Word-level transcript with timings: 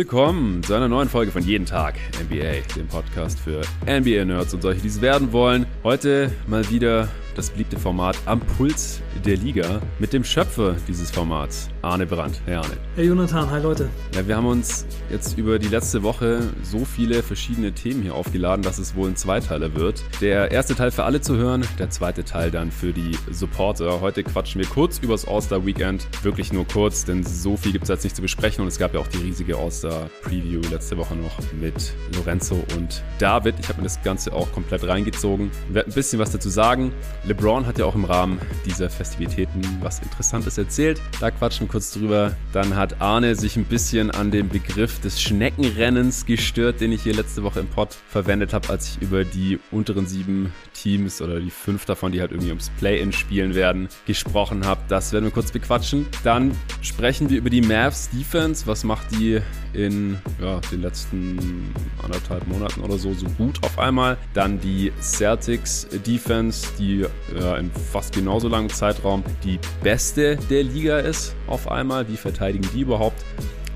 willkommen 0.00 0.62
zu 0.62 0.72
einer 0.72 0.88
neuen 0.88 1.10
Folge 1.10 1.30
von 1.30 1.42
Jeden 1.42 1.66
Tag 1.66 1.96
NBA, 2.24 2.74
dem 2.74 2.88
Podcast 2.88 3.38
für 3.38 3.60
NBA-Nerds 3.84 4.54
und 4.54 4.62
solche, 4.62 4.80
die 4.80 4.88
es 4.88 5.02
werden 5.02 5.30
wollen. 5.30 5.66
Heute 5.84 6.32
mal 6.46 6.66
wieder 6.70 7.06
das 7.36 7.50
beliebte 7.50 7.78
Format 7.78 8.16
Am 8.24 8.40
Puls 8.40 9.02
der 9.26 9.36
Liga 9.36 9.82
mit 9.98 10.14
dem 10.14 10.24
Schöpfer 10.24 10.74
dieses 10.88 11.10
Formats, 11.10 11.68
Arne 11.82 12.06
Brandt. 12.06 12.40
Hey 12.44 12.56
Arne. 12.56 12.76
Hey 12.94 13.06
Jonathan, 13.06 13.50
hi 13.50 13.60
Leute. 13.60 13.88
Ja, 14.14 14.26
wir 14.28 14.36
haben 14.36 14.46
uns 14.46 14.84
jetzt 15.08 15.38
über 15.38 15.58
die 15.58 15.68
letzte 15.68 16.02
Woche 16.02 16.42
so 16.62 16.84
viele 16.84 17.22
verschiedene 17.22 17.72
Themen 17.72 18.02
hier 18.02 18.14
aufgeladen, 18.14 18.62
dass 18.62 18.78
es 18.78 18.94
wohl 18.94 19.08
ein 19.08 19.16
Zweiteiler 19.16 19.74
wird. 19.74 20.04
Der 20.20 20.50
erste 20.50 20.74
Teil 20.74 20.90
für 20.90 21.04
alle 21.04 21.22
zu 21.22 21.36
hören, 21.36 21.66
der 21.78 21.88
zweite 21.88 22.22
Teil 22.24 22.50
dann 22.50 22.70
für 22.70 22.92
die 22.92 23.16
Supporter. 23.30 24.02
Heute 24.02 24.22
quatschen 24.22 24.60
wir 24.60 24.68
kurz 24.68 24.98
über 24.98 25.14
das 25.14 25.26
All-Star 25.26 25.64
Weekend. 25.64 26.06
Wirklich 26.22 26.52
nur 26.52 26.66
kurz, 26.66 27.06
denn 27.06 27.24
so 27.24 27.56
viel 27.56 27.72
gibt 27.72 27.84
es 27.84 27.88
jetzt 27.88 28.04
nicht 28.04 28.16
zu 28.16 28.22
besprechen 28.22 28.60
und 28.62 28.68
es 28.68 28.78
gab 28.78 28.92
ja 28.92 29.00
auch 29.00 29.08
die 29.08 29.18
riesige 29.18 29.56
All-Star 29.56 30.10
Preview 30.22 30.60
letzte 30.70 30.98
Woche 30.98 31.14
noch 31.14 31.38
mit 31.58 31.94
Lorenzo 32.14 32.62
und 32.76 33.02
David. 33.18 33.54
Ich 33.58 33.68
habe 33.68 33.78
mir 33.78 33.84
das 33.84 34.02
Ganze 34.02 34.34
auch 34.34 34.52
komplett 34.52 34.86
reingezogen. 34.86 35.50
Ich 35.68 35.74
werde 35.74 35.90
ein 35.90 35.94
bisschen 35.94 36.18
was 36.18 36.30
dazu 36.30 36.50
sagen. 36.50 36.92
LeBron 37.24 37.66
hat 37.66 37.78
ja 37.78 37.86
auch 37.86 37.94
im 37.94 38.04
Rahmen 38.04 38.38
dieser 38.66 38.90
Festivitäten 38.90 39.62
was 39.80 40.00
Interessantes 40.00 40.58
erzählt. 40.58 41.00
Da 41.20 41.30
quatschen 41.30 41.69
kurz 41.70 41.92
drüber. 41.92 42.36
Dann 42.52 42.74
hat 42.74 43.00
Arne 43.00 43.36
sich 43.36 43.56
ein 43.56 43.64
bisschen 43.64 44.10
an 44.10 44.30
dem 44.30 44.48
Begriff 44.48 45.00
des 45.00 45.20
Schneckenrennens 45.22 46.26
gestört, 46.26 46.80
den 46.80 46.92
ich 46.92 47.02
hier 47.02 47.14
letzte 47.14 47.42
Woche 47.42 47.60
im 47.60 47.68
Pod 47.68 47.96
verwendet 48.08 48.52
habe, 48.52 48.68
als 48.68 48.88
ich 48.88 49.02
über 49.02 49.24
die 49.24 49.58
unteren 49.70 50.06
sieben 50.06 50.52
Teams 50.74 51.22
oder 51.22 51.40
die 51.40 51.50
fünf 51.50 51.84
davon, 51.84 52.12
die 52.12 52.20
halt 52.20 52.32
irgendwie 52.32 52.50
ums 52.50 52.70
Play-In 52.78 53.12
spielen 53.12 53.54
werden, 53.54 53.88
gesprochen 54.06 54.66
habe. 54.66 54.80
Das 54.88 55.12
werden 55.12 55.24
wir 55.24 55.30
kurz 55.30 55.52
bequatschen. 55.52 56.06
Dann 56.24 56.52
sprechen 56.82 57.30
wir 57.30 57.38
über 57.38 57.50
die 57.50 57.60
Mavs 57.60 58.10
Defense. 58.10 58.66
Was 58.66 58.82
macht 58.82 59.10
die 59.12 59.40
in 59.72 60.18
ja, 60.40 60.60
den 60.72 60.82
letzten 60.82 61.72
anderthalb 62.02 62.46
Monaten 62.48 62.80
oder 62.80 62.98
so 62.98 63.14
so 63.14 63.26
gut 63.38 63.62
auf 63.62 63.78
einmal? 63.78 64.16
Dann 64.34 64.60
die 64.60 64.92
Celtics 65.00 65.86
Defense, 66.06 66.66
die 66.78 67.06
ja, 67.38 67.56
in 67.56 67.70
fast 67.70 68.14
genauso 68.14 68.48
langem 68.48 68.70
Zeitraum 68.70 69.22
die 69.44 69.58
beste 69.82 70.36
der 70.48 70.64
Liga 70.64 70.98
ist 70.98 71.36
auf 71.46 71.59
einmal. 71.68 72.08
Wie 72.08 72.16
verteidigen 72.16 72.68
die 72.74 72.80
überhaupt? 72.82 73.24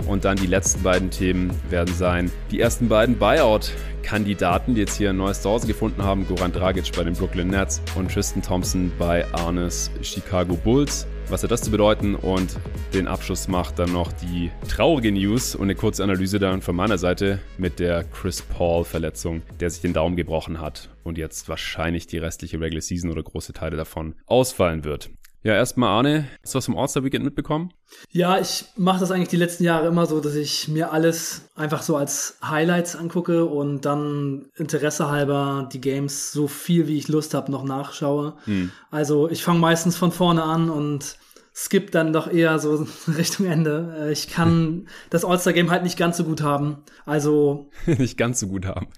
Und 0.06 0.24
dann 0.24 0.36
die 0.36 0.46
letzten 0.46 0.82
beiden 0.82 1.10
Themen 1.10 1.50
werden 1.70 1.94
sein 1.94 2.30
die 2.50 2.60
ersten 2.60 2.88
beiden 2.88 3.16
Buyout-Kandidaten, 3.16 4.74
die 4.74 4.82
jetzt 4.82 4.96
hier 4.96 5.10
ein 5.10 5.16
neues 5.16 5.40
Zuhause 5.40 5.66
gefunden 5.66 6.02
haben. 6.02 6.26
Goran 6.26 6.52
Dragic 6.52 6.92
bei 6.94 7.04
den 7.04 7.14
Brooklyn 7.14 7.48
Nets 7.48 7.80
und 7.94 8.12
Tristan 8.12 8.42
Thompson 8.42 8.92
bei 8.98 9.24
Arnes 9.32 9.90
Chicago 10.02 10.56
Bulls. 10.56 11.06
Was 11.28 11.42
hat 11.42 11.50
das 11.50 11.62
zu 11.62 11.70
bedeuten? 11.70 12.16
Und 12.16 12.58
den 12.92 13.08
Abschluss 13.08 13.48
macht 13.48 13.78
dann 13.78 13.92
noch 13.92 14.12
die 14.12 14.50
traurige 14.68 15.10
News 15.10 15.54
und 15.54 15.62
eine 15.62 15.74
kurze 15.74 16.02
Analyse 16.02 16.38
dann 16.38 16.60
von 16.60 16.76
meiner 16.76 16.98
Seite 16.98 17.40
mit 17.56 17.78
der 17.78 18.04
Chris 18.04 18.42
Paul-Verletzung, 18.42 19.40
der 19.58 19.70
sich 19.70 19.80
den 19.80 19.94
Daumen 19.94 20.16
gebrochen 20.16 20.60
hat 20.60 20.90
und 21.02 21.16
jetzt 21.16 21.48
wahrscheinlich 21.48 22.06
die 22.06 22.18
restliche 22.18 22.60
Regular 22.60 22.82
Season 22.82 23.10
oder 23.10 23.22
große 23.22 23.54
Teile 23.54 23.78
davon 23.78 24.16
ausfallen 24.26 24.84
wird. 24.84 25.08
Ja, 25.44 25.52
erstmal 25.52 25.90
Arne, 25.90 26.26
hast 26.42 26.54
du 26.54 26.56
was 26.56 26.64
vom 26.64 26.78
All-Star-Weekend 26.78 27.22
mitbekommen? 27.22 27.70
Ja, 28.10 28.40
ich 28.40 28.64
mache 28.76 29.00
das 29.00 29.10
eigentlich 29.10 29.28
die 29.28 29.36
letzten 29.36 29.62
Jahre 29.64 29.88
immer 29.88 30.06
so, 30.06 30.18
dass 30.20 30.34
ich 30.34 30.68
mir 30.68 30.90
alles 30.90 31.50
einfach 31.54 31.82
so 31.82 31.98
als 31.98 32.38
Highlights 32.42 32.96
angucke 32.96 33.44
und 33.44 33.82
dann 33.82 34.46
Interesse 34.56 35.10
halber 35.10 35.68
die 35.70 35.82
Games 35.82 36.32
so 36.32 36.48
viel 36.48 36.88
wie 36.88 36.96
ich 36.96 37.08
Lust 37.08 37.34
habe 37.34 37.52
noch 37.52 37.62
nachschaue. 37.62 38.38
Hm. 38.46 38.72
Also 38.90 39.28
ich 39.28 39.44
fange 39.44 39.58
meistens 39.58 39.98
von 39.98 40.12
vorne 40.12 40.42
an 40.42 40.70
und 40.70 41.18
skip 41.54 41.92
dann 41.92 42.12
doch 42.12 42.30
eher 42.30 42.58
so 42.58 42.86
Richtung 43.16 43.46
Ende. 43.46 43.96
Äh, 43.98 44.12
ich 44.12 44.28
kann 44.28 44.88
das 45.10 45.24
All-Star-Game 45.24 45.70
halt 45.70 45.84
nicht 45.84 45.96
ganz 45.96 46.16
so 46.16 46.24
gut 46.24 46.42
haben. 46.42 46.78
Also. 47.06 47.70
nicht 47.86 48.18
ganz 48.18 48.40
so 48.40 48.48
gut 48.48 48.66
haben. 48.66 48.88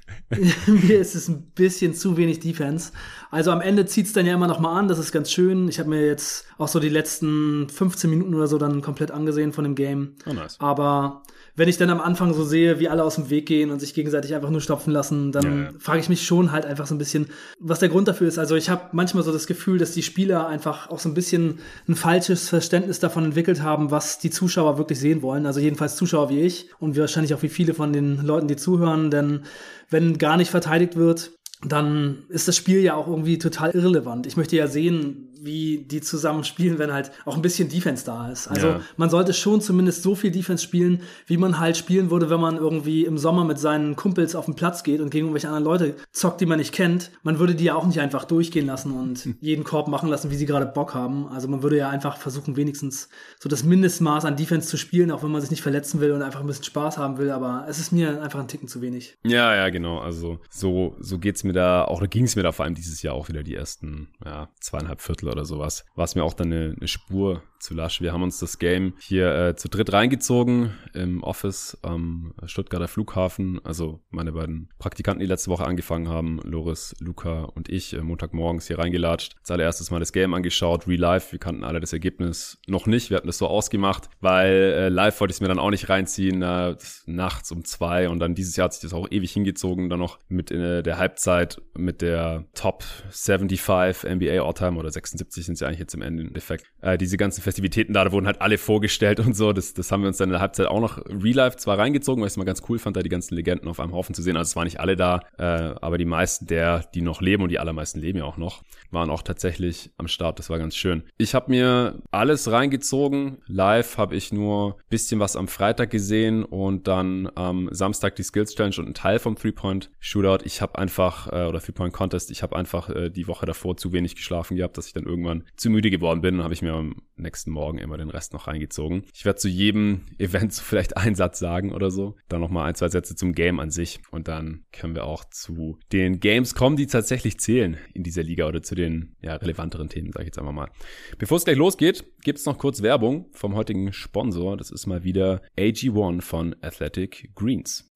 mir 0.66 0.98
ist 0.98 1.14
es 1.14 1.28
ein 1.28 1.50
bisschen 1.54 1.94
zu 1.94 2.16
wenig 2.16 2.40
Defense. 2.40 2.92
Also 3.30 3.50
am 3.50 3.60
Ende 3.60 3.86
zieht's 3.86 4.12
dann 4.12 4.26
ja 4.26 4.34
immer 4.34 4.46
noch 4.46 4.60
mal 4.60 4.78
an. 4.78 4.88
Das 4.88 4.98
ist 4.98 5.12
ganz 5.12 5.30
schön. 5.30 5.68
Ich 5.68 5.78
habe 5.78 5.90
mir 5.90 6.06
jetzt 6.06 6.46
auch 6.58 6.68
so 6.68 6.80
die 6.80 6.88
letzten 6.88 7.68
15 7.68 8.08
Minuten 8.08 8.34
oder 8.34 8.46
so 8.46 8.56
dann 8.56 8.80
komplett 8.80 9.10
angesehen 9.10 9.52
von 9.52 9.64
dem 9.64 9.74
Game. 9.74 10.14
Oh, 10.26 10.32
nice. 10.32 10.56
Aber 10.58 11.22
wenn 11.56 11.68
ich 11.68 11.78
dann 11.78 11.90
am 11.90 12.00
Anfang 12.00 12.34
so 12.34 12.44
sehe, 12.44 12.78
wie 12.78 12.88
alle 12.88 13.02
aus 13.02 13.14
dem 13.14 13.30
Weg 13.30 13.46
gehen 13.46 13.70
und 13.70 13.80
sich 13.80 13.94
gegenseitig 13.94 14.34
einfach 14.34 14.50
nur 14.50 14.60
stopfen 14.60 14.92
lassen, 14.92 15.32
dann 15.32 15.44
ja, 15.44 15.64
ja. 15.64 15.70
frage 15.78 16.00
ich 16.00 16.08
mich 16.08 16.26
schon 16.26 16.52
halt 16.52 16.66
einfach 16.66 16.86
so 16.86 16.94
ein 16.94 16.98
bisschen, 16.98 17.26
was 17.58 17.78
der 17.78 17.88
Grund 17.88 18.08
dafür 18.08 18.28
ist. 18.28 18.38
Also 18.38 18.56
ich 18.56 18.68
habe 18.68 18.90
manchmal 18.92 19.24
so 19.24 19.32
das 19.32 19.46
Gefühl, 19.46 19.78
dass 19.78 19.92
die 19.92 20.02
Spieler 20.02 20.46
einfach 20.46 20.90
auch 20.90 20.98
so 20.98 21.08
ein 21.08 21.14
bisschen 21.14 21.58
ein 21.88 21.96
falsches 21.96 22.50
Verständnis 22.50 23.00
davon 23.00 23.24
entwickelt 23.24 23.62
haben, 23.62 23.90
was 23.90 24.18
die 24.18 24.30
Zuschauer 24.30 24.76
wirklich 24.76 25.00
sehen 25.00 25.22
wollen. 25.22 25.46
Also 25.46 25.60
jedenfalls 25.60 25.96
Zuschauer 25.96 26.28
wie 26.28 26.42
ich 26.42 26.68
und 26.78 26.96
wahrscheinlich 26.96 27.34
auch 27.34 27.42
wie 27.42 27.48
viele 27.48 27.72
von 27.72 27.92
den 27.92 28.24
Leuten, 28.24 28.48
die 28.48 28.56
zuhören, 28.56 29.10
denn 29.10 29.40
wenn 29.88 30.18
gar 30.18 30.36
nicht 30.36 30.50
verteidigt 30.50 30.96
wird, 30.96 31.32
dann 31.64 32.24
ist 32.28 32.48
das 32.48 32.56
Spiel 32.56 32.80
ja 32.80 32.94
auch 32.94 33.06
irgendwie 33.06 33.38
total 33.38 33.70
irrelevant. 33.70 34.26
Ich 34.26 34.36
möchte 34.36 34.56
ja 34.56 34.66
sehen, 34.66 35.28
wie 35.42 35.78
die 35.78 36.00
zusammen 36.00 36.44
spielen, 36.44 36.78
wenn 36.78 36.92
halt 36.92 37.12
auch 37.24 37.36
ein 37.36 37.42
bisschen 37.42 37.68
Defense 37.68 38.04
da 38.04 38.30
ist. 38.30 38.48
Also 38.48 38.68
ja. 38.68 38.80
man 38.96 39.10
sollte 39.10 39.32
schon 39.32 39.60
zumindest 39.60 40.02
so 40.02 40.14
viel 40.14 40.30
Defense 40.30 40.64
spielen, 40.64 41.02
wie 41.26 41.36
man 41.36 41.58
halt 41.58 41.76
spielen 41.76 42.10
würde, 42.10 42.30
wenn 42.30 42.40
man 42.40 42.56
irgendwie 42.56 43.04
im 43.04 43.18
Sommer 43.18 43.44
mit 43.44 43.58
seinen 43.58 43.96
Kumpels 43.96 44.34
auf 44.34 44.46
den 44.46 44.54
Platz 44.54 44.82
geht 44.82 45.00
und 45.00 45.10
gegen 45.10 45.26
irgendwelche 45.26 45.48
anderen 45.48 45.64
Leute 45.64 45.94
zockt, 46.12 46.40
die 46.40 46.46
man 46.46 46.58
nicht 46.58 46.72
kennt. 46.72 47.10
Man 47.22 47.38
würde 47.38 47.54
die 47.54 47.64
ja 47.64 47.74
auch 47.74 47.86
nicht 47.86 48.00
einfach 48.00 48.24
durchgehen 48.24 48.66
lassen 48.66 48.92
und 48.92 49.18
hm. 49.18 49.36
jeden 49.40 49.64
Korb 49.64 49.88
machen 49.88 50.08
lassen, 50.08 50.30
wie 50.30 50.36
sie 50.36 50.46
gerade 50.46 50.66
Bock 50.66 50.94
haben. 50.94 51.28
Also 51.28 51.48
man 51.48 51.62
würde 51.62 51.76
ja 51.76 51.88
einfach 51.88 52.16
versuchen, 52.16 52.56
wenigstens 52.56 53.08
so 53.38 53.48
das 53.48 53.64
Mindestmaß 53.64 54.24
an 54.24 54.36
Defense 54.36 54.68
zu 54.68 54.76
spielen, 54.76 55.10
auch 55.10 55.22
wenn 55.22 55.30
man 55.30 55.40
sich 55.40 55.50
nicht 55.50 55.62
verletzen 55.62 56.00
will 56.00 56.12
und 56.12 56.22
einfach 56.22 56.40
ein 56.40 56.46
bisschen 56.46 56.64
Spaß 56.64 56.98
haben 56.98 57.18
will. 57.18 57.30
Aber 57.30 57.66
es 57.68 57.78
ist 57.78 57.92
mir 57.92 58.22
einfach 58.22 58.40
ein 58.40 58.48
Ticken 58.48 58.68
zu 58.68 58.80
wenig. 58.82 59.16
Ja, 59.24 59.54
ja, 59.54 59.68
genau. 59.68 59.98
Also 59.98 60.38
so, 60.50 60.96
so 61.00 61.18
geht's 61.18 61.44
mir 61.44 61.52
da, 61.52 61.84
auch 61.84 62.06
ging 62.08 62.24
es 62.24 62.36
mir 62.36 62.42
da 62.42 62.52
vor 62.52 62.64
allem 62.64 62.74
dieses 62.74 63.02
Jahr 63.02 63.14
auch 63.14 63.28
wieder 63.28 63.42
die 63.42 63.54
ersten 63.54 64.08
ja, 64.24 64.48
zweieinhalb 64.60 65.00
Viertel 65.00 65.25
oder 65.32 65.44
sowas, 65.44 65.84
war 65.94 66.04
es 66.04 66.14
mir 66.14 66.24
auch 66.24 66.34
dann 66.34 66.52
eine, 66.52 66.74
eine 66.76 66.88
Spur 66.88 67.42
zu 67.58 67.74
lasch. 67.74 68.00
Wir 68.00 68.12
haben 68.12 68.22
uns 68.22 68.38
das 68.38 68.58
Game 68.58 68.94
hier 69.00 69.34
äh, 69.34 69.56
zu 69.56 69.68
dritt 69.68 69.92
reingezogen 69.92 70.74
im 70.94 71.22
Office 71.22 71.78
am 71.82 72.34
Stuttgarter 72.44 72.88
Flughafen. 72.88 73.60
Also 73.64 74.00
meine 74.10 74.32
beiden 74.32 74.68
Praktikanten, 74.78 75.20
die 75.20 75.26
letzte 75.26 75.50
Woche 75.50 75.64
angefangen 75.64 76.08
haben, 76.08 76.40
Loris, 76.44 76.94
Luca 77.00 77.44
und 77.44 77.68
ich, 77.68 77.94
äh, 77.94 78.02
Montagmorgens 78.02 78.66
hier 78.66 78.78
reingelatscht. 78.78 79.36
Als 79.40 79.50
allererstes 79.50 79.90
mal 79.90 79.98
das 79.98 80.12
Game 80.12 80.34
angeschaut, 80.34 80.86
Real 80.86 81.00
Life. 81.00 81.32
Wir 81.32 81.38
kannten 81.38 81.64
alle 81.64 81.80
das 81.80 81.92
Ergebnis 81.92 82.58
noch 82.66 82.86
nicht. 82.86 83.10
Wir 83.10 83.16
hatten 83.16 83.26
das 83.26 83.38
so 83.38 83.46
ausgemacht, 83.46 84.08
weil 84.20 84.52
äh, 84.52 84.88
live 84.88 85.20
wollte 85.20 85.32
ich 85.32 85.36
es 85.36 85.40
mir 85.40 85.48
dann 85.48 85.58
auch 85.58 85.70
nicht 85.70 85.88
reinziehen, 85.88 86.42
äh, 86.42 86.76
nachts 87.06 87.50
um 87.52 87.64
zwei. 87.64 88.08
Und 88.08 88.20
dann 88.20 88.34
dieses 88.34 88.56
Jahr 88.56 88.66
hat 88.66 88.74
sich 88.74 88.82
das 88.82 88.92
auch 88.92 89.10
ewig 89.10 89.32
hingezogen, 89.32 89.88
dann 89.88 89.98
noch 89.98 90.18
mit 90.28 90.50
äh, 90.50 90.82
der 90.82 90.98
Halbzeit 90.98 91.60
mit 91.76 92.02
der 92.02 92.44
Top 92.54 92.84
75 93.10 94.08
NBA 94.08 94.42
All-Time 94.42 94.78
oder 94.78 94.90
76 95.16 95.46
sind 95.46 95.58
sie 95.58 95.66
eigentlich 95.66 95.80
jetzt 95.80 95.94
im 95.94 96.02
Endeffekt. 96.02 96.66
Äh, 96.80 96.98
diese 96.98 97.16
ganzen 97.16 97.42
Festivitäten 97.42 97.92
da, 97.92 98.04
da 98.04 98.12
wurden 98.12 98.26
halt 98.26 98.40
alle 98.40 98.58
vorgestellt 98.58 99.20
und 99.20 99.34
so. 99.34 99.52
Das, 99.52 99.74
das 99.74 99.90
haben 99.92 100.02
wir 100.02 100.08
uns 100.08 100.16
dann 100.16 100.28
in 100.28 100.32
der 100.32 100.40
Halbzeit 100.40 100.66
auch 100.66 100.80
noch 100.80 100.98
Real 101.06 101.56
zwar 101.56 101.78
reingezogen, 101.78 102.22
weil 102.22 102.28
ich 102.28 102.32
es 102.32 102.36
mal 102.36 102.44
ganz 102.44 102.62
cool 102.68 102.78
fand, 102.78 102.96
da 102.96 103.02
die 103.02 103.08
ganzen 103.08 103.34
Legenden 103.34 103.68
auf 103.68 103.80
einem 103.80 103.92
Haufen 103.92 104.14
zu 104.14 104.22
sehen. 104.22 104.36
Also 104.36 104.50
es 104.50 104.56
waren 104.56 104.64
nicht 104.64 104.80
alle 104.80 104.96
da, 104.96 105.20
äh, 105.38 105.42
aber 105.42 105.98
die 105.98 106.04
meisten 106.04 106.46
der, 106.46 106.84
die 106.94 107.02
noch 107.02 107.20
leben 107.20 107.42
und 107.42 107.50
die 107.50 107.58
allermeisten 107.58 108.00
leben 108.00 108.18
ja 108.18 108.24
auch 108.24 108.36
noch, 108.36 108.62
waren 108.90 109.10
auch 109.10 109.22
tatsächlich 109.22 109.90
am 109.96 110.08
Start. 110.08 110.38
Das 110.38 110.50
war 110.50 110.58
ganz 110.58 110.76
schön. 110.76 111.04
Ich 111.18 111.34
habe 111.34 111.50
mir 111.50 112.02
alles 112.10 112.50
reingezogen. 112.50 113.38
Live 113.46 113.98
habe 113.98 114.16
ich 114.16 114.32
nur 114.32 114.78
bisschen 114.88 115.20
was 115.20 115.36
am 115.36 115.48
Freitag 115.48 115.90
gesehen 115.90 116.44
und 116.44 116.86
dann 116.88 117.28
am 117.34 117.68
Samstag 117.72 118.16
die 118.16 118.22
Skills 118.22 118.54
Challenge 118.54 118.76
und 118.78 118.88
ein 118.88 118.94
Teil 118.94 119.18
vom 119.18 119.36
Three-Point 119.36 119.90
Shootout. 119.98 120.44
Ich 120.44 120.60
habe 120.62 120.78
einfach, 120.78 121.28
äh, 121.28 121.46
oder 121.46 121.60
Three-Point 121.60 121.92
Contest, 121.92 122.30
ich 122.30 122.42
habe 122.42 122.56
einfach 122.56 122.88
äh, 122.90 123.10
die 123.10 123.26
Woche 123.26 123.46
davor 123.46 123.76
zu 123.76 123.92
wenig 123.92 124.14
geschlafen 124.14 124.56
gehabt, 124.56 124.78
dass 124.78 124.86
ich 124.86 124.92
dann 124.92 125.04
irgendwann 125.04 125.44
zu 125.56 125.70
müde 125.70 125.90
geworden 125.90 126.20
bin. 126.20 126.36
Dann 126.36 126.44
habe 126.44 126.54
ich 126.54 126.62
mir 126.62 126.72
am 126.72 127.02
nächsten 127.16 127.50
Morgen 127.50 127.78
immer 127.78 127.96
den 127.96 128.10
Rest 128.10 128.32
noch 128.32 128.46
reingezogen. 128.46 129.04
Ich 129.14 129.24
werde 129.24 129.38
zu 129.38 129.48
jedem 129.48 130.02
Event 130.18 130.52
so 130.52 130.62
vielleicht 130.62 130.96
einen 130.96 131.16
Satz 131.16 131.38
sagen 131.38 131.72
oder 131.72 131.90
so. 131.90 132.16
Dann 132.28 132.40
nochmal 132.40 132.68
ein, 132.68 132.74
zwei 132.74 132.88
Sätze 132.88 133.16
zum 133.16 133.32
Game 133.32 133.58
an 133.58 133.70
sich. 133.70 134.00
Und 134.10 134.28
dann 134.28 134.64
können 134.72 134.94
wir 134.94 135.04
auch 135.04 135.24
zu 135.24 135.78
den 135.92 136.20
Games 136.20 136.54
kommen, 136.54 136.76
die 136.76 136.86
tatsächlich 136.86 137.40
zählen 137.40 137.76
in 137.92 138.02
dieser 138.02 138.22
Liga 138.22 138.46
oder 138.46 138.62
zu 138.62 138.75
den 138.76 139.16
ja, 139.20 139.34
relevanteren 139.34 139.88
Themen, 139.88 140.12
sage 140.12 140.24
ich 140.24 140.28
jetzt 140.28 140.38
einfach 140.38 140.52
mal. 140.52 140.70
Bevor 141.18 141.36
es 141.36 141.44
gleich 141.44 141.56
losgeht, 141.56 142.04
gibt 142.22 142.38
es 142.38 142.46
noch 142.46 142.58
kurz 142.58 142.82
Werbung 142.82 143.26
vom 143.32 143.54
heutigen 143.54 143.92
Sponsor. 143.92 144.56
Das 144.56 144.70
ist 144.70 144.86
mal 144.86 145.02
wieder 145.02 145.42
AG1 145.58 146.22
von 146.22 146.54
Athletic 146.60 147.32
Greens. 147.34 147.92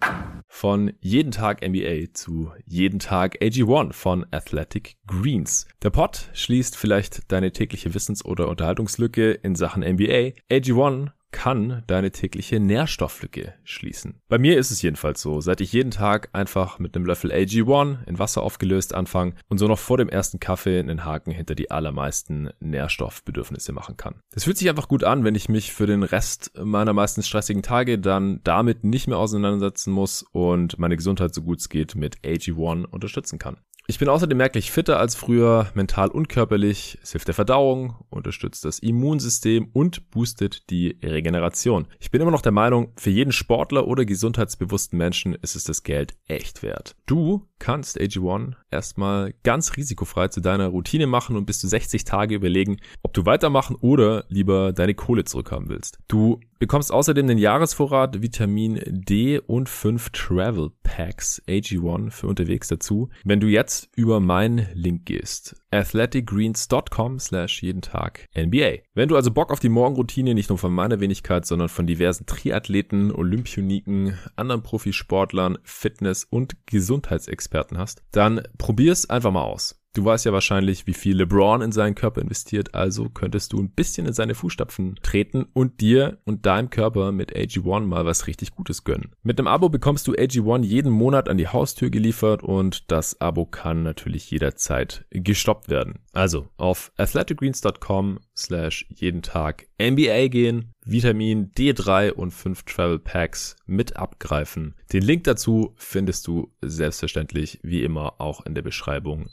Von 0.49 0.93
jeden 1.01 1.31
Tag 1.31 1.67
NBA 1.67 2.13
zu 2.15 2.51
jeden 2.67 2.99
Tag 2.99 3.41
AG1 3.41 3.93
von 3.93 4.27
Athletic 4.31 4.97
Greens. 5.07 5.69
Der 5.83 5.91
Pod 5.91 6.31
schließt 6.33 6.77
vielleicht 6.77 7.31
deine 7.31 7.53
tägliche 7.53 7.95
Wissens- 7.95 8.25
oder 8.25 8.49
Unterhaltungslücke 8.49 9.31
in 9.33 9.55
Sachen 9.55 9.83
NBA. 9.83 10.33
AG1 10.51 11.11
kann 11.31 11.83
deine 11.87 12.11
tägliche 12.11 12.61
Nährstofflücke 12.61 13.55
schließen. 13.65 14.21
Bei 14.29 14.39
mir 14.39 14.59
ist 14.59 14.71
es 14.71 14.83
jedenfalls 14.83 15.21
so, 15.21 15.41
seit 15.41 15.61
ich 15.61 15.73
jeden 15.73 15.91
Tag 15.91 16.29
einfach 16.33 16.79
mit 16.79 16.95
einem 16.95 17.07
Löffel 17.07 17.33
AG1 17.33 18.07
in 18.07 18.19
Wasser 18.19 18.43
aufgelöst 18.43 18.95
anfange 18.95 19.35
und 19.49 19.59
so 19.59 19.69
noch 19.69 19.79
vor 19.79 19.97
dem 19.97 20.09
ersten 20.09 20.41
Kaffee 20.41 20.79
einen 20.79 21.05
Haken 21.05 21.31
hinter 21.31 21.55
die 21.55 21.71
allermeisten 21.71 22.51
Nährstoffbedürfnisse 22.61 23.73
machen 23.73 23.97
kann. 23.97 24.21
Das 24.33 24.45
fühlt 24.45 24.59
sich 24.59 24.69
einfach 24.69 24.89
gut 24.89 25.05
an, 25.05 25.25
wenn 25.25 25.35
ich 25.35 25.49
mich 25.49 25.73
für 25.73 25.87
den 25.87 26.03
Rest 26.03 26.53
meiner 26.59 26.93
meistens 26.93 27.29
stressigen 27.29 27.63
Tage 27.63 27.99
dann 27.99 28.41
damit 28.45 28.85
nicht 28.85 29.09
mehr 29.09 29.19
auseinandersetzen 29.19 29.93
muss 29.93 30.25
und 30.33 30.79
meine 30.79 30.97
Gesundheit 30.97 31.35
so 31.35 31.43
gut 31.43 31.61
es 31.61 31.69
geht 31.69 31.95
mit 31.95 32.19
AG1 32.19 32.87
unterstützen 32.87 33.39
kann. 33.39 33.59
Ich 33.91 33.99
bin 33.99 34.09
außerdem 34.09 34.39
merklich 34.39 34.71
fitter 34.71 35.01
als 35.01 35.17
früher, 35.17 35.67
mental 35.75 36.11
und 36.11 36.29
körperlich. 36.29 36.97
Es 37.03 37.11
hilft 37.11 37.27
der 37.27 37.35
Verdauung, 37.35 37.97
unterstützt 38.09 38.65
das 38.65 38.79
Immunsystem 38.79 39.69
und 39.73 40.13
boostet 40.13 40.71
die 40.71 40.97
Regeneration. 41.03 41.89
Ich 41.99 42.13
bin 42.13 42.21
immer 42.21 42.31
noch 42.31 42.41
der 42.41 42.53
Meinung, 42.53 42.93
für 42.95 43.11
jeden 43.11 43.33
Sportler 43.33 43.89
oder 43.89 44.05
gesundheitsbewussten 44.05 44.97
Menschen 44.97 45.35
ist 45.35 45.57
es 45.57 45.65
das 45.65 45.83
Geld 45.83 46.15
echt 46.29 46.63
wert. 46.63 46.95
Du 47.07 47.50
kannst 47.61 48.01
AG1 48.01 48.55
erstmal 48.71 49.35
ganz 49.45 49.77
risikofrei 49.77 50.29
zu 50.29 50.41
deiner 50.41 50.67
Routine 50.67 51.07
machen 51.07 51.37
und 51.37 51.45
bis 51.45 51.61
zu 51.61 51.69
60 51.69 52.05
Tage 52.05 52.35
überlegen, 52.35 52.79
ob 53.03 53.13
du 53.13 53.27
weitermachen 53.27 53.77
oder 53.77 54.25
lieber 54.29 54.73
deine 54.73 54.95
Kohle 54.95 55.25
zurückhaben 55.25 55.69
willst. 55.69 55.99
Du 56.09 56.41
bekommst 56.59 56.93
außerdem 56.93 57.27
den 57.27 57.39
Jahresvorrat 57.39 58.21
Vitamin 58.21 58.81
D 58.87 59.39
und 59.39 59.69
5 59.69 60.11
Travel 60.11 60.71
Packs 60.83 61.41
AG1 61.49 62.11
für 62.11 62.27
unterwegs 62.27 62.69
dazu, 62.69 63.09
wenn 63.25 63.41
du 63.41 63.47
jetzt 63.47 63.89
über 63.97 64.21
meinen 64.21 64.67
Link 64.75 65.07
gehst. 65.07 65.55
athleticgreens.com 65.71 67.19
slash 67.19 67.63
jeden 67.63 67.81
Tag 67.81 68.29
NBA. 68.37 68.83
Wenn 68.95 69.09
du 69.09 69.17
also 69.17 69.31
Bock 69.31 69.53
auf 69.53 69.61
die 69.61 69.69
Morgenroutine 69.69 70.35
nicht 70.35 70.49
nur 70.49 70.59
von 70.59 70.73
meiner 70.73 71.01
Wenigkeit, 71.01 71.47
sondern 71.47 71.69
von 71.69 71.87
diversen 71.87 72.27
Triathleten, 72.27 73.13
Olympioniken, 73.13 74.19
anderen 74.37 74.63
Profisportlern, 74.63 75.59
Fitness- 75.63 76.25
und 76.25 76.67
Gesundheitsexperten 76.67 77.50
hast, 77.79 78.03
dann 78.13 78.43
probier's 78.59 79.09
einfach 79.09 79.33
mal 79.33 79.43
aus. 79.43 79.80
Du 79.93 80.05
weißt 80.05 80.25
ja 80.25 80.33
wahrscheinlich, 80.33 80.87
wie 80.87 80.95
viel 80.95 81.17
LeBron 81.17 81.63
in 81.63 81.73
seinen 81.73 81.97
Körper 81.97 82.21
investiert, 82.21 82.77
also 82.77 83.09
könntest 83.09 83.53
du 83.53 83.61
ein 83.61 83.71
bisschen 83.71 84.07
in 84.07 84.13
seine 84.13 84.37
Fußstapfen 84.37 85.01
treten 85.03 85.47
und 85.53 85.81
dir 85.81 86.19
und 86.25 86.47
deinem 86.47 86.71
Körper 86.71 87.11
mit 87.11 87.35
AG1 87.35 87.87
mal 87.87 88.07
was 88.07 88.29
richtig 88.29 88.55
Gutes 88.55 88.85
gönnen. 88.85 89.11
Mit 89.25 89.41
einem 89.41 89.49
Abo 89.49 89.69
bekommst 89.69 90.07
du 90.07 90.13
AG1 90.13 90.63
jeden 90.63 90.93
Monat 90.93 91.29
an 91.29 91.39
die 91.39 91.49
Haustür 91.49 91.91
geliefert 91.91 92.45
und 92.45 92.93
das 92.93 93.21
Abo 93.21 93.47
kann 93.47 93.83
natürlich 93.83 94.31
jederzeit 94.31 95.07
gestoppt 95.11 95.69
werden. 95.69 95.99
Also 96.13 96.49
auf 96.57 96.93
athleticgreens.com 96.97 98.21
slash 98.37 98.87
jeden 98.91 99.23
Tag 99.23 99.67
NBA 99.81 100.29
gehen, 100.29 100.73
Vitamin 100.85 101.53
D3 101.53 102.13
und 102.13 102.33
5 102.33 102.65
Travel 102.65 102.99
Packs 102.99 103.57
mit 103.67 103.97
abgreifen. 103.97 104.75
Den 104.93 105.03
Link 105.03 105.25
dazu 105.25 105.75
findest 105.77 106.27
du 106.27 106.53
selbstverständlich 106.63 107.61
wie 107.63 107.83
immer 107.83 108.21
auch 108.21 108.45
in 108.45 108.55
der 108.55 108.63
Beschreibung 108.63 109.29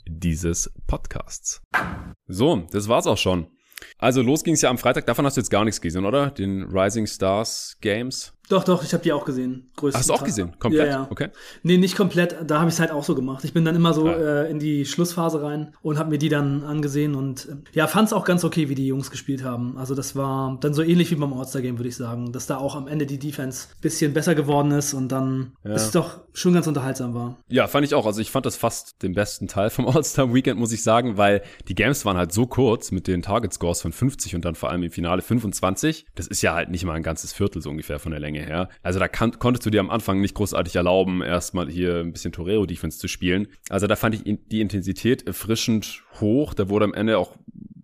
dieses 0.48 0.72
Podcasts. 0.86 1.62
So, 2.26 2.66
das 2.70 2.88
war's 2.88 3.06
auch 3.06 3.18
schon. 3.18 3.48
Also 3.98 4.22
los 4.22 4.42
ging's 4.42 4.62
ja 4.62 4.70
am 4.70 4.78
Freitag. 4.78 5.06
Davon 5.06 5.24
hast 5.24 5.36
du 5.36 5.40
jetzt 5.40 5.50
gar 5.50 5.64
nichts 5.64 5.80
gesehen, 5.80 6.04
oder? 6.04 6.30
Den 6.30 6.64
Rising 6.64 7.06
Stars 7.06 7.76
Games. 7.80 8.32
Doch, 8.48 8.64
doch, 8.64 8.82
ich 8.82 8.92
habe 8.94 9.02
die 9.02 9.12
auch 9.12 9.24
gesehen. 9.24 9.70
Hast 9.92 10.08
du 10.08 10.14
auch 10.14 10.24
gesehen? 10.24 10.52
Komplett? 10.58 10.86
Ja, 10.86 10.92
ja. 10.92 11.06
Okay. 11.10 11.28
Nee, 11.62 11.76
nicht 11.76 11.96
komplett. 11.96 12.36
Da 12.46 12.60
habe 12.60 12.68
ich 12.68 12.74
es 12.74 12.80
halt 12.80 12.90
auch 12.90 13.04
so 13.04 13.14
gemacht. 13.14 13.44
Ich 13.44 13.52
bin 13.52 13.64
dann 13.64 13.76
immer 13.76 13.92
so 13.92 14.08
ah. 14.08 14.12
äh, 14.12 14.50
in 14.50 14.58
die 14.58 14.86
Schlussphase 14.86 15.42
rein 15.42 15.74
und 15.82 15.98
habe 15.98 16.10
mir 16.10 16.18
die 16.18 16.30
dann 16.30 16.64
angesehen 16.64 17.14
und 17.14 17.46
äh, 17.48 17.56
ja, 17.72 17.86
fand 17.86 18.08
es 18.08 18.12
auch 18.12 18.24
ganz 18.24 18.44
okay, 18.44 18.68
wie 18.68 18.74
die 18.74 18.86
Jungs 18.86 19.10
gespielt 19.10 19.44
haben. 19.44 19.76
Also 19.76 19.94
das 19.94 20.16
war 20.16 20.56
dann 20.60 20.72
so 20.72 20.82
ähnlich 20.82 21.10
wie 21.10 21.16
beim 21.16 21.32
All-Star-Game, 21.32 21.78
würde 21.78 21.88
ich 21.88 21.96
sagen. 21.96 22.32
Dass 22.32 22.46
da 22.46 22.56
auch 22.56 22.74
am 22.74 22.88
Ende 22.88 23.06
die 23.06 23.18
Defense 23.18 23.68
bisschen 23.82 24.14
besser 24.14 24.34
geworden 24.34 24.70
ist 24.70 24.94
und 24.94 25.08
dann 25.12 25.52
ja. 25.64 25.72
es 25.72 25.90
doch 25.90 26.20
schon 26.32 26.54
ganz 26.54 26.66
unterhaltsam 26.66 27.14
war. 27.14 27.36
Ja, 27.48 27.66
fand 27.66 27.84
ich 27.84 27.94
auch. 27.94 28.06
Also 28.06 28.20
ich 28.20 28.30
fand 28.30 28.46
das 28.46 28.56
fast 28.56 29.02
den 29.02 29.12
besten 29.12 29.48
Teil 29.48 29.68
vom 29.68 29.86
All-Star-Weekend, 29.88 30.58
muss 30.58 30.72
ich 30.72 30.82
sagen, 30.82 31.18
weil 31.18 31.42
die 31.68 31.74
Games 31.74 32.04
waren 32.06 32.16
halt 32.16 32.32
so 32.32 32.46
kurz 32.46 32.92
mit 32.92 33.06
den 33.06 33.20
Target-Scores 33.20 33.82
von 33.82 33.92
50 33.92 34.34
und 34.34 34.44
dann 34.44 34.54
vor 34.54 34.70
allem 34.70 34.82
im 34.82 34.90
Finale 34.90 35.20
25. 35.20 36.06
Das 36.14 36.26
ist 36.26 36.40
ja 36.40 36.54
halt 36.54 36.70
nicht 36.70 36.84
mal 36.84 36.94
ein 36.94 37.02
ganzes 37.02 37.32
Viertel 37.32 37.60
so 37.60 37.70
ungefähr 37.70 37.98
von 37.98 38.10
der 38.10 38.20
Länge 38.20 38.37
her. 38.40 38.68
Also 38.82 38.98
da 38.98 39.08
kann, 39.08 39.38
konntest 39.38 39.66
du 39.66 39.70
dir 39.70 39.80
am 39.80 39.90
Anfang 39.90 40.20
nicht 40.20 40.34
großartig 40.34 40.76
erlauben, 40.76 41.22
erstmal 41.22 41.68
hier 41.68 42.00
ein 42.00 42.12
bisschen 42.12 42.32
Torero-Defense 42.32 42.98
zu 42.98 43.08
spielen. 43.08 43.48
Also 43.68 43.86
da 43.86 43.96
fand 43.96 44.14
ich 44.14 44.22
die 44.24 44.60
Intensität 44.60 45.26
erfrischend 45.26 46.02
hoch. 46.20 46.54
Da 46.54 46.68
wurde 46.68 46.84
am 46.84 46.94
Ende 46.94 47.18
auch 47.18 47.36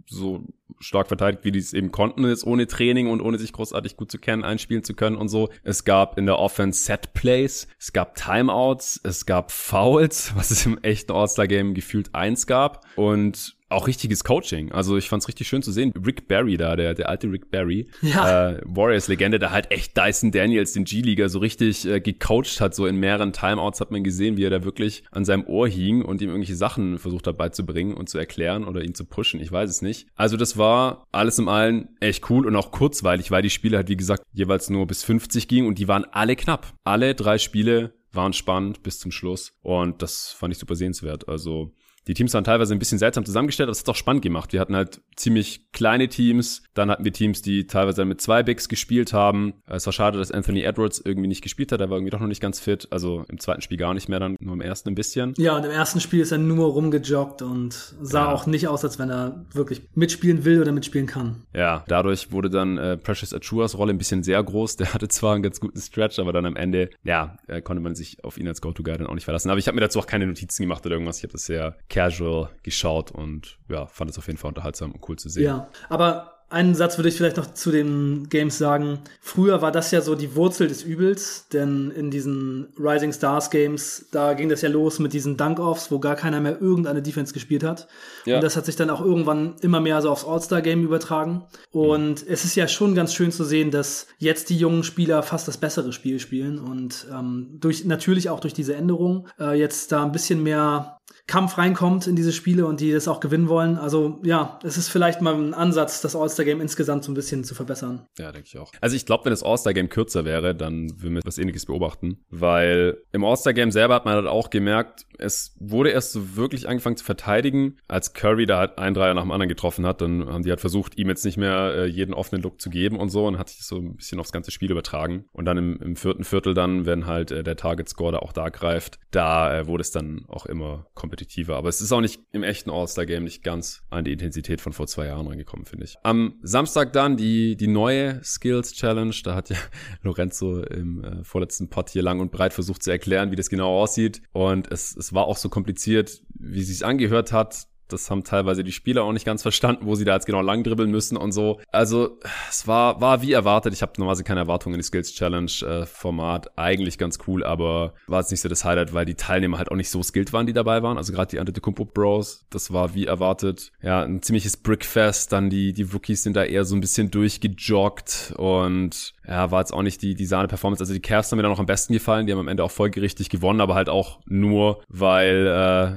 so 0.07 0.47
stark 0.81 1.09
verteidigt, 1.09 1.45
wie 1.45 1.53
die 1.53 1.59
es 1.59 1.73
eben 1.73 1.91
konnten, 1.91 2.27
jetzt 2.29 2.47
ohne 2.47 2.67
Training 2.67 3.09
und 3.09 3.21
ohne 3.21 3.39
sich 3.39 3.53
großartig 3.53 3.97
gut 3.97 4.11
zu 4.11 4.19
kennen, 4.19 4.45
einspielen 4.45 4.85
zu 4.85 4.95
können 4.95 5.17
und 5.17 5.29
so. 5.29 5.49
Es 5.63 5.85
gab 5.85 6.19
in 6.19 6.27
der 6.27 6.39
Offense 6.39 6.85
Set 6.85 7.15
Plays, 7.15 7.69
es 7.79 7.93
gab 7.93 8.15
Timeouts, 8.15 9.01
es 9.03 9.27
gab 9.27 9.51
Fouls, 9.51 10.33
was 10.37 10.51
es 10.51 10.67
im 10.67 10.79
echten 10.83 11.13
All-Star-Game 11.13 11.75
gefühlt 11.75 12.15
eins 12.15 12.47
gab. 12.47 12.85
Und 12.97 13.57
auch 13.75 13.87
richtiges 13.87 14.25
Coaching. 14.25 14.73
Also 14.73 14.97
ich 14.97 15.09
fand 15.09 15.23
es 15.23 15.29
richtig 15.29 15.49
schön 15.49 15.63
zu 15.63 15.73
sehen. 15.73 15.93
Rick 16.05 16.29
Barry 16.29 16.57
da, 16.57 16.77
der, 16.77 16.95
der 16.95 17.09
alte 17.09 17.31
Rick 17.31 17.51
Barry, 17.51 17.89
ja. 18.03 18.53
äh, 18.53 18.61
Warriors-Legende, 18.65 19.39
der 19.39 19.51
halt 19.51 19.71
echt 19.71 19.97
Dyson 19.97 20.31
Daniels, 20.31 20.73
den 20.73 20.85
G-Leaguer, 20.85 21.29
so 21.29 21.39
richtig 21.39 21.87
äh, 21.87 22.01
gecoacht 22.01 22.61
hat. 22.61 22.75
So 22.75 22.87
in 22.87 22.97
mehreren 22.97 23.33
Timeouts 23.33 23.81
hat 23.81 23.91
man 23.91 24.05
gesehen, 24.05 24.37
wie 24.37 24.45
er 24.45 24.51
da 24.51 24.65
wirklich 24.65 25.05
an 25.11 25.25
seinem 25.25 25.45
Ohr 25.47 25.69
hing 25.69 26.03
und 26.03 26.23
ihm 26.23 26.29
irgendwelche 26.29 26.57
Sachen 26.57 26.99
versucht 26.99 27.27
hat 27.27 27.37
beizubringen 27.37 27.95
und 27.95 28.09
zu 28.09 28.19
erklären 28.19 28.65
oder 28.65 28.83
ihn 28.83 28.95
zu 28.95 29.05
pushen. 29.05 29.41
Ich 29.41 29.51
weiß 29.51 29.69
es 29.69 29.83
nicht. 29.83 30.09
Also 30.15 30.37
das 30.37 30.57
war 30.57 31.07
alles 31.13 31.39
im 31.39 31.49
Allen 31.49 31.89
echt 32.01 32.31
cool 32.31 32.47
und 32.47 32.57
auch 32.57 32.71
kurzweilig, 32.71 33.31
weil 33.31 33.43
die 33.43 33.51
Spiele 33.51 33.77
halt, 33.77 33.89
wie 33.89 33.97
gesagt, 33.97 34.23
jeweils 34.33 34.71
nur 34.71 34.87
bis 34.87 35.05
50 35.05 35.49
gingen 35.49 35.67
und 35.67 35.79
die 35.79 35.89
waren 35.89 36.05
alle 36.13 36.37
knapp. 36.37 36.73
Alle 36.85 37.15
drei 37.15 37.39
Spiele 37.39 37.95
waren 38.13 38.33
spannend 38.33 38.83
bis 38.83 38.99
zum 38.99 39.11
Schluss 39.11 39.53
und 39.63 40.03
das 40.03 40.31
fand 40.31 40.53
ich 40.53 40.59
super 40.59 40.77
sehenswert. 40.77 41.29
Also 41.29 41.73
die 42.07 42.15
Teams 42.15 42.35
waren 42.35 42.45
teilweise 42.45 42.75
ein 42.75 42.79
bisschen 42.79 42.99
seltsam 42.99 43.25
zusammengestellt, 43.25 43.69
aber 43.69 43.73
es 43.73 43.81
hat 43.81 43.89
auch 43.89 43.97
spannend 43.97 44.23
gemacht. 44.23 44.53
Wir 44.53 44.61
hatten 44.61 44.77
halt 44.77 45.01
ziemlich 45.17 45.73
kleine 45.73 46.09
Teams, 46.09 46.63
dann 46.75 46.91
hatten 46.91 47.05
wir 47.05 47.13
Teams, 47.13 47.43
die 47.43 47.67
teilweise 47.67 48.05
mit 48.05 48.21
zwei 48.21 48.43
Bigs 48.43 48.69
gespielt 48.69 49.13
haben. 49.13 49.55
Es 49.67 49.87
war 49.87 49.93
schade, 49.93 50.19
dass 50.19 50.31
Anthony 50.31 50.63
Edwards 50.63 51.01
irgendwie 51.05 51.29
nicht 51.29 51.43
gespielt 51.43 51.73
hat, 51.73 51.81
er 51.81 51.91
war 51.91 51.97
irgendwie 51.97 52.11
doch 52.11 52.21
noch 52.21 52.27
nicht 52.27 52.43
ganz 52.43 52.61
fit, 52.61 52.89
also 52.91 53.25
im 53.29 53.39
zweiten 53.39 53.63
Spiel 53.63 53.79
gar 53.79 53.95
nicht 53.95 54.09
mehr, 54.09 54.21
dann 54.21 54.37
nur 54.41 54.55
im 54.55 54.61
ersten 54.61 54.91
ein 54.91 54.95
bisschen. 54.95 55.35
Ja, 55.39 55.57
und 55.57 55.65
im 55.65 55.71
ersten 55.71 56.01
Spiel 56.01 56.21
ist 56.21 56.33
er 56.33 56.39
nur 56.39 56.73
rumgejoggt 56.73 57.43
und 57.43 57.95
sah 58.01 58.25
ja. 58.25 58.33
auch 58.33 58.47
nicht 58.47 58.69
aus, 58.69 58.85
als 58.85 58.99
wenn 58.99 59.11
er 59.11 59.45
wirklich 59.53 59.83
mitspielen 59.95 60.45
will 60.45 60.61
oder 60.61 60.73
mitspielen 60.73 61.07
kann. 61.07 61.43
Ja, 61.55 61.85
dadurch 61.89 62.33
wurde 62.33 62.51
dann 62.51 62.79
äh, 62.79 62.97
Precious 62.97 63.33
Achuas 63.33 63.77
Rolle 63.79 63.93
ein 63.93 63.99
bisschen 63.99 64.23
sehr 64.23 64.43
groß. 64.43 64.77
Der 64.77 64.93
hatte 64.95 65.09
zwar 65.09 65.35
einen 65.35 65.43
ganz 65.43 65.61
guten 65.61 65.81
Stretch, 65.81 66.19
aber 66.19 66.33
dann 66.33 66.47
am 66.47 66.57
Ende, 66.57 66.91
ja, 67.03 67.37
äh, 67.47 67.63
konnte 67.63 67.83
man 67.83 67.95
sich 67.95 68.23
auf 68.25 68.39
ihn 68.39 68.49
als 68.49 68.61
Go-To-Guy 68.61 68.99
dann 68.99 69.07
auch 69.07 69.15
nicht 69.15 69.25
verlassen. 69.25 69.51
Aber 69.51 69.59
ich 69.59 69.67
habe 69.67 69.75
mir 69.77 69.81
dazu 69.81 69.99
auch 69.99 70.07
keine 70.07 70.27
Notizen 70.27 70.63
gemacht 70.63 70.85
oder 70.85 70.95
irgendwas. 70.95 71.19
Ich 71.19 71.25
habe 71.25 71.33
das 71.33 71.47
sehr 71.47 71.77
casual 71.95 72.51
geschaut 72.63 73.13
und 73.13 73.59
ja, 73.69 73.87
fand 73.87 74.11
es 74.11 74.19
auf 74.19 74.27
jeden 74.27 74.39
Fall 74.39 74.49
unterhaltsam 74.49 74.93
und 74.93 75.09
cool 75.09 75.17
zu 75.17 75.29
sehen. 75.29 75.45
Ja, 75.45 75.69
aber 75.89 76.35
einen 76.51 76.75
Satz 76.75 76.99
würde 76.99 77.09
ich 77.09 77.17
vielleicht 77.17 77.37
noch 77.37 77.53
zu 77.53 77.73
den 77.73 78.29
Games 78.29 78.59
sagen. 78.59 79.01
Früher 79.21 79.61
war 79.63 79.73
das 79.73 79.91
ja 79.91 80.01
so 80.01 80.15
die 80.15 80.37
Wurzel 80.37 80.69
des 80.69 80.85
Übels, 80.85 81.49
denn 81.53 81.91
in 81.91 82.11
diesen 82.11 82.69
Rising 82.79 83.13
Stars 83.13 83.51
Games, 83.51 84.07
da 84.13 84.35
ging 84.35 84.49
das 84.49 84.63
ja 84.63 84.69
los 84.69 84.99
mit 84.99 85.13
diesen 85.13 85.37
Dunk-Offs, 85.37 85.91
wo 85.91 85.99
gar 85.99 86.15
keiner 86.15 86.41
mehr 86.41 86.61
irgendeine 86.61 87.03
Defense 87.03 87.33
gespielt 87.33 87.65
hat. 87.65 87.89
Ja. 88.25 88.37
Und 88.37 88.45
das 88.45 88.57
hat 88.57 88.67
sich 88.67 88.77
dann 88.77 88.91
auch 88.91 89.01
irgendwann 89.01 89.57
immer 89.63 89.81
mehr 89.81 90.01
so 90.01 90.11
aufs 90.11 90.25
All-Star-Game 90.25 90.85
übertragen. 90.85 91.45
Und 91.73 92.25
mhm. 92.25 92.33
es 92.33 92.45
ist 92.45 92.55
ja 92.55 92.69
schon 92.69 92.95
ganz 92.95 93.15
schön 93.15 93.33
zu 93.33 93.43
sehen, 93.45 93.73
dass 93.73 94.07
jetzt 94.19 94.51
die 94.51 94.59
jungen 94.59 94.85
Spieler 94.85 95.25
fast 95.25 95.49
das 95.49 95.59
bessere 95.59 95.93
Spiel 95.93 96.21
spielen 96.21 96.59
und 96.59 97.07
ähm, 97.13 97.57
durch 97.59 97.85
natürlich 97.85 98.31
auch 98.31 98.39
durch 98.39 98.55
diese 98.55 98.77
Änderung 98.77 99.29
äh, 99.41 99.59
jetzt 99.59 99.91
da 99.91 100.05
ein 100.05 100.13
bisschen 100.13 100.43
mehr 100.43 100.99
Kampf 101.27 101.57
reinkommt 101.57 102.07
in 102.07 102.17
diese 102.17 102.33
Spiele 102.33 102.67
und 102.67 102.81
die 102.81 102.93
das 102.93 103.09
auch 103.09 103.21
gewinnen 103.21 103.49
wollen. 103.49 103.79
Also 103.79 104.21
ja, 104.25 104.59
es 104.63 104.77
ist 104.77 104.89
vielleicht 104.89 105.23
mal 105.23 105.35
ein 105.35 105.55
Ansatz, 105.55 106.03
das 106.03 106.15
All-Star-Game 106.15 106.61
insgesamt 106.61 107.05
so 107.05 107.11
ein 107.11 107.15
bisschen 107.15 107.45
zu 107.45 107.55
verbessern. 107.55 108.07
Ja, 108.19 108.31
denke 108.31 108.47
ich 108.47 108.59
auch. 108.59 108.71
Also 108.81 108.95
ich 108.95 109.07
glaube, 109.07 109.25
wenn 109.25 109.31
das 109.31 109.43
All-Star-Game 109.43 109.89
kürzer 109.89 110.25
wäre, 110.25 110.55
dann 110.55 110.91
würden 111.01 111.17
wir 111.17 111.23
was 111.25 111.39
ähnliches 111.39 111.67
beobachten. 111.67 112.19
Weil 112.29 112.99
im 113.13 113.25
All-Star-Game 113.25 113.71
selber 113.71 113.95
hat 113.95 114.05
man 114.05 114.15
halt 114.15 114.27
auch 114.27 114.51
gemerkt, 114.51 115.07
es 115.19 115.55
wurde 115.59 115.91
erst 115.91 116.13
so 116.13 116.37
wirklich 116.37 116.69
angefangen 116.69 116.97
zu 116.97 117.05
verteidigen, 117.05 117.79
als 117.89 118.13
Curry 118.13 118.47
da 118.47 118.59
halt 118.59 118.79
ein 118.79 118.95
Dreier 118.95 119.15
nach 119.15 119.23
dem 119.23 119.31
anderen 119.31 119.49
getroffen 119.49 119.87
hat. 119.87 120.03
Dann 120.03 120.27
haben 120.27 120.43
die 120.43 120.51
halt 120.51 120.61
versucht, 120.61 120.99
ihm 120.99 121.09
jetzt 121.09 121.25
nicht 121.25 121.39
mehr 121.39 121.75
äh, 121.75 121.87
jeden 121.87 122.13
offenen 122.13 122.43
Look 122.43 122.61
zu 122.61 122.69
geben 122.69 122.99
und 122.99 123.09
so 123.09 123.27
und 123.27 123.39
hat 123.39 123.49
sich 123.49 123.65
so 123.65 123.77
ein 123.77 123.97
bisschen 123.97 124.21
aufs 124.21 124.33
ganze 124.33 124.51
Spiel 124.51 124.71
übertragen. 124.71 125.25
Und 125.33 125.47
dann 125.47 125.57
im, 125.57 125.77
im 125.81 125.97
vierten 125.97 126.25
Viertel 126.25 126.53
dann, 126.53 126.85
wenn 126.85 127.07
halt 127.07 127.31
äh, 127.31 127.43
der 127.43 127.57
Target-Score 127.57 128.13
da 128.13 128.19
auch 128.19 128.33
da 128.33 128.51
greift, 128.51 128.99
da 129.11 129.61
äh, 129.61 129.67
wurde 129.67 129.81
es 129.81 129.91
dann 129.91 130.27
auch 130.29 130.47
immer 130.47 130.87
kompetitiver. 130.95 131.57
Aber 131.57 131.69
es 131.69 131.81
ist 131.81 131.93
auch 131.93 132.01
nicht 132.01 132.21
im 132.33 132.43
echten 132.43 132.71
All-Star-Game 132.71 133.25
nicht 133.25 133.43
ganz 133.43 133.83
an 133.91 134.05
die 134.05 134.13
Intensität 134.13 134.61
von 134.61 134.73
vor 134.73 134.87
zwei 134.87 135.07
Jahren 135.07 135.27
rangekommen, 135.27 135.67
finde 135.67 135.85
ich. 135.85 135.97
Am 136.03 136.39
Samstag 136.43 136.93
dann 136.93 137.17
die, 137.17 137.57
die 137.57 137.67
neue 137.67 138.23
Skills 138.25 138.73
Challenge. 138.73 139.15
Da 139.25 139.35
hat 139.35 139.51
ja 139.51 139.57
Lorenzo 140.03 140.63
im 140.63 141.03
äh, 141.05 141.25
vorletzten 141.25 141.69
Pod 141.69 141.91
hier 141.91 142.03
lang 142.03 142.21
und 142.21 142.31
breit 142.31 142.53
versucht 142.53 142.83
zu 142.83 142.91
erklären, 142.91 143.31
wie 143.31 143.37
das 143.37 143.49
genau 143.49 143.81
aussieht. 143.81 144.23
Und 144.33 144.71
es, 144.71 144.97
es 144.97 145.13
war 145.13 145.27
auch 145.27 145.37
so 145.37 145.49
kompliziert, 145.49 146.23
wie 146.35 146.61
es 146.61 146.69
sich 146.69 146.85
angehört 146.85 147.33
hat 147.33 147.67
Das 147.89 148.11
haben 148.11 148.25
teilweise 148.25 148.65
die 148.65 148.73
Spieler 148.73 149.05
auch 149.05 149.13
nicht 149.13 149.27
ganz 149.27 149.43
verstanden, 149.43 149.87
wo 149.87 149.95
sie 149.95 150.05
da 150.05 150.15
jetzt 150.15 150.27
genau 150.27 150.43
lang 150.43 150.63
dribbeln 150.63 150.91
müssen 150.91 151.17
und 151.17 151.33
so. 151.33 151.61
Also 151.71 152.19
es 152.49 152.67
war, 152.67 153.01
war 153.01 153.23
wie 153.23 153.33
erwartet. 153.33 153.73
Ich 153.73 153.83
habe 153.83 153.93
normalerweise 153.99 154.25
keine 154.25 154.41
Erwartungen 154.41 154.75
in 154.75 154.81
die 154.81 154.87
Skills 154.87 155.13
Challenge 155.13 155.51
äh, 155.63 155.87
Format. 155.87 156.59
Eigentlich 156.59 156.99
ganz 156.99 157.19
cool, 157.27 157.45
aber 157.45 157.95
war 158.07 158.21
jetzt 158.21 158.31
nicht 158.31 158.41
so 158.41 158.49
das 158.49 158.65
Highlight, 158.65 158.95
weil 158.95 159.05
die 159.05 159.15
Teilnehmer 159.15 159.59
halt 159.59 159.71
auch 159.71 159.77
nicht 159.77 159.91
so 159.91 160.03
skilled 160.03 160.33
waren, 160.33 160.47
die 160.47 160.53
dabei 160.53 160.83
waren. 160.83 160.99
Also 160.99 161.13
gerade 161.13 161.31
die 161.31 161.41
Antetokounmpo 161.41 161.85
Bros, 161.85 162.47
das 162.51 162.73
war 162.73 162.95
wie 162.95 163.07
erwartet. 163.07 163.73
Ja, 163.83 164.03
ein 164.03 164.23
ziemliches 164.23 164.57
Brickfest. 164.57 165.33
Dann 165.33 165.51
die, 165.51 165.73
die 165.73 165.83
Rookies 165.83 166.23
sind 166.23 166.37
da 166.37 166.45
eher 166.45 166.65
so 166.65 166.75
ein 166.75 166.81
bisschen 166.81 167.11
durchgejoggt 167.11 168.35
und 168.37 169.14
ja, 169.27 169.51
war 169.51 169.61
jetzt 169.61 169.73
auch 169.73 169.83
nicht 169.83 170.03
die, 170.03 170.15
die 170.15 170.27
Sahne-Performance. 170.27 170.83
Also 170.83 170.93
die 170.93 171.01
Cavs 171.01 171.31
haben 171.31 171.39
mir 171.39 171.43
dann 171.43 171.53
noch 171.53 171.59
am 171.59 171.67
besten 171.67 171.93
gefallen. 171.93 172.27
Die 172.27 172.33
haben 172.33 172.41
am 172.41 172.49
Ende 172.49 172.63
auch 172.63 172.71
folgerichtig 172.71 173.31
gewonnen, 173.31 173.61
aber 173.61 173.75
halt 173.75 173.89
auch 173.89 174.21
nur, 174.27 174.83
weil 174.89 175.47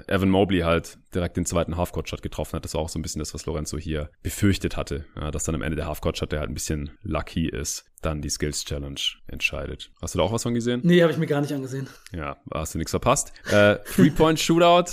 äh, 0.07 0.13
Evan 0.13 0.29
Mobley 0.29 0.61
halt 0.61 0.97
direkt 1.13 1.37
den 1.37 1.45
zweiten 1.45 1.77
Halfcourt-Shot 1.77 2.21
getroffen 2.21 2.53
hat. 2.53 2.63
Das 2.63 2.73
war 2.73 2.81
auch 2.81 2.89
so 2.89 2.99
ein 2.99 3.01
bisschen 3.01 3.19
das, 3.19 3.33
was 3.33 3.45
Lorenzo 3.45 3.77
hier 3.77 4.09
befürchtet 4.23 4.77
hatte. 4.77 5.05
Ja, 5.15 5.31
dass 5.31 5.43
dann 5.43 5.55
am 5.55 5.61
Ende 5.61 5.75
der 5.75 5.87
Halfcourt-Shot, 5.87 6.31
der 6.31 6.39
halt 6.39 6.49
ein 6.49 6.53
bisschen 6.53 6.91
lucky 7.01 7.47
ist, 7.49 7.85
dann 8.01 8.21
die 8.21 8.29
Skills 8.29 8.63
Challenge 8.63 8.99
entscheidet. 9.27 9.91
Hast 10.01 10.13
du 10.13 10.19
da 10.19 10.23
auch 10.23 10.31
was 10.31 10.43
von 10.43 10.53
gesehen? 10.53 10.81
Nee, 10.83 11.01
habe 11.01 11.11
ich 11.11 11.17
mir 11.17 11.27
gar 11.27 11.41
nicht 11.41 11.53
angesehen. 11.53 11.87
Ja, 12.13 12.37
hast 12.53 12.73
du 12.73 12.77
nichts 12.77 12.91
verpasst. 12.91 13.33
Äh, 13.51 13.77
Three-Point-Shootout, 13.95 14.91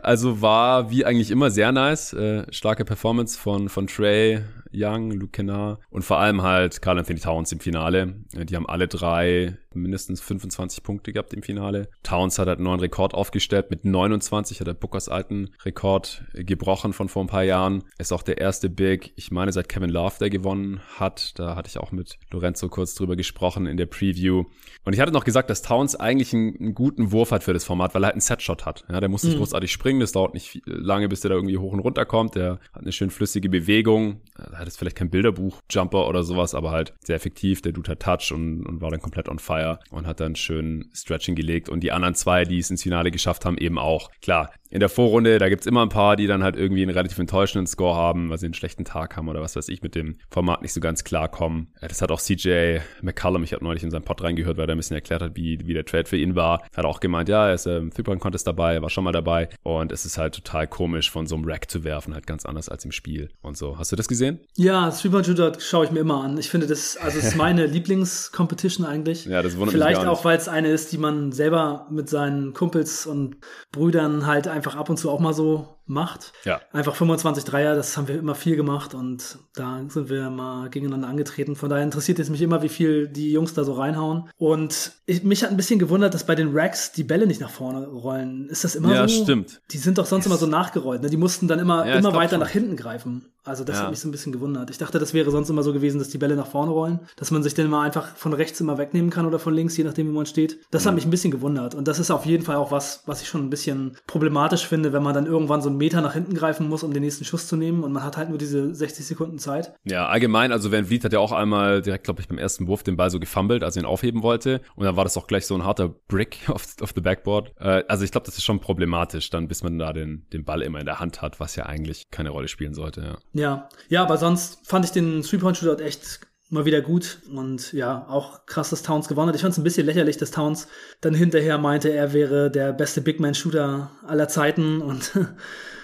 also 0.00 0.40
war 0.40 0.90
wie 0.90 1.04
eigentlich 1.04 1.30
immer 1.30 1.50
sehr 1.50 1.72
nice. 1.72 2.12
Äh, 2.12 2.44
starke 2.52 2.84
Performance 2.84 3.38
von, 3.38 3.68
von 3.68 3.86
Trey, 3.86 4.40
Young, 4.72 5.10
Luke 5.10 5.32
Kennard 5.32 5.80
und 5.90 6.04
vor 6.04 6.18
allem 6.18 6.42
halt 6.42 6.80
Carl 6.80 6.98
Anthony 6.98 7.20
Towns 7.20 7.50
im 7.52 7.60
Finale. 7.60 8.14
Die 8.32 8.54
haben 8.54 8.68
alle 8.68 8.88
drei 8.88 9.56
mindestens 9.74 10.20
25 10.20 10.82
Punkte 10.82 11.12
gehabt 11.12 11.32
im 11.34 11.42
Finale. 11.42 11.88
Towns 12.02 12.38
hat 12.38 12.48
halt 12.48 12.58
einen 12.58 12.64
neuen 12.64 12.80
Rekord 12.80 13.14
aufgestellt. 13.14 13.70
Mit 13.70 13.84
29 13.84 14.60
hat 14.60 14.68
er 14.68 14.74
Bookers 14.74 15.08
alten 15.08 15.50
Rekord 15.64 16.24
gebrochen 16.34 16.92
von 16.92 17.08
vor 17.08 17.24
ein 17.24 17.28
paar 17.28 17.42
Jahren. 17.42 17.84
Ist 17.98 18.12
auch 18.12 18.22
der 18.22 18.38
erste 18.38 18.70
Big, 18.70 19.12
ich 19.16 19.30
meine, 19.30 19.52
seit 19.52 19.68
Kevin 19.68 19.90
Love, 19.90 20.14
der 20.20 20.30
gewonnen 20.30 20.80
hat. 20.98 21.38
Da 21.38 21.56
hatte 21.56 21.68
ich 21.68 21.78
auch 21.78 21.92
mit 21.92 22.18
Lorenzo 22.32 22.68
kurz 22.68 22.94
drüber 22.94 23.16
gesprochen 23.16 23.66
in 23.66 23.76
der 23.76 23.86
Preview. 23.86 24.44
Und 24.84 24.92
ich 24.92 25.00
hatte 25.00 25.12
noch 25.12 25.24
gesagt, 25.24 25.50
dass 25.50 25.62
Towns 25.62 25.96
eigentlich 25.96 26.32
einen, 26.32 26.56
einen 26.56 26.74
guten 26.74 27.12
Wurf 27.12 27.30
hat 27.32 27.44
für 27.44 27.52
das 27.52 27.64
Format, 27.64 27.94
weil 27.94 28.04
er 28.04 28.06
halt 28.06 28.14
einen 28.14 28.20
Setshot 28.20 28.66
hat. 28.66 28.84
Ja, 28.88 29.00
der 29.00 29.08
muss 29.08 29.24
nicht 29.24 29.34
mhm. 29.34 29.38
großartig 29.38 29.70
springen. 29.70 30.00
Das 30.00 30.12
dauert 30.12 30.34
nicht 30.34 30.62
lange, 30.64 31.08
bis 31.08 31.20
der 31.20 31.30
da 31.30 31.34
irgendwie 31.36 31.58
hoch 31.58 31.72
und 31.72 31.80
runter 31.80 32.04
kommt. 32.06 32.34
Der 32.34 32.58
hat 32.72 32.82
eine 32.82 32.92
schön 32.92 33.10
flüssige 33.10 33.48
Bewegung. 33.48 34.20
Da 34.60 34.64
hat 34.64 34.68
es 34.68 34.76
vielleicht 34.76 34.96
kein 34.96 35.08
Bilderbuch, 35.08 35.58
Jumper 35.70 36.06
oder 36.06 36.22
sowas, 36.22 36.54
aber 36.54 36.70
halt 36.70 36.92
sehr 37.02 37.16
effektiv. 37.16 37.62
Der 37.62 37.72
Dude 37.72 37.92
hat 37.92 38.00
Touch 38.00 38.30
und, 38.30 38.66
und 38.66 38.82
war 38.82 38.90
dann 38.90 39.00
komplett 39.00 39.26
on 39.26 39.38
fire. 39.38 39.78
Und 39.90 40.06
hat 40.06 40.20
dann 40.20 40.36
schön 40.36 40.90
Stretching 40.92 41.34
gelegt. 41.34 41.70
Und 41.70 41.80
die 41.80 41.92
anderen 41.92 42.14
zwei, 42.14 42.44
die 42.44 42.58
es 42.58 42.70
ins 42.70 42.82
Finale 42.82 43.10
geschafft 43.10 43.46
haben, 43.46 43.56
eben 43.56 43.78
auch. 43.78 44.10
Klar, 44.20 44.50
in 44.70 44.80
der 44.80 44.88
Vorrunde, 44.88 45.38
da 45.38 45.48
gibt's 45.48 45.66
immer 45.66 45.82
ein 45.82 45.88
paar, 45.88 46.14
die 46.14 46.26
dann 46.28 46.44
halt 46.44 46.56
irgendwie 46.56 46.82
einen 46.82 46.92
relativ 46.92 47.18
enttäuschenden 47.18 47.66
Score 47.66 47.96
haben, 47.96 48.30
weil 48.30 48.38
sie 48.38 48.46
einen 48.46 48.54
schlechten 48.54 48.84
Tag 48.84 49.16
haben 49.16 49.28
oder 49.28 49.40
was 49.40 49.56
weiß 49.56 49.68
ich, 49.68 49.82
mit 49.82 49.96
dem 49.96 50.18
Format 50.30 50.62
nicht 50.62 50.72
so 50.72 50.80
ganz 50.80 51.02
klarkommen. 51.02 51.68
Das 51.80 52.00
hat 52.00 52.12
auch 52.12 52.20
CJ 52.20 52.78
McCallum, 53.02 53.42
ich 53.42 53.52
habe 53.52 53.64
neulich 53.64 53.82
in 53.82 53.90
seinen 53.90 54.04
Pod 54.04 54.22
reingehört, 54.22 54.58
weil 54.58 54.68
er 54.68 54.74
ein 54.74 54.78
bisschen 54.78 54.94
erklärt 54.94 55.22
hat, 55.22 55.36
wie, 55.36 55.58
wie 55.66 55.74
der 55.74 55.84
Trade 55.84 56.08
für 56.08 56.16
ihn 56.16 56.36
war. 56.36 56.62
Hat 56.76 56.84
auch 56.84 57.00
gemeint, 57.00 57.28
ja, 57.28 57.48
er 57.48 57.54
ist 57.54 57.66
im 57.66 57.90
Three-Point-Contest 57.90 58.46
dabei, 58.46 58.80
war 58.80 58.90
schon 58.90 59.04
mal 59.04 59.12
dabei. 59.12 59.48
Und 59.64 59.90
es 59.90 60.04
ist 60.04 60.18
halt 60.18 60.34
total 60.36 60.68
komisch, 60.68 61.10
von 61.10 61.26
so 61.26 61.34
einem 61.34 61.46
Rack 61.46 61.68
zu 61.68 61.82
werfen, 61.82 62.14
halt 62.14 62.28
ganz 62.28 62.46
anders 62.46 62.68
als 62.68 62.84
im 62.84 62.92
Spiel 62.92 63.30
und 63.42 63.56
so. 63.56 63.76
Hast 63.76 63.90
du 63.90 63.96
das 63.96 64.06
gesehen? 64.06 64.38
Ja, 64.56 64.90
Three-Point-Shooter 64.90 65.52
schaue 65.58 65.86
ich 65.86 65.90
mir 65.90 66.00
immer 66.00 66.22
an. 66.22 66.36
Ich 66.38 66.50
finde 66.50 66.66
das, 66.66 66.96
also 66.96 67.18
ist 67.18 67.36
meine 67.38 67.66
Lieblings-Competition 67.66 68.84
eigentlich. 68.84 69.24
Ja, 69.24 69.42
das 69.42 69.56
wundert 69.56 69.72
Vielleicht 69.72 70.00
mich 70.00 70.08
auch, 70.08 70.24
weil 70.24 70.36
es 70.36 70.48
eine 70.48 70.70
ist, 70.70 70.92
die 70.92 70.98
man 70.98 71.32
selber 71.32 71.86
mit 71.90 72.08
seinen 72.08 72.52
Kumpels 72.52 73.06
und 73.06 73.36
Brüdern 73.72 74.26
halt 74.26 74.48
einfach 74.48 74.76
ab 74.76 74.90
und 74.90 74.96
zu 74.96 75.10
auch 75.10 75.20
mal 75.20 75.34
so 75.34 75.80
macht. 75.90 76.32
Ja. 76.44 76.60
Einfach 76.72 76.94
25 76.94 77.44
Dreier, 77.44 77.74
das 77.74 77.96
haben 77.96 78.08
wir 78.08 78.18
immer 78.18 78.34
viel 78.34 78.56
gemacht 78.56 78.94
und 78.94 79.38
da 79.54 79.82
sind 79.88 80.08
wir 80.08 80.30
mal 80.30 80.70
gegeneinander 80.70 81.08
angetreten. 81.08 81.56
Von 81.56 81.68
daher 81.68 81.84
interessiert 81.84 82.18
es 82.20 82.30
mich 82.30 82.40
immer, 82.40 82.62
wie 82.62 82.68
viel 82.68 83.08
die 83.08 83.32
Jungs 83.32 83.54
da 83.54 83.64
so 83.64 83.72
reinhauen. 83.72 84.30
Und 84.38 84.92
ich, 85.06 85.24
mich 85.24 85.42
hat 85.42 85.50
ein 85.50 85.56
bisschen 85.56 85.78
gewundert, 85.78 86.14
dass 86.14 86.24
bei 86.24 86.36
den 86.36 86.56
Racks 86.56 86.92
die 86.92 87.02
Bälle 87.02 87.26
nicht 87.26 87.40
nach 87.40 87.50
vorne 87.50 87.86
rollen. 87.86 88.48
Ist 88.48 88.64
das 88.64 88.76
immer 88.76 88.94
ja, 88.94 89.08
so? 89.08 89.14
Ja, 89.14 89.22
stimmt. 89.24 89.60
Die 89.72 89.78
sind 89.78 89.98
doch 89.98 90.06
sonst 90.06 90.26
immer 90.26 90.36
so 90.36 90.46
nachgerollt. 90.46 91.02
Ne? 91.02 91.10
Die 91.10 91.16
mussten 91.16 91.48
dann 91.48 91.58
immer, 91.58 91.86
ja, 91.86 91.96
immer 91.96 92.14
weiter 92.14 92.30
schon. 92.30 92.40
nach 92.40 92.50
hinten 92.50 92.76
greifen. 92.76 93.26
Also 93.50 93.64
das 93.64 93.76
ja. 93.76 93.82
hat 93.82 93.90
mich 93.90 93.98
so 93.98 94.08
ein 94.08 94.12
bisschen 94.12 94.32
gewundert. 94.32 94.70
Ich 94.70 94.78
dachte, 94.78 94.98
das 95.00 95.12
wäre 95.12 95.30
sonst 95.30 95.50
immer 95.50 95.64
so 95.64 95.72
gewesen, 95.72 95.98
dass 95.98 96.08
die 96.08 96.18
Bälle 96.18 96.36
nach 96.36 96.46
vorne 96.46 96.70
rollen, 96.70 97.00
dass 97.16 97.30
man 97.32 97.42
sich 97.42 97.54
dann 97.54 97.66
immer 97.66 97.82
einfach 97.82 98.14
von 98.16 98.32
rechts 98.32 98.60
immer 98.60 98.78
wegnehmen 98.78 99.10
kann 99.10 99.26
oder 99.26 99.40
von 99.40 99.52
links, 99.52 99.76
je 99.76 99.84
nachdem, 99.84 100.08
wie 100.08 100.12
man 100.12 100.24
steht. 100.24 100.58
Das 100.70 100.86
hat 100.86 100.94
mich 100.94 101.04
ein 101.04 101.10
bisschen 101.10 101.32
gewundert. 101.32 101.74
Und 101.74 101.88
das 101.88 101.98
ist 101.98 102.10
auf 102.12 102.26
jeden 102.26 102.44
Fall 102.44 102.56
auch 102.56 102.70
was, 102.70 103.02
was 103.06 103.22
ich 103.22 103.28
schon 103.28 103.44
ein 103.44 103.50
bisschen 103.50 103.96
problematisch 104.06 104.66
finde, 104.66 104.92
wenn 104.92 105.02
man 105.02 105.14
dann 105.14 105.26
irgendwann 105.26 105.62
so 105.62 105.68
einen 105.68 105.78
Meter 105.78 106.00
nach 106.00 106.14
hinten 106.14 106.34
greifen 106.34 106.68
muss, 106.68 106.84
um 106.84 106.92
den 106.92 107.02
nächsten 107.02 107.24
Schuss 107.24 107.48
zu 107.48 107.56
nehmen 107.56 107.82
und 107.82 107.92
man 107.92 108.04
hat 108.04 108.16
halt 108.16 108.28
nur 108.28 108.38
diese 108.38 108.72
60 108.72 109.04
Sekunden 109.04 109.38
Zeit. 109.38 109.72
Ja, 109.82 110.06
allgemein, 110.06 110.52
also 110.52 110.70
Van 110.70 110.84
Vliet 110.84 111.04
hat 111.04 111.12
ja 111.12 111.18
auch 111.18 111.32
einmal 111.32 111.82
direkt, 111.82 112.04
glaube 112.04 112.20
ich, 112.20 112.28
beim 112.28 112.38
ersten 112.38 112.68
Wurf 112.68 112.84
den 112.84 112.96
Ball 112.96 113.10
so 113.10 113.18
gefummelt, 113.18 113.64
als 113.64 113.76
er 113.76 113.82
ihn 113.82 113.86
aufheben 113.86 114.22
wollte. 114.22 114.60
Und 114.76 114.84
dann 114.84 114.96
war 114.96 115.04
das 115.04 115.16
auch 115.16 115.26
gleich 115.26 115.46
so 115.46 115.56
ein 115.56 115.64
harter 115.64 115.88
Brick 115.88 116.38
auf, 116.48 116.66
auf 116.80 116.92
the 116.94 117.00
Backboard. 117.00 117.52
Äh, 117.58 117.82
also 117.88 118.04
ich 118.04 118.12
glaube, 118.12 118.26
das 118.26 118.36
ist 118.36 118.44
schon 118.44 118.60
problematisch, 118.60 119.30
dann 119.30 119.48
bis 119.48 119.64
man 119.64 119.78
da 119.78 119.92
den, 119.92 120.26
den 120.32 120.44
Ball 120.44 120.62
immer 120.62 120.78
in 120.78 120.86
der 120.86 121.00
Hand 121.00 121.20
hat, 121.20 121.40
was 121.40 121.56
ja 121.56 121.66
eigentlich 121.66 122.04
keine 122.10 122.30
Rolle 122.30 122.48
spielen 122.48 122.74
sollte. 122.74 123.18
Ja, 123.32 123.39
ja, 123.40 123.68
ja 123.88 124.02
aber 124.02 124.16
sonst 124.18 124.66
fand 124.66 124.84
ich 124.84 124.92
den 124.92 125.22
Three-Point-Shootout 125.22 125.82
echt 125.82 126.20
mal 126.50 126.64
wieder 126.64 126.80
gut 126.80 127.18
und 127.32 127.72
ja, 127.72 128.06
auch 128.08 128.44
krass, 128.46 128.70
dass 128.70 128.82
Towns 128.82 129.08
gewonnen 129.08 129.28
hat. 129.28 129.36
Ich 129.36 129.42
fand 129.42 129.52
es 129.52 129.58
ein 129.58 129.64
bisschen 129.64 129.86
lächerlich, 129.86 130.16
dass 130.16 130.32
Towns 130.32 130.66
dann 131.00 131.14
hinterher 131.14 131.58
meinte, 131.58 131.92
er 131.92 132.12
wäre 132.12 132.50
der 132.50 132.72
beste 132.72 133.00
Big 133.00 133.20
Man-Shooter 133.20 133.90
aller 134.06 134.28
Zeiten 134.28 134.82
und 134.82 135.12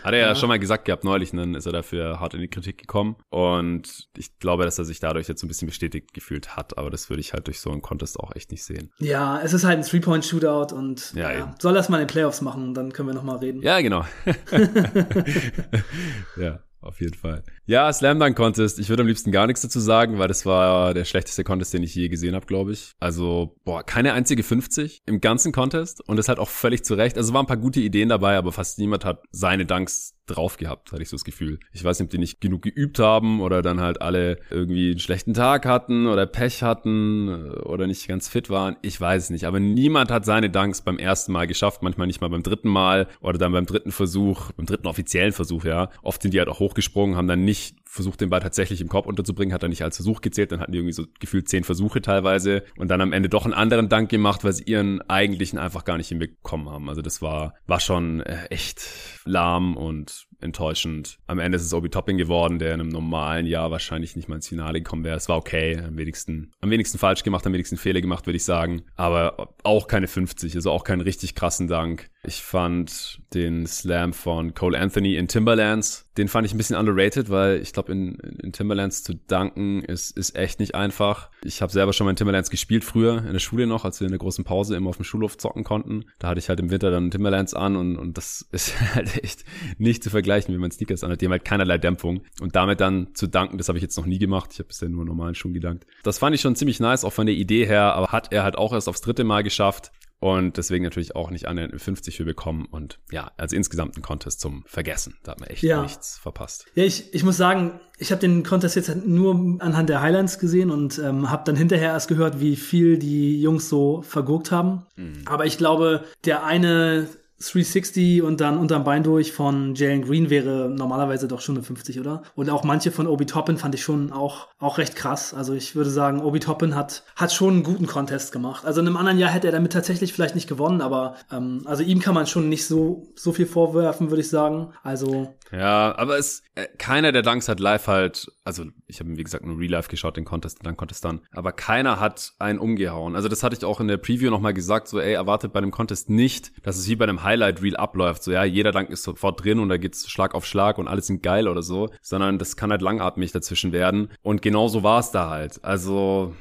Hat 0.06 0.14
er 0.14 0.20
ja. 0.20 0.28
ja, 0.28 0.34
schon 0.36 0.48
mal 0.48 0.60
gesagt 0.60 0.84
gehabt 0.84 1.02
neulich, 1.02 1.32
dann 1.32 1.56
ist 1.56 1.66
er 1.66 1.72
dafür 1.72 2.20
hart 2.20 2.34
in 2.34 2.40
die 2.40 2.46
Kritik 2.46 2.78
gekommen. 2.78 3.16
Und 3.28 4.06
ich 4.16 4.38
glaube, 4.38 4.64
dass 4.64 4.78
er 4.78 4.84
sich 4.84 5.00
dadurch 5.00 5.26
jetzt 5.26 5.42
ein 5.42 5.48
bisschen 5.48 5.66
bestätigt 5.66 6.14
gefühlt 6.14 6.56
hat. 6.56 6.78
Aber 6.78 6.90
das 6.90 7.10
würde 7.10 7.18
ich 7.18 7.32
halt 7.32 7.48
durch 7.48 7.58
so 7.58 7.72
einen 7.72 7.82
Contest 7.82 8.20
auch 8.20 8.30
echt 8.36 8.52
nicht 8.52 8.62
sehen. 8.62 8.92
Ja, 9.00 9.40
es 9.42 9.52
ist 9.52 9.64
halt 9.64 9.78
ein 9.78 9.84
Three-Point-Shootout 9.84 10.72
und 10.76 11.12
ja, 11.14 11.32
ja, 11.32 11.54
soll 11.58 11.74
das 11.74 11.88
mal 11.88 11.96
in 11.96 12.04
den 12.04 12.12
Playoffs 12.12 12.40
machen, 12.40 12.72
dann 12.72 12.92
können 12.92 13.08
wir 13.08 13.14
nochmal 13.14 13.38
reden. 13.38 13.62
Ja, 13.62 13.80
genau. 13.80 14.04
ja 16.36 16.60
auf 16.80 17.00
jeden 17.00 17.14
Fall. 17.14 17.42
Ja, 17.66 17.92
Slam 17.92 18.18
Dunk 18.18 18.36
Contest. 18.36 18.78
Ich 18.78 18.88
würde 18.88 19.02
am 19.02 19.06
liebsten 19.06 19.32
gar 19.32 19.46
nichts 19.46 19.62
dazu 19.62 19.80
sagen, 19.80 20.18
weil 20.18 20.28
das 20.28 20.46
war 20.46 20.94
der 20.94 21.04
schlechteste 21.04 21.44
Contest, 21.44 21.74
den 21.74 21.82
ich 21.82 21.94
je 21.94 22.08
gesehen 22.08 22.34
habe, 22.34 22.46
glaube 22.46 22.72
ich. 22.72 22.92
Also, 23.00 23.56
boah, 23.64 23.82
keine 23.82 24.12
einzige 24.12 24.42
50 24.42 25.02
im 25.06 25.20
ganzen 25.20 25.52
Contest 25.52 26.06
und 26.08 26.16
das 26.16 26.28
halt 26.28 26.38
auch 26.38 26.48
völlig 26.48 26.84
zu 26.84 26.94
Recht. 26.94 27.16
Also, 27.16 27.32
waren 27.34 27.44
ein 27.44 27.48
paar 27.48 27.56
gute 27.56 27.80
Ideen 27.80 28.08
dabei, 28.08 28.36
aber 28.36 28.52
fast 28.52 28.78
niemand 28.78 29.04
hat 29.04 29.22
seine 29.30 29.66
Dunks 29.66 30.15
drauf 30.26 30.56
gehabt, 30.56 30.92
hatte 30.92 31.02
ich 31.02 31.08
so 31.08 31.16
das 31.16 31.24
Gefühl. 31.24 31.58
Ich 31.72 31.84
weiß 31.84 31.98
nicht, 31.98 32.06
ob 32.06 32.10
die 32.10 32.18
nicht 32.18 32.40
genug 32.40 32.62
geübt 32.62 32.98
haben 32.98 33.40
oder 33.40 33.62
dann 33.62 33.80
halt 33.80 34.02
alle 34.02 34.38
irgendwie 34.50 34.90
einen 34.90 34.98
schlechten 34.98 35.34
Tag 35.34 35.66
hatten 35.66 36.06
oder 36.06 36.26
Pech 36.26 36.62
hatten 36.62 37.28
äh, 37.28 37.58
oder 37.60 37.86
nicht 37.86 38.08
ganz 38.08 38.28
fit 38.28 38.50
waren. 38.50 38.76
Ich 38.82 39.00
weiß 39.00 39.24
es 39.24 39.30
nicht. 39.30 39.46
Aber 39.46 39.60
niemand 39.60 40.10
hat 40.10 40.24
seine 40.24 40.50
Dunks 40.50 40.82
beim 40.82 40.98
ersten 40.98 41.32
Mal 41.32 41.46
geschafft, 41.46 41.82
manchmal 41.82 42.06
nicht 42.06 42.20
mal 42.20 42.28
beim 42.28 42.42
dritten 42.42 42.68
Mal 42.68 43.08
oder 43.20 43.38
dann 43.38 43.52
beim 43.52 43.66
dritten 43.66 43.92
Versuch, 43.92 44.52
beim 44.52 44.66
dritten 44.66 44.86
offiziellen 44.86 45.32
Versuch, 45.32 45.64
ja. 45.64 45.90
Oft 46.02 46.22
sind 46.22 46.34
die 46.34 46.38
halt 46.38 46.48
auch 46.48 46.60
hochgesprungen, 46.60 47.16
haben 47.16 47.28
dann 47.28 47.44
nicht 47.44 47.76
versucht, 47.96 48.20
den 48.20 48.30
Ball 48.30 48.40
tatsächlich 48.40 48.80
im 48.80 48.88
Korb 48.88 49.06
unterzubringen, 49.06 49.52
hat 49.52 49.62
er 49.62 49.68
nicht 49.68 49.82
als 49.82 49.96
Versuch 49.96 50.20
gezählt, 50.20 50.52
dann 50.52 50.60
hatten 50.60 50.72
die 50.72 50.78
irgendwie 50.78 50.92
so 50.92 51.04
gefühlt 51.18 51.48
zehn 51.48 51.64
Versuche 51.64 52.00
teilweise 52.00 52.62
und 52.76 52.88
dann 52.88 53.00
am 53.00 53.12
Ende 53.12 53.28
doch 53.28 53.44
einen 53.44 53.54
anderen 53.54 53.88
Dank 53.88 54.08
gemacht, 54.08 54.44
weil 54.44 54.52
sie 54.52 54.64
ihren 54.64 55.00
eigentlichen 55.02 55.58
einfach 55.58 55.84
gar 55.84 55.96
nicht 55.96 56.08
hinbekommen 56.08 56.70
haben. 56.70 56.88
Also 56.88 57.02
das 57.02 57.20
war, 57.20 57.54
war 57.66 57.80
schon 57.80 58.20
äh, 58.20 58.46
echt 58.46 58.88
lahm 59.24 59.76
und 59.76 60.26
enttäuschend. 60.40 61.18
Am 61.26 61.38
Ende 61.38 61.56
ist 61.56 61.64
es 61.64 61.74
Obi 61.74 61.88
Topping 61.88 62.16
geworden, 62.16 62.58
der 62.58 62.74
in 62.74 62.80
einem 62.80 62.88
normalen 62.88 63.46
Jahr 63.46 63.70
wahrscheinlich 63.70 64.16
nicht 64.16 64.28
mal 64.28 64.36
ins 64.36 64.48
Finale 64.48 64.80
gekommen 64.80 65.04
wäre. 65.04 65.16
Es 65.16 65.28
war 65.28 65.36
okay, 65.36 65.78
am 65.78 65.96
wenigsten, 65.96 66.52
am 66.60 66.70
wenigsten 66.70 66.98
falsch 66.98 67.22
gemacht, 67.22 67.46
am 67.46 67.52
wenigsten 67.52 67.76
Fehler 67.76 68.00
gemacht, 68.00 68.26
würde 68.26 68.36
ich 68.36 68.44
sagen. 68.44 68.82
Aber 68.96 69.54
auch 69.62 69.88
keine 69.88 70.08
50, 70.08 70.54
also 70.54 70.70
auch 70.70 70.84
keinen 70.84 71.00
richtig 71.00 71.34
krassen 71.34 71.68
Dank. 71.68 72.10
Ich 72.24 72.42
fand 72.42 73.20
den 73.34 73.66
Slam 73.66 74.12
von 74.12 74.54
Cole 74.54 74.78
Anthony 74.78 75.16
in 75.16 75.28
Timberlands, 75.28 76.06
den 76.16 76.28
fand 76.28 76.46
ich 76.46 76.54
ein 76.54 76.56
bisschen 76.56 76.76
underrated, 76.76 77.30
weil 77.30 77.60
ich 77.60 77.72
glaube, 77.72 77.92
in, 77.92 78.14
in 78.42 78.52
Timberlands 78.52 79.02
zu 79.02 79.14
danken 79.14 79.82
ist, 79.82 80.16
ist 80.16 80.34
echt 80.34 80.60
nicht 80.60 80.74
einfach. 80.74 81.30
Ich 81.44 81.60
habe 81.60 81.72
selber 81.72 81.92
schon 81.92 82.06
mal 82.06 82.10
in 82.10 82.16
Timberlands 82.16 82.50
gespielt, 82.50 82.84
früher 82.84 83.18
in 83.18 83.32
der 83.32 83.38
Schule 83.38 83.66
noch, 83.66 83.84
als 83.84 84.00
wir 84.00 84.06
in 84.06 84.12
der 84.12 84.18
großen 84.18 84.44
Pause 84.44 84.76
immer 84.76 84.90
auf 84.90 84.96
dem 84.96 85.04
Schulhof 85.04 85.36
zocken 85.36 85.62
konnten. 85.62 86.06
Da 86.18 86.28
hatte 86.28 86.38
ich 86.38 86.48
halt 86.48 86.58
im 86.60 86.70
Winter 86.70 86.90
dann 86.90 87.10
Timberlands 87.10 87.54
an 87.54 87.76
und, 87.76 87.96
und 87.96 88.16
das 88.16 88.46
ist 88.52 88.74
halt 88.94 89.22
echt 89.22 89.44
nicht 89.78 90.02
zu 90.02 90.10
vergleichen, 90.10 90.25
wie 90.26 90.58
man 90.58 90.70
Sneakers 90.70 91.04
anhat. 91.04 91.20
Die 91.20 91.26
haben 91.26 91.32
halt 91.32 91.44
keinerlei 91.44 91.78
Dämpfung. 91.78 92.22
Und 92.40 92.56
damit 92.56 92.80
dann 92.80 93.14
zu 93.14 93.26
danken, 93.26 93.58
das 93.58 93.68
habe 93.68 93.78
ich 93.78 93.82
jetzt 93.82 93.96
noch 93.96 94.06
nie 94.06 94.18
gemacht. 94.18 94.50
Ich 94.52 94.58
habe 94.58 94.68
bisher 94.68 94.88
nur 94.88 95.04
normalen 95.04 95.34
Schuhen 95.34 95.54
gedankt. 95.54 95.86
Das 96.02 96.18
fand 96.18 96.34
ich 96.34 96.40
schon 96.40 96.56
ziemlich 96.56 96.80
nice, 96.80 97.04
auch 97.04 97.12
von 97.12 97.26
der 97.26 97.34
Idee 97.34 97.66
her, 97.66 97.94
aber 97.94 98.08
hat 98.08 98.32
er 98.32 98.42
halt 98.42 98.56
auch 98.56 98.72
erst 98.72 98.88
aufs 98.88 99.00
dritte 99.00 99.24
Mal 99.24 99.42
geschafft. 99.42 99.92
Und 100.18 100.56
deswegen 100.56 100.82
natürlich 100.82 101.14
auch 101.14 101.30
nicht 101.30 101.46
annähernd 101.46 101.80
50 101.80 102.16
für 102.16 102.24
bekommen. 102.24 102.64
Und 102.64 102.98
ja, 103.10 103.32
als 103.36 103.52
insgesamt 103.52 103.96
ein 103.96 104.02
Contest 104.02 104.40
zum 104.40 104.64
Vergessen. 104.66 105.18
Da 105.22 105.32
hat 105.32 105.40
man 105.40 105.50
echt 105.50 105.62
ja. 105.62 105.82
nichts 105.82 106.18
verpasst. 106.18 106.66
Ja, 106.74 106.84
ich, 106.84 107.12
ich 107.12 107.22
muss 107.22 107.36
sagen, 107.36 107.78
ich 107.98 108.10
habe 108.12 108.20
den 108.20 108.42
Contest 108.42 108.76
jetzt 108.76 108.88
halt 108.88 109.06
nur 109.06 109.58
anhand 109.60 109.90
der 109.90 110.00
Highlights 110.00 110.38
gesehen 110.38 110.70
und 110.70 110.98
ähm, 110.98 111.30
habe 111.30 111.44
dann 111.44 111.56
hinterher 111.56 111.90
erst 111.90 112.08
gehört, 112.08 112.40
wie 112.40 112.56
viel 112.56 112.98
die 112.98 113.40
Jungs 113.40 113.68
so 113.68 114.00
vergurkt 114.02 114.50
haben. 114.50 114.86
Mhm. 114.96 115.22
Aber 115.26 115.44
ich 115.44 115.58
glaube, 115.58 116.04
der 116.24 116.44
eine 116.44 117.08
360 117.38 118.22
und 118.22 118.40
dann 118.40 118.56
unterm 118.58 118.84
Bein 118.84 119.02
durch 119.02 119.32
von 119.32 119.74
Jalen 119.74 120.02
Green 120.02 120.30
wäre 120.30 120.70
normalerweise 120.70 121.28
doch 121.28 121.40
schon 121.40 121.56
eine 121.56 121.64
50, 121.64 122.00
oder? 122.00 122.22
Und 122.34 122.48
auch 122.48 122.64
manche 122.64 122.90
von 122.90 123.06
Obi 123.06 123.26
Toppin 123.26 123.58
fand 123.58 123.74
ich 123.74 123.82
schon 123.82 124.10
auch, 124.12 124.48
auch 124.58 124.78
recht 124.78 124.96
krass. 124.96 125.34
Also 125.34 125.52
ich 125.52 125.76
würde 125.76 125.90
sagen, 125.90 126.22
Obi 126.22 126.40
Toppin 126.40 126.74
hat, 126.74 127.02
hat 127.14 127.32
schon 127.32 127.54
einen 127.54 127.62
guten 127.62 127.86
Contest 127.86 128.32
gemacht. 128.32 128.64
Also 128.64 128.80
in 128.80 128.86
einem 128.86 128.96
anderen 128.96 129.18
Jahr 129.18 129.30
hätte 129.30 129.48
er 129.48 129.52
damit 129.52 129.72
tatsächlich 129.72 130.12
vielleicht 130.12 130.34
nicht 130.34 130.48
gewonnen, 130.48 130.80
aber 130.80 131.16
ähm, 131.30 131.62
also 131.66 131.82
ihm 131.82 132.00
kann 132.00 132.14
man 132.14 132.26
schon 132.26 132.48
nicht 132.48 132.66
so, 132.66 133.08
so 133.14 133.32
viel 133.32 133.46
vorwerfen, 133.46 134.10
würde 134.10 134.22
ich 134.22 134.30
sagen. 134.30 134.72
Also. 134.82 135.34
Ja, 135.52 135.96
aber 135.96 136.18
es, 136.18 136.42
äh, 136.54 136.66
keiner 136.78 137.12
der 137.12 137.22
Dunks 137.22 137.48
hat 137.48 137.60
live 137.60 137.86
halt, 137.86 138.30
also 138.44 138.64
ich 138.86 139.00
habe 139.00 139.16
wie 139.16 139.22
gesagt 139.22 139.44
nur 139.44 139.58
Real 139.58 139.70
Life 139.70 139.88
geschaut, 139.88 140.16
den 140.16 140.24
Contest, 140.24 140.64
den 140.64 140.76
Contest 140.76 141.04
dann, 141.04 141.20
aber 141.32 141.52
keiner 141.52 142.00
hat 142.00 142.32
einen 142.38 142.58
umgehauen. 142.58 143.14
Also 143.16 143.28
das 143.28 143.42
hatte 143.42 143.56
ich 143.56 143.64
auch 143.64 143.80
in 143.80 143.88
der 143.88 143.96
Preview 143.96 144.30
nochmal 144.30 144.54
gesagt, 144.54 144.88
so 144.88 144.98
ey, 144.98 145.12
erwartet 145.12 145.52
bei 145.52 145.58
einem 145.58 145.70
Contest 145.70 146.10
nicht, 146.10 146.52
dass 146.64 146.76
es 146.76 146.88
wie 146.88 146.96
bei 146.96 147.04
einem 147.04 147.22
Highlight 147.22 147.62
Reel 147.62 147.76
abläuft, 147.76 148.22
so 148.22 148.32
ja, 148.32 148.44
jeder 148.44 148.72
Dank 148.72 148.90
ist 148.90 149.02
sofort 149.02 149.42
drin 149.44 149.58
und 149.58 149.68
da 149.68 149.76
geht's 149.76 150.08
Schlag 150.08 150.34
auf 150.34 150.46
Schlag 150.46 150.78
und 150.78 150.88
alles 150.88 151.06
sind 151.06 151.22
geil 151.22 151.48
oder 151.48 151.62
so, 151.62 151.90
sondern 152.02 152.38
das 152.38 152.56
kann 152.56 152.70
halt 152.70 152.82
langatmig 152.82 153.32
dazwischen 153.32 153.72
werden 153.72 154.10
und 154.22 154.42
genau 154.42 154.68
so 154.68 154.82
war 154.82 155.00
es 155.00 155.10
da 155.10 155.30
halt. 155.30 155.64
Also 155.64 156.34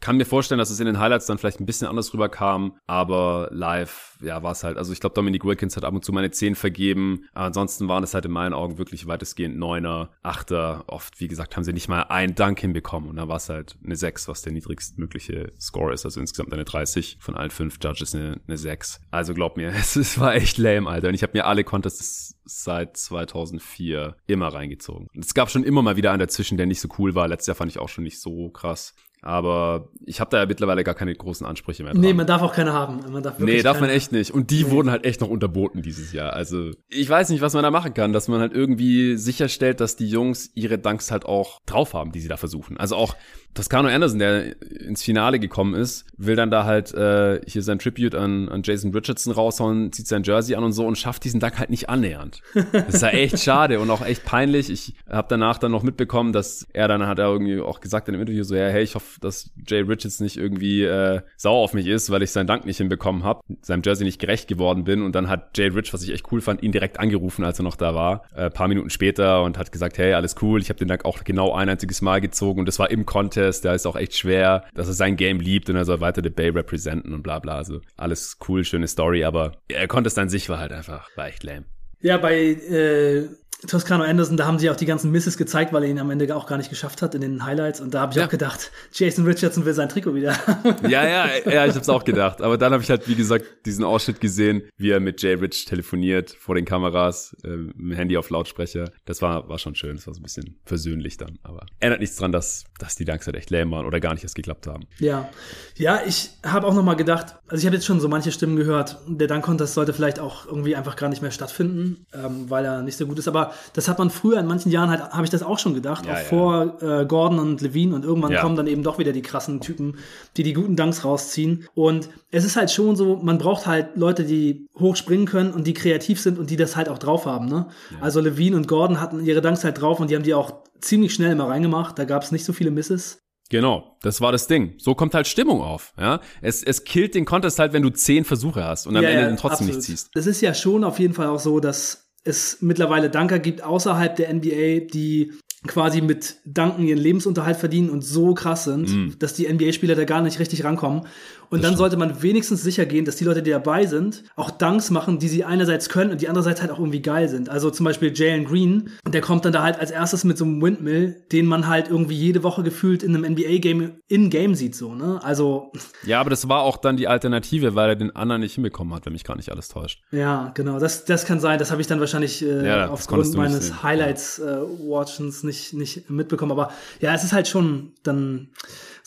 kann 0.00 0.16
mir 0.16 0.24
vorstellen, 0.24 0.58
dass 0.58 0.70
es 0.70 0.80
in 0.80 0.86
den 0.86 0.98
Highlights 0.98 1.26
dann 1.26 1.38
vielleicht 1.38 1.60
ein 1.60 1.66
bisschen 1.66 1.88
anders 1.88 2.12
rüberkam, 2.12 2.76
aber 2.86 3.48
live, 3.50 4.16
ja, 4.20 4.42
war 4.42 4.52
es 4.52 4.64
halt. 4.64 4.76
Also 4.76 4.92
ich 4.92 5.00
glaube, 5.00 5.14
Dominic 5.14 5.44
Wilkins 5.44 5.76
hat 5.76 5.84
ab 5.84 5.94
und 5.94 6.04
zu 6.04 6.12
meine 6.12 6.30
10 6.30 6.54
vergeben. 6.54 7.24
Aber 7.32 7.46
ansonsten 7.46 7.88
waren 7.88 8.04
es 8.04 8.14
halt 8.14 8.24
in 8.24 8.32
meinen 8.32 8.52
Augen 8.52 8.78
wirklich 8.78 9.06
weitestgehend 9.06 9.56
Neuner, 9.56 10.10
Achter. 10.22 10.84
Oft, 10.86 11.20
wie 11.20 11.28
gesagt, 11.28 11.56
haben 11.56 11.64
sie 11.64 11.72
nicht 11.72 11.88
mal 11.88 12.02
einen 12.02 12.34
Dank 12.34 12.60
hinbekommen. 12.60 13.08
Und 13.08 13.16
dann 13.16 13.28
war 13.28 13.36
es 13.36 13.48
halt 13.48 13.76
eine 13.84 13.96
6, 13.96 14.28
was 14.28 14.42
der 14.42 14.52
niedrigstmögliche 14.52 15.52
Score 15.58 15.92
ist. 15.92 16.04
Also 16.04 16.20
insgesamt 16.20 16.52
eine 16.52 16.64
30 16.64 17.18
von 17.20 17.34
allen 17.34 17.50
fünf 17.50 17.78
Judges 17.82 18.14
eine, 18.14 18.40
eine 18.46 18.56
6. 18.56 19.00
Also 19.10 19.34
glaub 19.34 19.56
mir, 19.56 19.68
es, 19.76 19.96
es 19.96 20.18
war 20.18 20.34
echt 20.34 20.58
lame, 20.58 20.88
Alter. 20.88 21.08
Und 21.08 21.14
ich 21.14 21.22
habe 21.22 21.32
mir 21.34 21.46
alle 21.46 21.64
Contests 21.64 22.38
seit 22.44 22.96
2004 22.96 24.16
immer 24.26 24.48
reingezogen. 24.48 25.08
Und 25.14 25.24
es 25.24 25.34
gab 25.34 25.50
schon 25.50 25.64
immer 25.64 25.82
mal 25.82 25.96
wieder 25.96 26.10
einen 26.10 26.20
dazwischen, 26.20 26.56
der 26.56 26.66
nicht 26.66 26.80
so 26.80 26.88
cool 26.98 27.14
war. 27.14 27.28
Letztes 27.28 27.48
Jahr 27.48 27.56
fand 27.56 27.70
ich 27.70 27.78
auch 27.78 27.88
schon 27.88 28.04
nicht 28.04 28.20
so 28.20 28.50
krass. 28.50 28.94
Aber 29.22 29.88
ich 30.06 30.20
habe 30.20 30.30
da 30.30 30.38
ja 30.38 30.46
mittlerweile 30.46 30.84
gar 30.84 30.94
keine 30.94 31.14
großen 31.14 31.46
Ansprüche 31.46 31.82
mehr 31.82 31.92
dran. 31.92 32.00
Nee, 32.00 32.14
man 32.14 32.26
darf 32.26 32.40
auch 32.42 32.54
keine 32.54 32.72
haben. 32.72 33.00
Man 33.10 33.22
darf 33.22 33.38
nee, 33.38 33.62
darf 33.62 33.80
man 33.80 33.90
echt 33.90 34.12
nicht. 34.12 34.30
Und 34.30 34.50
die 34.50 34.64
nee. 34.64 34.70
wurden 34.70 34.90
halt 34.90 35.04
echt 35.04 35.20
noch 35.20 35.28
unterboten 35.28 35.82
dieses 35.82 36.12
Jahr. 36.12 36.34
Also 36.34 36.70
ich 36.88 37.08
weiß 37.08 37.30
nicht, 37.30 37.40
was 37.40 37.54
man 37.54 37.62
da 37.64 37.70
machen 37.70 37.94
kann, 37.94 38.12
dass 38.12 38.28
man 38.28 38.40
halt 38.40 38.52
irgendwie 38.52 39.16
sicherstellt, 39.16 39.80
dass 39.80 39.96
die 39.96 40.08
Jungs 40.08 40.50
ihre 40.54 40.78
Dunks 40.78 41.10
halt 41.10 41.26
auch 41.26 41.60
drauf 41.66 41.94
haben, 41.94 42.12
die 42.12 42.20
sie 42.20 42.28
da 42.28 42.36
versuchen. 42.36 42.76
Also 42.76 42.94
auch 42.94 43.16
Toscano 43.54 43.88
Anderson, 43.88 44.20
der 44.20 44.62
ins 44.62 45.02
Finale 45.02 45.40
gekommen 45.40 45.74
ist, 45.74 46.04
will 46.16 46.36
dann 46.36 46.50
da 46.50 46.64
halt 46.64 46.94
äh, 46.94 47.40
hier 47.46 47.62
sein 47.62 47.80
Tribute 47.80 48.14
an, 48.14 48.48
an 48.48 48.62
Jason 48.62 48.92
Richardson 48.92 49.32
raushauen, 49.32 49.90
zieht 49.90 50.06
sein 50.06 50.22
Jersey 50.22 50.54
an 50.54 50.62
und 50.62 50.72
so 50.72 50.86
und 50.86 50.96
schafft 50.96 51.24
diesen 51.24 51.40
Dank 51.40 51.58
halt 51.58 51.70
nicht 51.70 51.88
annähernd. 51.88 52.40
Das 52.72 52.94
ist 52.94 53.02
ja 53.02 53.08
echt 53.08 53.38
schade 53.42 53.80
und 53.80 53.90
auch 53.90 54.04
echt 54.04 54.24
peinlich. 54.24 54.70
Ich 54.70 54.94
habe 55.08 55.26
danach 55.28 55.58
dann 55.58 55.72
noch 55.72 55.82
mitbekommen, 55.82 56.32
dass 56.32 56.68
er 56.72 56.86
dann 56.86 57.06
hat 57.06 57.18
er 57.18 57.26
irgendwie 57.26 57.58
auch 57.60 57.80
gesagt 57.80 58.06
in 58.08 58.12
dem 58.12 58.20
Interview 58.20 58.44
so, 58.44 58.54
ja, 58.54 58.68
hey, 58.68 58.84
ich 58.84 58.94
hoffe, 58.94 59.07
dass 59.20 59.50
Jay 59.66 59.80
Richards 59.80 60.20
nicht 60.20 60.36
irgendwie 60.36 60.84
äh, 60.84 61.20
sauer 61.36 61.58
auf 61.58 61.74
mich 61.74 61.86
ist, 61.86 62.10
weil 62.10 62.22
ich 62.22 62.30
seinen 62.30 62.46
Dank 62.46 62.66
nicht 62.66 62.78
hinbekommen 62.78 63.24
habe, 63.24 63.40
seinem 63.62 63.82
Jersey 63.84 64.04
nicht 64.04 64.20
gerecht 64.20 64.48
geworden 64.48 64.84
bin. 64.84 65.02
Und 65.02 65.14
dann 65.14 65.28
hat 65.28 65.56
Jay 65.56 65.68
Rich, 65.68 65.92
was 65.92 66.02
ich 66.02 66.10
echt 66.10 66.30
cool 66.32 66.40
fand, 66.40 66.62
ihn 66.62 66.72
direkt 66.72 67.00
angerufen, 67.00 67.44
als 67.44 67.58
er 67.60 67.62
noch 67.62 67.76
da 67.76 67.94
war, 67.94 68.22
äh, 68.34 68.50
paar 68.50 68.68
Minuten 68.68 68.90
später 68.90 69.42
und 69.42 69.58
hat 69.58 69.72
gesagt, 69.72 69.98
hey, 69.98 70.12
alles 70.14 70.36
cool, 70.42 70.60
ich 70.60 70.68
habe 70.68 70.78
den 70.78 70.88
Dank 70.88 71.04
auch 71.04 71.24
genau 71.24 71.54
ein 71.54 71.68
einziges 71.68 72.02
Mal 72.02 72.20
gezogen. 72.20 72.60
Und 72.60 72.66
das 72.66 72.78
war 72.78 72.90
im 72.90 73.06
Contest, 73.06 73.64
da 73.64 73.74
ist 73.74 73.86
auch 73.86 73.96
echt 73.96 74.16
schwer, 74.16 74.64
dass 74.74 74.88
er 74.88 74.94
sein 74.94 75.16
Game 75.16 75.40
liebt 75.40 75.70
und 75.70 75.76
er 75.76 75.84
soll 75.84 76.00
weiter 76.00 76.22
The 76.22 76.30
Bay 76.30 76.50
representen 76.50 77.12
und 77.14 77.22
bla 77.22 77.38
bla. 77.38 77.56
Also 77.56 77.80
alles 77.96 78.38
cool, 78.48 78.64
schöne 78.64 78.88
Story, 78.88 79.24
aber 79.24 79.52
er 79.68 79.88
Contest 79.88 80.18
an 80.18 80.28
sich 80.28 80.48
war 80.48 80.58
halt 80.58 80.72
einfach, 80.72 81.08
war 81.16 81.28
echt 81.28 81.42
lame. 81.42 81.64
Ja, 82.00 82.16
bei 82.16 82.36
äh, 82.36 83.28
Toscano 83.66 84.04
Anderson, 84.04 84.36
da 84.36 84.46
haben 84.46 84.58
sie 84.58 84.70
auch 84.70 84.76
die 84.76 84.86
ganzen 84.86 85.10
Misses 85.10 85.36
gezeigt, 85.36 85.72
weil 85.72 85.82
er 85.82 85.90
ihn 85.90 85.98
am 85.98 86.10
Ende 86.10 86.34
auch 86.36 86.46
gar 86.46 86.58
nicht 86.58 86.70
geschafft 86.70 87.02
hat 87.02 87.14
in 87.14 87.20
den 87.20 87.44
Highlights. 87.44 87.80
Und 87.80 87.92
da 87.92 88.00
habe 88.00 88.12
ich 88.12 88.18
ja. 88.18 88.26
auch 88.26 88.30
gedacht, 88.30 88.70
Jason 88.92 89.24
Richardson 89.24 89.64
will 89.64 89.74
sein 89.74 89.88
Trikot 89.88 90.14
wieder. 90.14 90.36
ja, 90.88 91.06
ja, 91.06 91.26
ja, 91.44 91.66
ich 91.66 91.70
habe 91.70 91.80
es 91.80 91.88
auch 91.88 92.04
gedacht. 92.04 92.40
Aber 92.40 92.56
dann 92.56 92.72
habe 92.72 92.82
ich 92.82 92.90
halt, 92.90 93.08
wie 93.08 93.16
gesagt, 93.16 93.44
diesen 93.66 93.84
Ausschnitt 93.84 94.20
gesehen, 94.20 94.62
wie 94.76 94.90
er 94.90 95.00
mit 95.00 95.22
Jay 95.22 95.34
Rich 95.34 95.64
telefoniert 95.64 96.36
vor 96.38 96.54
den 96.54 96.64
Kameras, 96.64 97.36
äh, 97.42 97.48
mit 97.48 97.76
dem 97.76 97.92
Handy 97.92 98.16
auf 98.16 98.30
Lautsprecher. 98.30 98.90
Das 99.06 99.22
war, 99.22 99.48
war 99.48 99.58
schon 99.58 99.74
schön. 99.74 99.96
Das 99.96 100.06
war 100.06 100.14
so 100.14 100.20
ein 100.20 100.22
bisschen 100.22 100.60
versöhnlich 100.64 101.16
dann. 101.16 101.38
Aber 101.42 101.66
ändert 101.80 102.00
nichts 102.00 102.16
dran, 102.16 102.30
dass, 102.30 102.64
dass 102.78 102.94
die 102.94 103.04
Dunks 103.04 103.26
halt 103.26 103.36
echt 103.36 103.50
lame 103.50 103.72
waren 103.72 103.86
oder 103.86 103.98
gar 103.98 104.14
nicht 104.14 104.22
erst 104.22 104.36
geklappt 104.36 104.68
haben. 104.68 104.86
Ja, 105.00 105.28
ja, 105.74 106.00
ich 106.06 106.30
habe 106.44 106.66
auch 106.66 106.74
noch 106.74 106.84
mal 106.84 106.94
gedacht, 106.94 107.36
also 107.48 107.60
ich 107.60 107.66
habe 107.66 107.74
jetzt 107.74 107.86
schon 107.86 107.98
so 108.00 108.08
manche 108.08 108.30
Stimmen 108.30 108.56
gehört, 108.56 108.98
der 109.08 109.26
Dunk 109.26 109.44
Contest 109.44 109.74
sollte 109.74 109.92
vielleicht 109.92 110.20
auch 110.20 110.46
irgendwie 110.46 110.76
einfach 110.76 110.96
gar 110.96 111.08
nicht 111.08 111.22
mehr 111.22 111.30
stattfinden, 111.30 112.06
ähm, 112.12 112.48
weil 112.48 112.64
er 112.64 112.82
nicht 112.82 112.96
so 112.96 113.06
gut 113.06 113.18
ist. 113.18 113.26
Aber 113.26 113.47
das 113.72 113.88
hat 113.88 113.98
man 113.98 114.10
früher 114.10 114.38
in 114.38 114.46
manchen 114.46 114.70
Jahren 114.70 114.90
halt, 114.90 115.00
habe 115.10 115.24
ich 115.24 115.30
das 115.30 115.42
auch 115.42 115.58
schon 115.58 115.74
gedacht, 115.74 116.06
ja, 116.06 116.12
auch 116.12 116.18
ja. 116.18 116.24
vor 116.24 116.82
äh, 116.82 117.06
Gordon 117.06 117.38
und 117.38 117.60
Levine 117.60 117.94
und 117.94 118.04
irgendwann 118.04 118.32
ja. 118.32 118.40
kommen 118.40 118.56
dann 118.56 118.66
eben 118.66 118.82
doch 118.82 118.98
wieder 118.98 119.12
die 119.12 119.22
krassen 119.22 119.60
Typen, 119.60 119.98
die 120.36 120.42
die 120.42 120.52
guten 120.52 120.76
Dunks 120.76 121.04
rausziehen. 121.04 121.66
Und 121.74 122.08
es 122.30 122.44
ist 122.44 122.56
halt 122.56 122.70
schon 122.70 122.96
so, 122.96 123.16
man 123.16 123.38
braucht 123.38 123.66
halt 123.66 123.96
Leute, 123.96 124.24
die 124.24 124.66
hoch 124.78 124.96
springen 124.96 125.26
können 125.26 125.52
und 125.52 125.66
die 125.66 125.74
kreativ 125.74 126.20
sind 126.20 126.38
und 126.38 126.50
die 126.50 126.56
das 126.56 126.76
halt 126.76 126.88
auch 126.88 126.98
drauf 126.98 127.26
haben. 127.26 127.46
Ne? 127.46 127.68
Also 128.00 128.20
Levine 128.20 128.56
und 128.56 128.68
Gordon 128.68 129.00
hatten 129.00 129.24
ihre 129.24 129.40
Dunks 129.40 129.64
halt 129.64 129.80
drauf 129.80 130.00
und 130.00 130.10
die 130.10 130.16
haben 130.16 130.22
die 130.22 130.34
auch 130.34 130.62
ziemlich 130.80 131.14
schnell 131.14 131.32
immer 131.32 131.48
reingemacht. 131.48 131.98
Da 131.98 132.04
gab 132.04 132.22
es 132.22 132.32
nicht 132.32 132.44
so 132.44 132.52
viele 132.52 132.70
Misses. 132.70 133.22
Genau, 133.50 133.96
das 134.02 134.20
war 134.20 134.30
das 134.30 134.46
Ding. 134.46 134.74
So 134.78 134.94
kommt 134.94 135.14
halt 135.14 135.26
Stimmung 135.26 135.62
auf. 135.62 135.94
Ja, 135.98 136.20
es, 136.42 136.62
es 136.62 136.84
killt 136.84 137.14
den 137.14 137.24
Contest 137.24 137.58
halt, 137.58 137.72
wenn 137.72 137.82
du 137.82 137.90
zehn 137.90 138.24
Versuche 138.24 138.62
hast 138.62 138.86
und 138.86 138.96
am 138.96 139.02
ja, 139.02 139.08
Ende 139.08 139.30
ja, 139.30 139.36
trotzdem 139.36 139.68
absolut. 139.68 139.76
nicht 139.76 139.86
ziehst. 139.86 140.10
Es 140.14 140.26
ist 140.26 140.40
ja 140.42 140.52
schon 140.52 140.84
auf 140.84 140.98
jeden 140.98 141.14
Fall 141.14 141.28
auch 141.28 141.38
so, 141.38 141.58
dass 141.58 142.07
es 142.28 142.58
mittlerweile 142.60 143.10
Danker 143.10 143.38
gibt 143.38 143.62
außerhalb 143.62 144.14
der 144.14 144.32
NBA, 144.32 144.86
die 144.92 145.32
quasi 145.66 146.00
mit 146.00 146.36
Danken 146.44 146.84
ihren 146.84 146.98
Lebensunterhalt 146.98 147.56
verdienen 147.56 147.90
und 147.90 148.02
so 148.02 148.34
krass 148.34 148.64
sind, 148.64 148.88
mm. 148.88 149.18
dass 149.18 149.34
die 149.34 149.52
NBA-Spieler 149.52 149.96
da 149.96 150.04
gar 150.04 150.22
nicht 150.22 150.38
richtig 150.38 150.64
rankommen. 150.64 151.02
Und 151.50 151.62
das 151.62 151.70
dann 151.70 151.78
sollte 151.78 151.96
man 151.96 152.22
wenigstens 152.22 152.62
sicher 152.62 152.86
gehen, 152.86 153.04
dass 153.04 153.16
die 153.16 153.24
Leute, 153.24 153.42
die 153.42 153.50
dabei 153.50 153.86
sind, 153.86 154.24
auch 154.36 154.50
Dunks 154.50 154.90
machen, 154.90 155.18
die 155.18 155.28
sie 155.28 155.44
einerseits 155.44 155.88
können 155.88 156.10
und 156.10 156.20
die 156.20 156.28
andererseits 156.28 156.60
halt 156.60 156.70
auch 156.70 156.78
irgendwie 156.78 157.00
geil 157.00 157.28
sind. 157.28 157.48
Also 157.48 157.70
zum 157.70 157.84
Beispiel 157.84 158.12
Jalen 158.14 158.44
Green, 158.44 158.90
der 159.06 159.20
kommt 159.20 159.44
dann 159.44 159.52
da 159.52 159.62
halt 159.62 159.78
als 159.78 159.90
erstes 159.90 160.24
mit 160.24 160.36
so 160.36 160.44
einem 160.44 160.60
Windmill, 160.60 161.22
den 161.32 161.46
man 161.46 161.66
halt 161.66 161.88
irgendwie 161.88 162.14
jede 162.14 162.42
Woche 162.42 162.62
gefühlt 162.62 163.02
in 163.02 163.14
einem 163.14 163.32
NBA-Game 163.32 163.98
in-Game 164.08 164.54
sieht, 164.54 164.74
so, 164.74 164.94
ne? 164.94 165.20
Also. 165.22 165.72
Ja, 166.04 166.20
aber 166.20 166.30
das 166.30 166.48
war 166.48 166.62
auch 166.62 166.76
dann 166.76 166.96
die 166.96 167.08
Alternative, 167.08 167.74
weil 167.74 167.90
er 167.90 167.96
den 167.96 168.14
anderen 168.14 168.40
nicht 168.42 168.54
hinbekommen 168.54 168.94
hat, 168.94 169.06
wenn 169.06 169.12
mich 169.12 169.24
gar 169.24 169.36
nicht 169.36 169.50
alles 169.50 169.68
täuscht. 169.68 170.02
Ja, 170.10 170.52
genau. 170.54 170.78
Das, 170.78 171.04
das 171.04 171.24
kann 171.24 171.40
sein. 171.40 171.58
Das 171.58 171.70
habe 171.70 171.80
ich 171.80 171.86
dann 171.86 172.00
wahrscheinlich 172.00 172.42
äh, 172.42 172.66
ja, 172.66 172.88
aufgrund 172.88 173.34
meines 173.34 173.82
Highlights-Watchens 173.82 175.42
äh, 175.42 175.46
nicht, 175.46 175.72
nicht 175.74 176.10
mitbekommen. 176.10 176.52
Aber 176.52 176.72
ja, 177.00 177.14
es 177.14 177.24
ist 177.24 177.32
halt 177.32 177.48
schon 177.48 177.92
dann 178.02 178.48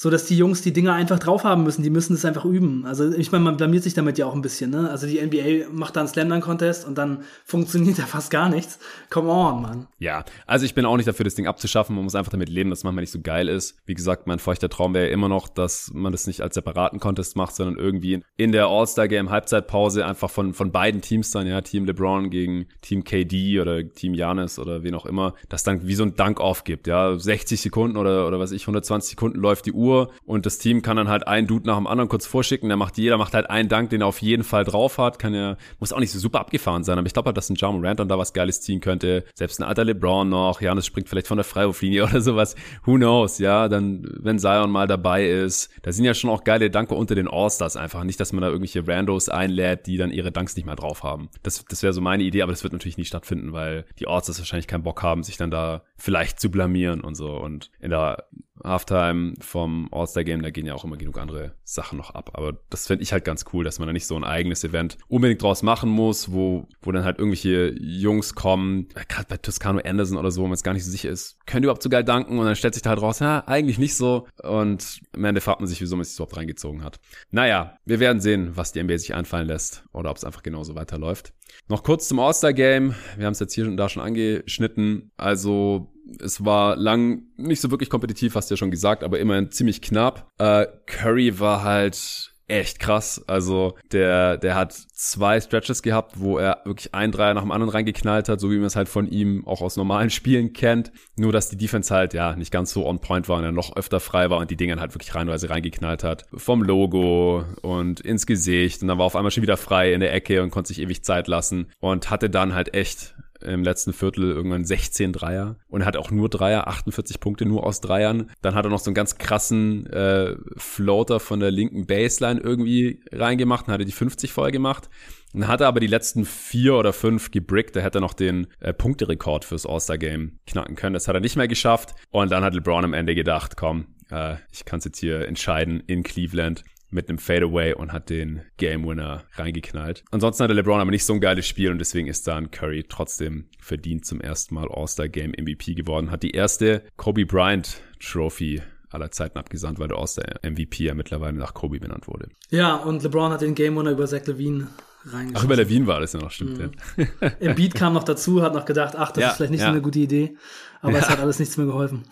so 0.01 0.09
dass 0.09 0.25
die 0.25 0.35
Jungs 0.35 0.63
die 0.63 0.73
Dinger 0.73 0.95
einfach 0.95 1.19
drauf 1.19 1.43
haben 1.43 1.61
müssen. 1.61 1.83
Die 1.83 1.91
müssen 1.91 2.15
es 2.15 2.25
einfach 2.25 2.43
üben. 2.43 2.87
Also 2.87 3.13
ich 3.13 3.31
meine, 3.31 3.43
man 3.43 3.57
blamiert 3.57 3.83
sich 3.83 3.93
damit 3.93 4.17
ja 4.17 4.25
auch 4.25 4.33
ein 4.33 4.41
bisschen. 4.41 4.71
Ne? 4.71 4.89
Also 4.89 5.05
die 5.05 5.21
NBA 5.21 5.69
macht 5.71 5.95
dann 5.95 6.07
Slam 6.07 6.27
Dunk 6.27 6.43
Contest 6.43 6.87
und 6.87 6.97
dann 6.97 7.19
funktioniert 7.45 7.99
da 7.99 8.07
fast 8.07 8.31
gar 8.31 8.49
nichts. 8.49 8.79
Come 9.11 9.29
on, 9.29 9.61
Mann. 9.61 9.87
Ja, 9.99 10.25
also 10.47 10.65
ich 10.65 10.73
bin 10.73 10.85
auch 10.85 10.97
nicht 10.97 11.07
dafür, 11.07 11.23
das 11.23 11.35
Ding 11.35 11.45
abzuschaffen. 11.45 11.95
Man 11.95 12.03
muss 12.03 12.15
einfach 12.15 12.31
damit 12.31 12.49
leben, 12.49 12.71
dass 12.71 12.83
manchmal 12.83 13.03
nicht 13.03 13.11
so 13.11 13.21
geil 13.21 13.47
ist. 13.47 13.77
Wie 13.85 13.93
gesagt, 13.93 14.25
mein 14.25 14.39
feuchter 14.39 14.69
Traum 14.69 14.95
wäre 14.95 15.09
immer 15.09 15.29
noch, 15.29 15.47
dass 15.47 15.91
man 15.93 16.11
das 16.11 16.25
nicht 16.25 16.41
als 16.41 16.55
separaten 16.55 16.99
Contest 16.99 17.35
macht, 17.35 17.53
sondern 17.53 17.77
irgendwie 17.77 18.23
in 18.37 18.53
der 18.53 18.69
All-Star 18.69 19.07
Game 19.07 19.29
Halbzeitpause 19.29 20.03
einfach 20.03 20.31
von 20.31 20.55
von 20.55 20.71
beiden 20.71 21.01
Teams 21.01 21.29
dann, 21.29 21.45
ja, 21.45 21.61
Team 21.61 21.85
LeBron 21.85 22.31
gegen 22.31 22.65
Team 22.81 23.03
KD 23.03 23.61
oder 23.61 23.87
Team 23.87 24.15
Janis 24.15 24.57
oder 24.57 24.81
wen 24.81 24.95
auch 24.95 25.05
immer, 25.05 25.35
das 25.47 25.61
dann 25.61 25.85
wie 25.85 25.93
so 25.93 26.01
ein 26.01 26.15
Dunk-Off 26.15 26.63
gibt. 26.63 26.87
Ja, 26.87 27.19
60 27.19 27.61
Sekunden 27.61 27.97
oder 27.97 28.27
oder 28.27 28.39
was 28.39 28.51
ich 28.51 28.63
120 28.63 29.11
Sekunden 29.11 29.37
läuft 29.37 29.67
die 29.67 29.73
Uhr 29.73 29.90
Uhr 29.91 30.11
und 30.25 30.45
das 30.45 30.57
Team 30.57 30.81
kann 30.81 30.97
dann 30.97 31.09
halt 31.09 31.27
einen 31.27 31.47
Dude 31.47 31.67
nach 31.67 31.77
dem 31.77 31.87
anderen 31.87 32.09
kurz 32.09 32.25
vorschicken. 32.25 32.69
Der 32.69 32.77
macht 32.77 32.97
jeder 32.97 33.17
macht 33.17 33.33
halt 33.33 33.49
einen 33.49 33.69
Dank, 33.69 33.89
den 33.89 34.01
er 34.01 34.07
auf 34.07 34.21
jeden 34.21 34.43
Fall 34.43 34.63
drauf 34.63 34.97
hat. 34.97 35.19
Kann 35.19 35.33
ja, 35.33 35.57
muss 35.79 35.93
auch 35.93 35.99
nicht 35.99 36.11
so 36.11 36.19
super 36.19 36.39
abgefahren 36.39 36.83
sein, 36.83 36.97
aber 36.97 37.07
ich 37.07 37.13
glaube 37.13 37.27
halt, 37.27 37.37
dass 37.37 37.49
ein 37.49 37.55
John 37.55 37.85
Rand 37.85 37.99
dann 37.99 38.07
da 38.07 38.17
was 38.17 38.33
Geiles 38.33 38.61
ziehen 38.61 38.79
könnte. 38.79 39.25
Selbst 39.33 39.59
ein 39.59 39.63
alter 39.63 39.83
LeBron 39.83 40.29
noch, 40.29 40.61
ja, 40.61 40.71
und 40.71 40.77
es 40.77 40.85
springt 40.85 41.09
vielleicht 41.09 41.27
von 41.27 41.37
der 41.37 41.43
Freiwurflinie 41.43 42.03
oder 42.09 42.21
sowas. 42.21 42.55
Who 42.85 42.95
knows, 42.95 43.39
ja, 43.39 43.67
dann, 43.67 44.07
wenn 44.19 44.39
Zion 44.39 44.71
mal 44.71 44.87
dabei 44.87 45.27
ist. 45.27 45.69
Da 45.81 45.91
sind 45.91 46.05
ja 46.05 46.13
schon 46.13 46.29
auch 46.29 46.43
geile 46.43 46.69
Danke 46.69 46.95
unter 46.95 47.15
den 47.15 47.27
All-Stars 47.27 47.77
einfach. 47.77 48.03
Nicht, 48.03 48.19
dass 48.19 48.33
man 48.33 48.41
da 48.41 48.47
irgendwelche 48.47 48.87
Randos 48.87 49.29
einlädt, 49.29 49.87
die 49.87 49.97
dann 49.97 50.11
ihre 50.11 50.31
Danks 50.31 50.55
nicht 50.55 50.65
mehr 50.65 50.75
drauf 50.75 51.03
haben. 51.03 51.29
Das, 51.43 51.63
das 51.65 51.83
wäre 51.83 51.93
so 51.93 52.01
meine 52.01 52.23
Idee, 52.23 52.41
aber 52.41 52.51
das 52.51 52.63
wird 52.63 52.73
natürlich 52.73 52.97
nicht 52.97 53.07
stattfinden, 53.07 53.53
weil 53.53 53.85
die 53.99 54.07
All-Stars 54.07 54.39
wahrscheinlich 54.39 54.67
keinen 54.67 54.83
Bock 54.83 55.03
haben, 55.03 55.23
sich 55.23 55.37
dann 55.37 55.51
da 55.51 55.83
vielleicht 55.97 56.39
zu 56.39 56.49
blamieren 56.49 57.01
und 57.01 57.15
so. 57.15 57.35
Und 57.35 57.71
in 57.79 57.91
der 57.91 58.25
Halftime 58.63 59.33
vom 59.39 59.70
All-Star-Game, 59.91 60.41
da 60.41 60.49
gehen 60.49 60.65
ja 60.65 60.73
auch 60.73 60.83
immer 60.83 60.97
genug 60.97 61.17
andere 61.17 61.55
Sachen 61.63 61.97
noch 61.97 62.11
ab. 62.11 62.31
Aber 62.33 62.57
das 62.69 62.87
fände 62.87 63.03
ich 63.03 63.13
halt 63.13 63.25
ganz 63.25 63.45
cool, 63.53 63.63
dass 63.63 63.79
man 63.79 63.87
da 63.87 63.93
nicht 63.93 64.07
so 64.07 64.15
ein 64.15 64.23
eigenes 64.23 64.63
Event 64.63 64.97
unbedingt 65.07 65.41
draus 65.41 65.63
machen 65.63 65.89
muss, 65.89 66.31
wo, 66.31 66.67
wo 66.81 66.91
dann 66.91 67.03
halt 67.03 67.19
irgendwelche 67.19 67.73
Jungs 67.79 68.35
kommen, 68.35 68.87
gerade 69.07 69.27
bei 69.27 69.37
Toscano 69.37 69.79
Anderson 69.83 70.17
oder 70.17 70.31
so, 70.31 70.41
wo 70.41 70.47
man 70.47 70.53
es 70.53 70.63
gar 70.63 70.73
nicht 70.73 70.85
so 70.85 70.91
sicher 70.91 71.09
ist, 71.09 71.37
können 71.45 71.61
die 71.61 71.65
überhaupt 71.65 71.83
so 71.83 71.89
geil 71.89 72.03
danken? 72.03 72.39
Und 72.39 72.45
dann 72.45 72.55
stellt 72.55 72.73
sich 72.73 72.83
da 72.83 72.91
halt 72.91 73.01
raus, 73.01 73.19
ja, 73.19 73.43
eigentlich 73.47 73.79
nicht 73.79 73.95
so. 73.95 74.27
Und 74.43 75.01
am 75.13 75.25
Ende 75.25 75.41
fragt 75.41 75.59
man 75.59 75.67
sich, 75.67 75.81
wieso 75.81 75.95
man 75.95 76.05
sich 76.05 76.15
überhaupt 76.15 76.37
reingezogen 76.37 76.83
hat. 76.83 76.99
Naja, 77.31 77.77
wir 77.85 77.99
werden 77.99 78.21
sehen, 78.21 78.51
was 78.55 78.71
die 78.71 78.83
NBA 78.83 78.97
sich 78.97 79.13
einfallen 79.13 79.47
lässt 79.47 79.83
oder 79.93 80.09
ob 80.09 80.17
es 80.17 80.23
einfach 80.23 80.43
genauso 80.43 80.75
weiterläuft. 80.75 81.33
Noch 81.67 81.83
kurz 81.83 82.07
zum 82.07 82.19
All-Star-Game. 82.19 82.95
Wir 83.17 83.25
haben 83.25 83.33
es 83.33 83.39
jetzt 83.39 83.53
hier 83.53 83.65
und 83.65 83.77
da 83.77 83.89
schon 83.89 84.03
angeschnitten. 84.03 85.11
Also 85.17 85.91
es 86.19 86.43
war 86.43 86.75
lang 86.75 87.23
nicht 87.37 87.61
so 87.61 87.71
wirklich 87.71 87.89
kompetitiv, 87.89 88.35
hast 88.35 88.49
du 88.49 88.53
ja 88.53 88.57
schon 88.57 88.71
gesagt, 88.71 89.03
aber 89.03 89.19
immerhin 89.19 89.51
ziemlich 89.51 89.81
knapp. 89.81 90.27
Äh, 90.37 90.67
Curry 90.85 91.39
war 91.39 91.63
halt 91.63 92.31
echt 92.51 92.79
krass. 92.79 93.23
Also 93.27 93.77
der, 93.91 94.37
der 94.37 94.55
hat 94.55 94.73
zwei 94.73 95.39
Stretches 95.39 95.81
gehabt, 95.81 96.19
wo 96.19 96.37
er 96.37 96.61
wirklich 96.65 96.93
ein 96.93 97.11
Dreier 97.11 97.33
nach 97.33 97.43
dem 97.43 97.51
anderen 97.51 97.71
reingeknallt 97.71 98.27
hat, 98.27 98.41
so 98.41 98.51
wie 98.51 98.57
man 98.57 98.65
es 98.65 98.75
halt 98.75 98.89
von 98.89 99.07
ihm 99.07 99.47
auch 99.47 99.61
aus 99.61 99.77
normalen 99.77 100.09
Spielen 100.11 100.53
kennt. 100.53 100.91
Nur, 101.15 101.31
dass 101.31 101.49
die 101.49 101.57
Defense 101.57 101.93
halt, 101.93 102.13
ja, 102.13 102.35
nicht 102.35 102.51
ganz 102.51 102.71
so 102.71 102.85
on 102.85 102.99
point 102.99 103.29
war 103.29 103.37
und 103.37 103.45
er 103.45 103.51
noch 103.51 103.75
öfter 103.75 103.99
frei 103.99 104.29
war 104.29 104.39
und 104.39 104.51
die 104.51 104.57
Dinger 104.57 104.79
halt 104.79 104.93
wirklich 104.93 105.15
reinweise 105.15 105.49
reingeknallt 105.49 106.03
hat. 106.03 106.25
Vom 106.33 106.61
Logo 106.61 107.45
und 107.61 108.01
ins 108.01 108.25
Gesicht. 108.25 108.81
Und 108.81 108.89
dann 108.89 108.97
war 108.97 109.05
auf 109.05 109.15
einmal 109.15 109.31
schon 109.31 109.43
wieder 109.43 109.57
frei 109.57 109.93
in 109.93 110.01
der 110.01 110.13
Ecke 110.13 110.43
und 110.43 110.51
konnte 110.51 110.67
sich 110.67 110.81
ewig 110.81 111.03
Zeit 111.03 111.27
lassen 111.27 111.71
und 111.79 112.09
hatte 112.09 112.29
dann 112.29 112.53
halt 112.53 112.73
echt 112.73 113.15
im 113.43 113.63
letzten 113.63 113.93
Viertel 113.93 114.31
irgendwann 114.31 114.65
16 114.65 115.13
Dreier 115.13 115.57
und 115.67 115.85
hat 115.85 115.97
auch 115.97 116.11
nur 116.11 116.29
Dreier, 116.29 116.67
48 116.67 117.19
Punkte 117.19 117.45
nur 117.45 117.65
aus 117.65 117.81
Dreiern. 117.81 118.31
Dann 118.41 118.55
hat 118.55 118.65
er 118.65 118.69
noch 118.69 118.79
so 118.79 118.89
einen 118.89 118.95
ganz 118.95 119.17
krassen 119.17 119.85
äh, 119.87 120.35
Floater 120.57 121.19
von 121.19 121.39
der 121.39 121.51
linken 121.51 121.85
Baseline 121.85 122.39
irgendwie 122.39 123.03
reingemacht 123.11 123.67
und 123.67 123.73
hatte 123.73 123.85
die 123.85 123.91
50 123.91 124.31
voll 124.31 124.51
gemacht. 124.51 124.89
Dann 125.33 125.47
hat 125.47 125.61
er 125.61 125.67
aber 125.67 125.79
die 125.79 125.87
letzten 125.87 126.25
vier 126.25 126.75
oder 126.75 126.93
fünf 126.93 127.31
gebrickt. 127.31 127.75
Da 127.75 127.79
hätte 127.79 127.99
er 127.99 128.01
noch 128.01 128.13
den 128.13 128.47
äh, 128.59 128.73
Punkterekord 128.73 129.45
fürs 129.45 129.65
All-Star-Game 129.65 130.39
knacken 130.45 130.75
können. 130.75 130.93
Das 130.93 131.07
hat 131.07 131.15
er 131.15 131.21
nicht 131.21 131.37
mehr 131.37 131.47
geschafft. 131.47 131.95
Und 132.09 132.31
dann 132.31 132.43
hat 132.43 132.53
LeBron 132.53 132.83
am 132.83 132.93
Ende 132.93 133.15
gedacht, 133.15 133.55
komm, 133.55 133.95
äh, 134.09 134.35
ich 134.51 134.65
kann 134.65 134.79
es 134.79 134.85
jetzt 134.85 134.99
hier 134.99 135.27
entscheiden 135.27 135.81
in 135.87 136.03
Cleveland 136.03 136.63
mit 136.91 137.09
einem 137.09 137.17
Fadeaway 137.17 137.73
und 137.73 137.93
hat 137.93 138.09
den 138.09 138.41
Game 138.57 138.85
Winner 138.85 139.23
reingeknallt. 139.33 140.03
Ansonsten 140.11 140.43
hatte 140.43 140.53
LeBron 140.53 140.81
aber 140.81 140.91
nicht 140.91 141.05
so 141.05 141.13
ein 141.13 141.21
geiles 141.21 141.47
Spiel 141.47 141.71
und 141.71 141.79
deswegen 141.79 142.07
ist 142.07 142.27
dann 142.27 142.51
Curry 142.51 142.85
trotzdem 142.87 143.45
verdient 143.59 144.05
zum 144.05 144.21
ersten 144.21 144.55
Mal 144.55 144.67
All-Star 144.69 145.09
Game 145.09 145.31
MVP 145.31 145.73
geworden. 145.73 146.11
Hat 146.11 146.23
die 146.23 146.31
erste 146.31 146.83
Kobe 146.97 147.25
Bryant 147.25 147.81
Trophy 147.99 148.61
aller 148.89 149.11
Zeiten 149.11 149.37
abgesandt, 149.37 149.79
weil 149.79 149.87
der 149.87 149.97
All-Star 149.97 150.25
MVP 150.43 150.83
ja 150.83 150.93
mittlerweile 150.93 151.37
nach 151.37 151.53
Kobe 151.53 151.79
benannt 151.79 152.07
wurde. 152.07 152.27
Ja, 152.49 152.75
und 152.75 153.03
LeBron 153.03 153.31
hat 153.31 153.41
den 153.41 153.55
Game 153.55 153.77
Winner 153.77 153.91
über 153.91 154.05
Zach 154.05 154.25
Levine 154.25 154.67
reingeschossen. 155.05 155.35
Ach, 155.35 155.43
über 155.43 155.55
Levine 155.55 155.87
war 155.87 155.99
das 155.99 156.13
ja 156.13 156.19
noch, 156.19 156.31
stimmt. 156.31 156.57
Mhm. 156.57 156.71
Ja. 156.97 157.27
Im 157.39 157.55
Beat 157.55 157.75
kam 157.75 157.93
noch 157.93 158.03
dazu, 158.03 158.41
hat 158.41 158.53
noch 158.53 158.65
gedacht, 158.65 158.95
ach, 158.97 159.11
das 159.11 159.21
ja, 159.21 159.29
ist 159.29 159.37
vielleicht 159.37 159.51
nicht 159.51 159.61
ja. 159.61 159.67
so 159.67 159.71
eine 159.71 159.81
gute 159.81 159.99
Idee. 159.99 160.35
Aber 160.81 160.97
es 160.97 161.09
hat 161.09 161.19
alles 161.19 161.39
nichts 161.39 161.57
mehr 161.57 161.67
geholfen. 161.67 162.03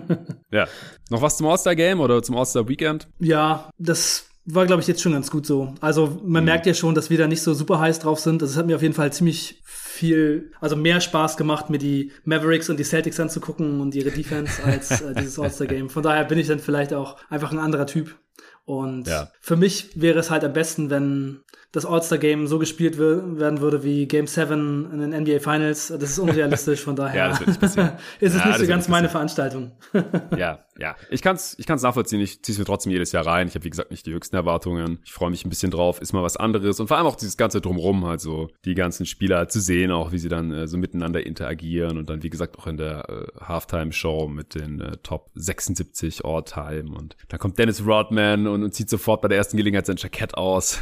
ja. 0.50 0.66
Noch 1.08 1.22
was 1.22 1.36
zum 1.36 1.46
All-Star-Game 1.46 2.00
oder 2.00 2.22
zum 2.22 2.36
All-Star-Weekend? 2.36 3.08
Ja, 3.20 3.70
das 3.78 4.26
war, 4.44 4.66
glaube 4.66 4.82
ich, 4.82 4.88
jetzt 4.88 5.02
schon 5.02 5.12
ganz 5.12 5.30
gut 5.30 5.46
so. 5.46 5.74
Also 5.80 6.20
man 6.24 6.42
mhm. 6.42 6.46
merkt 6.46 6.66
ja 6.66 6.74
schon, 6.74 6.94
dass 6.94 7.10
wir 7.10 7.18
da 7.18 7.28
nicht 7.28 7.42
so 7.42 7.54
super 7.54 7.78
heiß 7.78 8.00
drauf 8.00 8.18
sind. 8.18 8.42
Also 8.42 8.52
es 8.52 8.58
hat 8.58 8.66
mir 8.66 8.76
auf 8.76 8.82
jeden 8.82 8.94
Fall 8.94 9.12
ziemlich 9.12 9.62
viel, 9.64 10.52
also 10.60 10.74
mehr 10.74 11.00
Spaß 11.00 11.36
gemacht, 11.36 11.70
mir 11.70 11.78
die 11.78 12.12
Mavericks 12.24 12.70
und 12.70 12.78
die 12.78 12.84
Celtics 12.84 13.20
anzugucken 13.20 13.80
und 13.80 13.94
ihre 13.94 14.10
Defense 14.10 14.62
als 14.64 15.00
äh, 15.00 15.14
dieses 15.14 15.38
All-Star-Game. 15.38 15.90
Von 15.90 16.02
daher 16.02 16.24
bin 16.24 16.38
ich 16.38 16.48
dann 16.48 16.58
vielleicht 16.58 16.92
auch 16.92 17.18
einfach 17.28 17.52
ein 17.52 17.58
anderer 17.58 17.86
Typ. 17.86 18.16
Und 18.64 19.06
ja. 19.06 19.30
für 19.40 19.56
mich 19.56 19.90
wäre 19.94 20.18
es 20.18 20.30
halt 20.30 20.44
am 20.44 20.52
besten, 20.52 20.90
wenn 20.90 21.40
das 21.72 21.86
All-Star-Game 21.86 22.46
so 22.46 22.58
gespielt 22.58 22.98
werden 22.98 23.60
würde 23.60 23.82
wie 23.82 24.06
Game 24.06 24.26
7 24.26 24.90
in 24.92 24.98
den 25.00 25.22
NBA 25.22 25.38
Finals. 25.38 25.88
Das 25.88 26.10
ist 26.10 26.18
unrealistisch, 26.18 26.80
von 26.80 26.96
daher 26.96 27.16
ja, 27.24 27.28
das 27.28 27.40
wird 27.40 27.48
nicht 27.48 27.60
passieren. 27.60 27.92
ist 28.20 28.34
es 28.34 28.40
ja, 28.40 28.48
nicht 28.48 28.58
so 28.58 28.66
ganz 28.66 28.88
meine 28.88 29.08
Veranstaltung. 29.08 29.72
ja, 30.36 30.60
ja. 30.78 30.96
Ich 31.10 31.22
kann 31.22 31.36
es 31.36 31.56
ich 31.58 31.66
kann's 31.66 31.82
nachvollziehen. 31.82 32.20
Ich 32.20 32.42
ziehe 32.42 32.52
es 32.54 32.58
mir 32.58 32.64
trotzdem 32.64 32.92
jedes 32.92 33.12
Jahr 33.12 33.26
rein. 33.26 33.48
Ich 33.48 33.54
habe, 33.54 33.64
wie 33.64 33.70
gesagt, 33.70 33.90
nicht 33.90 34.06
die 34.06 34.12
höchsten 34.12 34.36
Erwartungen. 34.36 34.98
Ich 35.04 35.12
freue 35.12 35.30
mich 35.30 35.44
ein 35.44 35.50
bisschen 35.50 35.70
drauf. 35.70 36.00
Ist 36.00 36.12
mal 36.12 36.22
was 36.22 36.36
anderes. 36.36 36.80
Und 36.80 36.88
vor 36.88 36.96
allem 36.96 37.06
auch 37.06 37.16
dieses 37.16 37.36
ganze 37.36 37.60
Drumrum, 37.60 38.06
halt 38.06 38.20
so 38.20 38.48
die 38.64 38.74
ganzen 38.74 39.06
Spieler 39.06 39.48
zu 39.48 39.60
sehen, 39.60 39.90
auch 39.90 40.12
wie 40.12 40.18
sie 40.18 40.28
dann 40.28 40.52
äh, 40.52 40.68
so 40.68 40.78
miteinander 40.78 41.24
interagieren. 41.24 41.98
Und 41.98 42.10
dann, 42.10 42.22
wie 42.22 42.30
gesagt, 42.30 42.58
auch 42.58 42.66
in 42.66 42.76
der 42.76 43.08
äh, 43.08 43.44
Halftime-Show 43.44 44.28
mit 44.28 44.54
den 44.54 44.80
äh, 44.80 44.96
Top 45.02 45.30
76 45.34 46.24
All-Time. 46.24 46.96
Und 46.96 47.16
dann 47.28 47.40
kommt 47.40 47.58
Dennis 47.58 47.84
Rodman 47.84 48.46
und 48.46 48.58
und, 48.62 48.74
zieht 48.74 48.90
sofort 48.90 49.22
bei 49.22 49.28
der 49.28 49.38
ersten 49.38 49.56
Gelegenheit 49.56 49.86
sein 49.86 49.96
Jackett 49.96 50.34
aus 50.34 50.80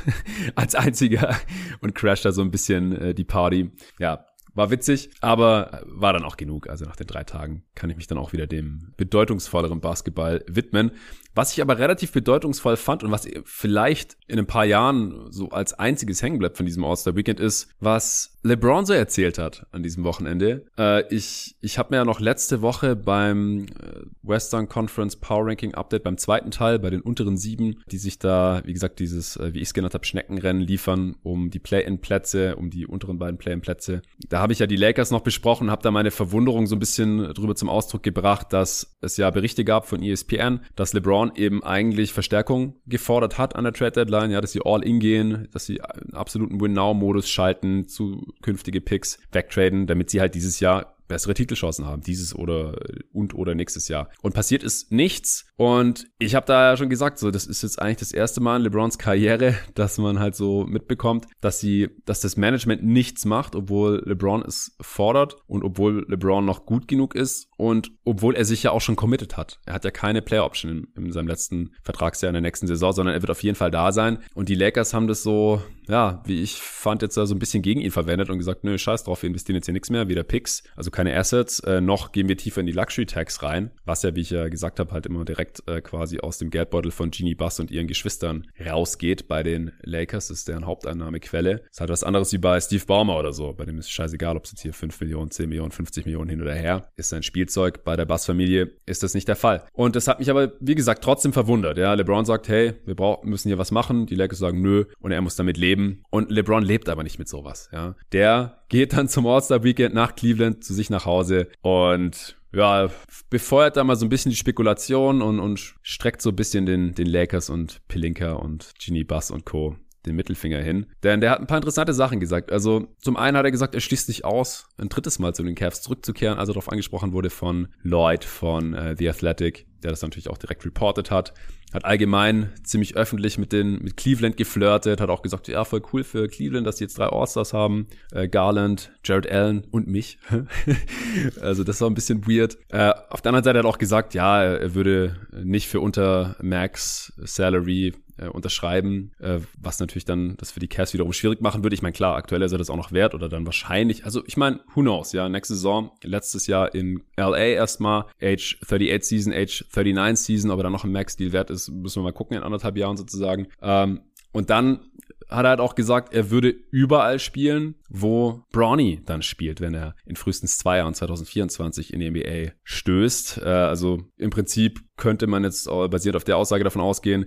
als 0.54 0.75
einziger 0.76 1.36
und 1.80 1.94
crasht 1.94 2.24
da 2.24 2.32
so 2.32 2.42
ein 2.42 2.50
bisschen 2.50 2.92
äh, 2.92 3.14
die 3.14 3.24
Party. 3.24 3.70
Ja, 3.98 4.26
war 4.56 4.70
witzig, 4.70 5.10
aber 5.20 5.82
war 5.86 6.12
dann 6.12 6.24
auch 6.24 6.36
genug. 6.36 6.68
Also 6.68 6.84
nach 6.84 6.96
den 6.96 7.06
drei 7.06 7.24
Tagen 7.24 7.62
kann 7.74 7.90
ich 7.90 7.96
mich 7.96 8.06
dann 8.06 8.18
auch 8.18 8.32
wieder 8.32 8.46
dem 8.46 8.92
bedeutungsvolleren 8.96 9.80
Basketball 9.80 10.44
widmen. 10.48 10.92
Was 11.34 11.52
ich 11.52 11.60
aber 11.60 11.78
relativ 11.78 12.12
bedeutungsvoll 12.12 12.78
fand 12.78 13.04
und 13.04 13.10
was 13.10 13.28
vielleicht 13.44 14.16
in 14.26 14.38
ein 14.38 14.46
paar 14.46 14.64
Jahren 14.64 15.30
so 15.30 15.50
als 15.50 15.74
einziges 15.74 16.22
hängen 16.22 16.38
bleibt 16.38 16.56
von 16.56 16.64
diesem 16.64 16.82
All-Star-Weekend 16.82 17.40
ist, 17.40 17.68
was 17.78 18.38
LeBron 18.42 18.86
so 18.86 18.94
erzählt 18.94 19.36
hat 19.36 19.66
an 19.70 19.82
diesem 19.82 20.04
Wochenende. 20.04 20.64
Äh, 20.78 21.06
ich 21.14 21.56
ich 21.60 21.78
habe 21.78 21.90
mir 21.90 21.96
ja 21.96 22.04
noch 22.06 22.20
letzte 22.20 22.62
Woche 22.62 22.96
beim 22.96 23.66
äh, 23.66 24.06
Western 24.22 24.68
Conference 24.68 25.16
Power 25.16 25.46
Ranking 25.46 25.74
Update 25.74 26.04
beim 26.04 26.16
zweiten 26.16 26.50
Teil 26.50 26.78
bei 26.78 26.88
den 26.88 27.02
unteren 27.02 27.36
sieben, 27.36 27.82
die 27.90 27.98
sich 27.98 28.18
da, 28.18 28.62
wie 28.64 28.72
gesagt, 28.72 28.98
dieses, 28.98 29.36
äh, 29.36 29.52
wie 29.52 29.58
ich 29.58 29.68
es 29.68 29.74
genannt 29.74 29.92
habe, 29.92 30.06
Schneckenrennen 30.06 30.62
liefern 30.62 31.16
um 31.22 31.50
die 31.50 31.58
Play-in-Plätze, 31.58 32.56
um 32.56 32.70
die 32.70 32.86
unteren 32.86 33.18
beiden 33.18 33.36
Play-in-Plätze. 33.36 34.00
Da 34.30 34.40
habe 34.46 34.52
ich 34.52 34.60
ja 34.60 34.68
die 34.68 34.76
Lakers 34.76 35.10
noch 35.10 35.22
besprochen, 35.22 35.72
habe 35.72 35.82
da 35.82 35.90
meine 35.90 36.12
Verwunderung 36.12 36.68
so 36.68 36.76
ein 36.76 36.78
bisschen 36.78 37.34
drüber 37.34 37.56
zum 37.56 37.68
Ausdruck 37.68 38.04
gebracht, 38.04 38.52
dass 38.52 38.96
es 39.00 39.16
ja 39.16 39.28
Berichte 39.30 39.64
gab 39.64 39.88
von 39.88 40.00
ESPN, 40.00 40.60
dass 40.76 40.92
LeBron 40.92 41.32
eben 41.34 41.64
eigentlich 41.64 42.12
Verstärkung 42.12 42.76
gefordert 42.86 43.38
hat 43.38 43.56
an 43.56 43.64
der 43.64 43.72
Trade 43.72 43.90
Deadline, 43.90 44.30
ja, 44.30 44.40
dass 44.40 44.52
sie 44.52 44.60
all 44.64 44.84
in 44.84 45.00
gehen, 45.00 45.48
dass 45.50 45.66
sie 45.66 45.80
einen 45.80 46.14
absoluten 46.14 46.60
Win-Now-Modus 46.60 47.28
schalten, 47.28 47.88
zu 47.88 48.24
künftige 48.40 48.80
Picks 48.80 49.18
wegtraden, 49.32 49.88
damit 49.88 50.10
sie 50.10 50.20
halt 50.20 50.36
dieses 50.36 50.60
Jahr 50.60 50.95
bessere 51.08 51.34
Titelchancen 51.34 51.86
haben, 51.86 52.02
dieses 52.02 52.34
oder 52.34 52.78
und 53.12 53.34
oder 53.34 53.54
nächstes 53.54 53.88
Jahr. 53.88 54.10
Und 54.22 54.34
passiert 54.34 54.62
ist 54.62 54.92
nichts. 54.92 55.46
Und 55.56 56.06
ich 56.18 56.34
habe 56.34 56.46
da 56.46 56.70
ja 56.70 56.76
schon 56.76 56.90
gesagt, 56.90 57.18
so 57.18 57.30
das 57.30 57.46
ist 57.46 57.62
jetzt 57.62 57.80
eigentlich 57.80 57.96
das 57.98 58.12
erste 58.12 58.40
Mal 58.40 58.56
in 58.56 58.62
LeBrons 58.62 58.98
Karriere, 58.98 59.54
dass 59.74 59.98
man 59.98 60.18
halt 60.18 60.34
so 60.34 60.64
mitbekommt, 60.64 61.26
dass 61.40 61.60
sie, 61.60 61.88
dass 62.04 62.20
das 62.20 62.36
Management 62.36 62.84
nichts 62.84 63.24
macht, 63.24 63.54
obwohl 63.54 64.02
LeBron 64.04 64.42
es 64.42 64.76
fordert 64.80 65.36
und 65.46 65.64
obwohl 65.64 66.04
LeBron 66.08 66.44
noch 66.44 66.66
gut 66.66 66.88
genug 66.88 67.14
ist 67.14 67.48
und 67.56 67.90
obwohl 68.04 68.34
er 68.36 68.44
sich 68.44 68.62
ja 68.62 68.70
auch 68.70 68.80
schon 68.80 68.96
committed 68.96 69.36
hat. 69.36 69.60
Er 69.66 69.74
hat 69.74 69.84
ja 69.84 69.90
keine 69.90 70.22
Player 70.22 70.44
Option 70.44 70.88
in, 70.96 71.04
in 71.04 71.12
seinem 71.12 71.28
letzten 71.28 71.72
Vertragsjahr 71.82 72.30
in 72.30 72.34
der 72.34 72.42
nächsten 72.42 72.66
Saison, 72.66 72.92
sondern 72.92 73.14
er 73.14 73.22
wird 73.22 73.30
auf 73.30 73.42
jeden 73.42 73.56
Fall 73.56 73.70
da 73.70 73.92
sein. 73.92 74.18
Und 74.34 74.48
die 74.48 74.54
Lakers 74.54 74.94
haben 74.94 75.08
das 75.08 75.22
so, 75.22 75.62
ja, 75.88 76.22
wie 76.24 76.42
ich 76.42 76.54
fand, 76.54 77.02
jetzt 77.02 77.14
so 77.14 77.22
ein 77.22 77.38
bisschen 77.38 77.62
gegen 77.62 77.80
ihn 77.80 77.90
verwendet 77.90 78.30
und 78.30 78.38
gesagt, 78.38 78.64
nö, 78.64 78.76
scheiß 78.76 79.04
drauf, 79.04 79.22
wir 79.22 79.28
investieren 79.28 79.56
jetzt 79.56 79.66
hier 79.66 79.72
nichts 79.72 79.90
mehr, 79.90 80.08
weder 80.08 80.22
Picks, 80.22 80.62
also 80.74 80.90
keine 80.90 81.16
Assets, 81.16 81.60
äh, 81.60 81.80
noch 81.80 82.12
gehen 82.12 82.28
wir 82.28 82.36
tiefer 82.36 82.60
in 82.60 82.66
die 82.66 82.72
Luxury 82.72 83.06
Tax 83.06 83.42
rein, 83.42 83.70
was 83.84 84.02
ja, 84.02 84.14
wie 84.14 84.20
ich 84.20 84.30
ja 84.30 84.48
gesagt 84.48 84.80
habe, 84.80 84.92
halt 84.92 85.06
immer 85.06 85.24
direkt 85.24 85.62
äh, 85.68 85.80
quasi 85.80 86.20
aus 86.20 86.38
dem 86.38 86.50
Geldbeutel 86.50 86.90
von 86.90 87.10
Genie 87.10 87.34
Bass 87.34 87.60
und 87.60 87.70
ihren 87.70 87.86
Geschwistern 87.86 88.46
rausgeht 88.64 89.28
bei 89.28 89.42
den 89.42 89.72
Lakers, 89.82 90.28
das 90.28 90.38
ist 90.38 90.48
deren 90.48 90.66
Haupteinnahmequelle. 90.66 91.62
Ist 91.70 91.80
halt 91.80 91.90
was 91.90 92.04
anderes 92.04 92.32
wie 92.32 92.38
bei 92.38 92.60
Steve 92.60 92.84
Ballmer 92.86 93.18
oder 93.18 93.32
so, 93.32 93.52
bei 93.52 93.64
dem 93.64 93.78
ist 93.78 93.90
scheißegal, 93.90 94.36
ob 94.36 94.44
es 94.44 94.52
jetzt 94.52 94.62
hier 94.62 94.72
5 94.72 95.00
Millionen, 95.00 95.30
10 95.30 95.48
Millionen, 95.48 95.70
50 95.70 96.04
Millionen 96.06 96.30
hin 96.30 96.42
oder 96.42 96.54
her 96.54 96.88
ist 96.96 97.10
sein 97.10 97.22
Spielzeug. 97.22 97.84
Bei 97.84 97.96
der 97.96 98.04
Bass-Familie 98.04 98.72
ist 98.86 99.02
das 99.02 99.14
nicht 99.14 99.28
der 99.28 99.36
Fall. 99.36 99.64
Und 99.72 99.96
das 99.96 100.08
hat 100.08 100.18
mich 100.18 100.30
aber, 100.30 100.52
wie 100.60 100.74
gesagt, 100.74 101.02
trotzdem 101.04 101.32
verwundert. 101.32 101.78
Ja, 101.78 101.94
LeBron 101.94 102.24
sagt, 102.24 102.48
hey, 102.48 102.74
wir 102.84 102.94
brauchen, 102.94 103.28
müssen 103.28 103.48
hier 103.48 103.58
was 103.58 103.70
machen. 103.70 104.06
Die 104.06 104.14
Lakers 104.14 104.38
sagen, 104.38 104.60
nö. 104.62 104.84
Und 105.00 105.12
er 105.12 105.20
muss 105.20 105.36
damit 105.36 105.56
leben. 105.56 105.75
Und 106.10 106.30
LeBron 106.30 106.62
lebt 106.62 106.88
aber 106.88 107.02
nicht 107.02 107.18
mit 107.18 107.28
sowas. 107.28 107.68
Ja, 107.72 107.94
der 108.12 108.62
geht 108.68 108.92
dann 108.92 109.08
zum 109.08 109.26
All-Star-Weekend 109.26 109.94
nach 109.94 110.14
Cleveland 110.14 110.64
zu 110.64 110.74
sich 110.74 110.90
nach 110.90 111.06
Hause 111.06 111.48
und 111.62 112.36
ja, 112.52 112.88
befeuert 113.28 113.76
da 113.76 113.84
mal 113.84 113.96
so 113.96 114.06
ein 114.06 114.08
bisschen 114.08 114.30
die 114.30 114.36
Spekulation 114.36 115.20
und, 115.20 115.40
und 115.40 115.74
streckt 115.82 116.22
so 116.22 116.30
ein 116.30 116.36
bisschen 116.36 116.64
den, 116.64 116.94
den 116.94 117.06
Lakers 117.06 117.50
und 117.50 117.86
Pelinka 117.86 118.32
und 118.32 118.72
Genie 118.78 119.04
Bass 119.04 119.30
und 119.30 119.44
Co 119.44 119.76
den 120.06 120.16
Mittelfinger 120.16 120.60
hin. 120.60 120.86
Denn 121.02 121.20
der 121.20 121.32
hat 121.32 121.40
ein 121.40 121.46
paar 121.46 121.58
interessante 121.58 121.92
Sachen 121.92 122.20
gesagt. 122.20 122.52
Also 122.52 122.94
zum 123.00 123.16
einen 123.16 123.36
hat 123.36 123.44
er 123.44 123.50
gesagt, 123.50 123.74
er 123.74 123.80
schließt 123.80 124.06
sich 124.06 124.24
aus, 124.24 124.68
ein 124.78 124.88
drittes 124.88 125.18
Mal 125.18 125.34
zu 125.34 125.42
den 125.42 125.54
Cavs 125.54 125.82
zurückzukehren, 125.82 126.38
als 126.38 126.48
er 126.48 126.54
darauf 126.54 126.70
angesprochen 126.70 127.12
wurde 127.12 127.28
von 127.28 127.68
Lloyd 127.82 128.24
von 128.24 128.72
äh, 128.74 128.94
The 128.96 129.10
Athletic 129.10 129.65
der 129.86 129.92
das 129.92 130.02
natürlich 130.02 130.28
auch 130.28 130.36
direkt 130.36 130.64
reported 130.64 131.12
hat. 131.12 131.32
Hat 131.72 131.84
allgemein 131.84 132.52
ziemlich 132.64 132.96
öffentlich 132.96 133.38
mit 133.38 133.52
den 133.52 133.82
mit 133.82 133.96
Cleveland 133.96 134.36
geflirtet, 134.36 135.00
hat 135.00 135.10
auch 135.10 135.22
gesagt, 135.22 135.46
ja, 135.46 135.64
voll 135.64 135.80
cool 135.92 136.02
für 136.02 136.26
Cleveland, 136.26 136.66
dass 136.66 136.76
die 136.76 136.84
jetzt 136.84 136.98
drei 136.98 137.06
All-Stars 137.06 137.52
haben. 137.52 137.86
Äh, 138.10 138.26
Garland, 138.26 138.90
Jared 139.04 139.30
Allen 139.30 139.64
und 139.70 139.86
mich. 139.86 140.18
also 141.40 141.62
das 141.62 141.80
war 141.80 141.88
ein 141.88 141.94
bisschen 141.94 142.26
weird. 142.26 142.58
Äh, 142.68 142.92
auf 143.10 143.20
der 143.20 143.30
anderen 143.30 143.44
Seite 143.44 143.60
hat 143.60 143.64
er 143.64 143.68
auch 143.68 143.78
gesagt, 143.78 144.14
ja, 144.14 144.42
er 144.42 144.74
würde 144.74 145.16
nicht 145.44 145.68
für 145.68 145.78
unter 145.78 146.34
Max 146.42 147.12
Salary 147.18 147.94
äh, 148.18 148.28
unterschreiben, 148.28 149.12
äh, 149.18 149.40
was 149.58 149.80
natürlich 149.80 150.04
dann 150.04 150.36
das 150.38 150.50
für 150.50 150.60
die 150.60 150.68
Cavs 150.68 150.94
wiederum 150.94 151.12
schwierig 151.12 151.40
machen 151.40 151.62
würde. 151.62 151.74
Ich 151.74 151.82
meine, 151.82 151.92
klar, 151.92 152.16
aktuell 152.16 152.42
ist 152.42 152.52
er 152.52 152.58
das 152.58 152.70
auch 152.70 152.76
noch 152.76 152.92
wert 152.92 153.14
oder 153.14 153.28
dann 153.28 153.46
wahrscheinlich, 153.46 154.04
also 154.04 154.22
ich 154.26 154.36
meine, 154.36 154.60
who 154.74 154.82
knows, 154.82 155.12
ja, 155.12 155.28
nächste 155.28 155.54
Saison, 155.54 155.90
letztes 156.02 156.46
Jahr 156.46 156.74
in 156.74 157.02
LA 157.16 157.38
erstmal, 157.38 158.06
Age 158.22 158.58
38 158.62 159.02
Season, 159.02 159.32
Age 159.32 159.64
39 159.74 160.24
Season, 160.24 160.50
ob 160.50 160.60
er 160.60 160.64
dann 160.64 160.72
noch 160.72 160.84
ein 160.84 160.92
Max-Deal 160.92 161.32
wert 161.32 161.50
ist, 161.50 161.68
müssen 161.70 162.00
wir 162.00 162.04
mal 162.04 162.12
gucken 162.12 162.36
in 162.36 162.42
anderthalb 162.42 162.76
Jahren 162.76 162.96
sozusagen. 162.96 163.48
Ähm, 163.60 164.00
und 164.32 164.50
dann 164.50 164.80
hat 165.28 165.44
er 165.44 165.50
halt 165.50 165.60
auch 165.60 165.74
gesagt, 165.74 166.14
er 166.14 166.30
würde 166.30 166.54
überall 166.70 167.18
spielen, 167.18 167.74
wo 167.88 168.44
Brawny 168.52 169.02
dann 169.04 169.22
spielt, 169.22 169.60
wenn 169.60 169.74
er 169.74 169.96
in 170.04 170.16
frühestens 170.16 170.58
zwei 170.58 170.78
Jahren 170.78 170.94
2024 170.94 171.92
in 171.92 172.00
die 172.00 172.10
NBA 172.10 172.52
stößt. 172.62 173.38
Äh, 173.38 173.48
also 173.48 174.02
im 174.16 174.30
Prinzip 174.30 174.80
könnte 174.96 175.26
man 175.26 175.44
jetzt 175.44 175.66
basierend 175.66 176.16
auf 176.16 176.24
der 176.24 176.36
Aussage 176.36 176.64
davon 176.64 176.82
ausgehen, 176.82 177.26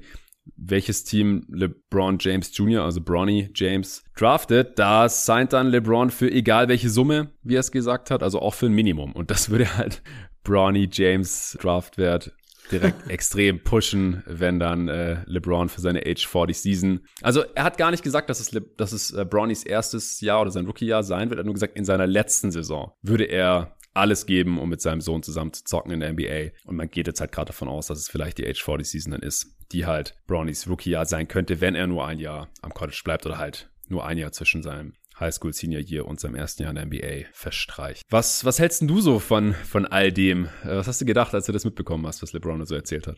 welches 0.55 1.03
Team 1.03 1.45
LeBron 1.49 2.17
James 2.19 2.55
Jr., 2.55 2.83
also 2.83 3.01
Bronny 3.01 3.49
James, 3.53 4.03
draftet, 4.15 4.77
da 4.77 5.09
signed 5.09 5.53
dann 5.53 5.69
LeBron 5.69 6.09
für 6.09 6.31
egal 6.31 6.67
welche 6.67 6.89
Summe, 6.89 7.31
wie 7.43 7.55
er 7.55 7.61
es 7.61 7.71
gesagt 7.71 8.11
hat, 8.11 8.23
also 8.23 8.39
auch 8.39 8.53
für 8.53 8.67
ein 8.67 8.73
Minimum. 8.73 9.13
Und 9.13 9.31
das 9.31 9.49
würde 9.49 9.77
halt 9.77 10.01
Bronny 10.43 10.89
James 10.91 11.57
Draftwert 11.61 12.31
direkt 12.71 13.09
extrem 13.09 13.63
pushen, 13.63 14.23
wenn 14.25 14.59
dann 14.59 14.87
äh, 14.87 15.23
LeBron 15.25 15.69
für 15.69 15.81
seine 15.81 16.05
Age 16.05 16.27
40 16.27 16.61
Season. 16.61 16.99
Also 17.21 17.43
er 17.55 17.63
hat 17.63 17.77
gar 17.77 17.91
nicht 17.91 18.03
gesagt, 18.03 18.29
dass 18.29 18.39
es, 18.39 18.51
Le 18.51 18.61
dass 18.61 18.91
es 18.91 19.11
äh, 19.11 19.25
Bronnys 19.25 19.63
erstes 19.63 20.21
Jahr 20.21 20.41
oder 20.41 20.51
sein 20.51 20.65
Rookie-Jahr 20.65 21.03
sein 21.03 21.29
wird. 21.29 21.39
Er 21.39 21.41
hat 21.41 21.45
nur 21.45 21.53
gesagt, 21.53 21.77
in 21.77 21.85
seiner 21.85 22.07
letzten 22.07 22.51
Saison 22.51 22.93
würde 23.01 23.25
er 23.25 23.75
alles 23.93 24.25
geben, 24.25 24.59
um 24.59 24.69
mit 24.69 24.81
seinem 24.81 25.01
Sohn 25.01 25.23
zusammen 25.23 25.53
zu 25.53 25.63
zocken 25.63 25.91
in 25.91 25.99
der 25.99 26.13
NBA. 26.13 26.55
Und 26.63 26.75
man 26.75 26.89
geht 26.89 27.07
jetzt 27.07 27.19
halt 27.19 27.31
gerade 27.31 27.47
davon 27.47 27.67
aus, 27.67 27.87
dass 27.87 27.97
es 27.99 28.09
vielleicht 28.09 28.37
die 28.37 28.47
Age 28.47 28.63
40 28.63 28.89
Season 28.89 29.11
dann 29.11 29.21
ist 29.21 29.55
die 29.71 29.85
halt 29.85 30.15
Brownies 30.27 30.67
Rookie-Jahr 30.67 31.05
sein 31.05 31.27
könnte, 31.27 31.61
wenn 31.61 31.75
er 31.75 31.87
nur 31.87 32.05
ein 32.05 32.19
Jahr 32.19 32.49
am 32.61 32.73
College 32.73 33.01
bleibt 33.03 33.25
oder 33.25 33.37
halt 33.37 33.69
nur 33.87 34.05
ein 34.05 34.17
Jahr 34.17 34.31
zwischen 34.31 34.63
seinem 34.63 34.93
Highschool 35.19 35.53
Senior 35.53 35.81
Year 35.81 36.07
und 36.07 36.19
seinem 36.19 36.35
ersten 36.35 36.63
Jahr 36.63 36.71
in 36.71 36.75
der 36.75 36.85
NBA 36.85 37.29
verstreicht. 37.33 38.03
Was, 38.09 38.45
was 38.45 38.59
hältst 38.59 38.81
du 38.83 39.01
so 39.01 39.19
von, 39.19 39.53
von 39.53 39.85
all 39.85 40.11
dem? 40.11 40.45
Äh, 40.63 40.77
was 40.77 40.87
hast 40.87 41.01
du 41.01 41.05
gedacht, 41.05 41.33
als 41.33 41.45
du 41.45 41.51
das 41.51 41.65
mitbekommen 41.65 42.07
hast, 42.07 42.21
was 42.21 42.33
LeBron 42.33 42.65
so 42.65 42.75
erzählt 42.75 43.07
hat? 43.07 43.17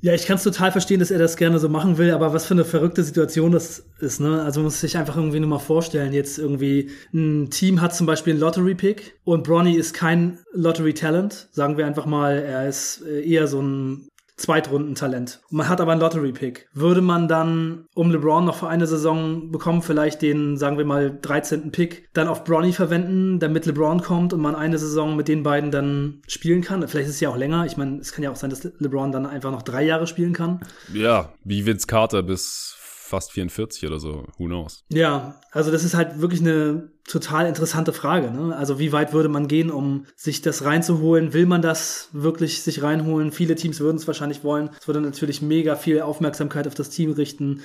Ja, 0.00 0.12
ich 0.12 0.26
kann 0.26 0.36
es 0.36 0.42
total 0.42 0.72
verstehen, 0.72 1.00
dass 1.00 1.10
er 1.10 1.18
das 1.18 1.36
gerne 1.36 1.58
so 1.58 1.68
machen 1.68 1.96
will, 1.96 2.10
aber 2.10 2.32
was 2.32 2.46
für 2.46 2.54
eine 2.54 2.64
verrückte 2.64 3.02
Situation 3.02 3.52
das 3.52 3.84
ist, 4.00 4.20
ne? 4.20 4.42
Also 4.42 4.60
man 4.60 4.64
muss 4.64 4.80
sich 4.80 4.96
einfach 4.96 5.16
irgendwie 5.16 5.40
nur 5.40 5.48
mal 5.48 5.58
vorstellen, 5.58 6.12
jetzt 6.12 6.38
irgendwie 6.38 6.90
ein 7.14 7.50
Team 7.50 7.80
hat 7.80 7.94
zum 7.94 8.06
Beispiel 8.06 8.32
einen 8.32 8.40
Lottery-Pick 8.40 9.18
und 9.24 9.44
Bronny 9.44 9.74
ist 9.74 9.94
kein 9.94 10.38
Lottery-Talent, 10.52 11.48
sagen 11.52 11.78
wir 11.78 11.86
einfach 11.86 12.06
mal, 12.06 12.38
er 12.38 12.68
ist 12.68 13.02
äh, 13.06 13.22
eher 13.22 13.46
so 13.46 13.62
ein 13.62 14.08
Zweitrundentalent. 14.36 15.40
Man 15.50 15.68
hat 15.68 15.80
aber 15.80 15.92
einen 15.92 16.00
Lottery-Pick. 16.00 16.68
Würde 16.72 17.00
man 17.00 17.28
dann, 17.28 17.86
um 17.94 18.10
LeBron 18.10 18.44
noch 18.44 18.56
für 18.56 18.68
eine 18.68 18.86
Saison 18.86 19.50
bekommen, 19.50 19.82
vielleicht 19.82 20.22
den, 20.22 20.56
sagen 20.56 20.78
wir 20.78 20.84
mal, 20.84 21.16
13. 21.20 21.70
Pick 21.70 22.08
dann 22.12 22.28
auf 22.28 22.44
Bronny 22.44 22.72
verwenden, 22.72 23.38
damit 23.38 23.66
LeBron 23.66 24.00
kommt 24.00 24.32
und 24.32 24.40
man 24.40 24.54
eine 24.54 24.78
Saison 24.78 25.16
mit 25.16 25.28
den 25.28 25.42
beiden 25.42 25.70
dann 25.70 26.22
spielen 26.26 26.62
kann? 26.62 26.86
Vielleicht 26.88 27.08
ist 27.08 27.16
es 27.16 27.20
ja 27.20 27.28
auch 27.28 27.36
länger. 27.36 27.66
Ich 27.66 27.76
meine, 27.76 27.98
es 27.98 28.12
kann 28.12 28.24
ja 28.24 28.30
auch 28.30 28.36
sein, 28.36 28.50
dass 28.50 28.64
LeBron 28.64 29.12
dann 29.12 29.26
einfach 29.26 29.50
noch 29.50 29.62
drei 29.62 29.84
Jahre 29.84 30.06
spielen 30.06 30.32
kann. 30.32 30.60
Ja, 30.92 31.32
wie 31.44 31.66
Vince 31.66 31.86
Carter 31.86 32.22
bis 32.22 32.76
fast 33.12 33.32
44 33.32 33.86
oder 33.86 34.00
so. 34.00 34.24
Who 34.38 34.46
knows? 34.46 34.84
Ja, 34.88 35.38
also 35.50 35.70
das 35.70 35.84
ist 35.84 35.92
halt 35.92 36.22
wirklich 36.22 36.40
eine 36.40 36.88
total 37.06 37.46
interessante 37.46 37.92
Frage. 37.92 38.30
Ne? 38.30 38.56
Also 38.56 38.78
wie 38.78 38.90
weit 38.90 39.12
würde 39.12 39.28
man 39.28 39.48
gehen, 39.48 39.70
um 39.70 40.06
sich 40.16 40.40
das 40.40 40.64
reinzuholen? 40.64 41.34
Will 41.34 41.44
man 41.44 41.60
das 41.60 42.08
wirklich 42.12 42.62
sich 42.62 42.82
reinholen? 42.82 43.30
Viele 43.30 43.54
Teams 43.54 43.80
würden 43.80 43.98
es 43.98 44.06
wahrscheinlich 44.06 44.44
wollen. 44.44 44.70
Es 44.80 44.86
würde 44.86 45.02
natürlich 45.02 45.42
mega 45.42 45.76
viel 45.76 46.00
Aufmerksamkeit 46.00 46.66
auf 46.66 46.74
das 46.74 46.88
Team 46.88 47.12
richten. 47.12 47.60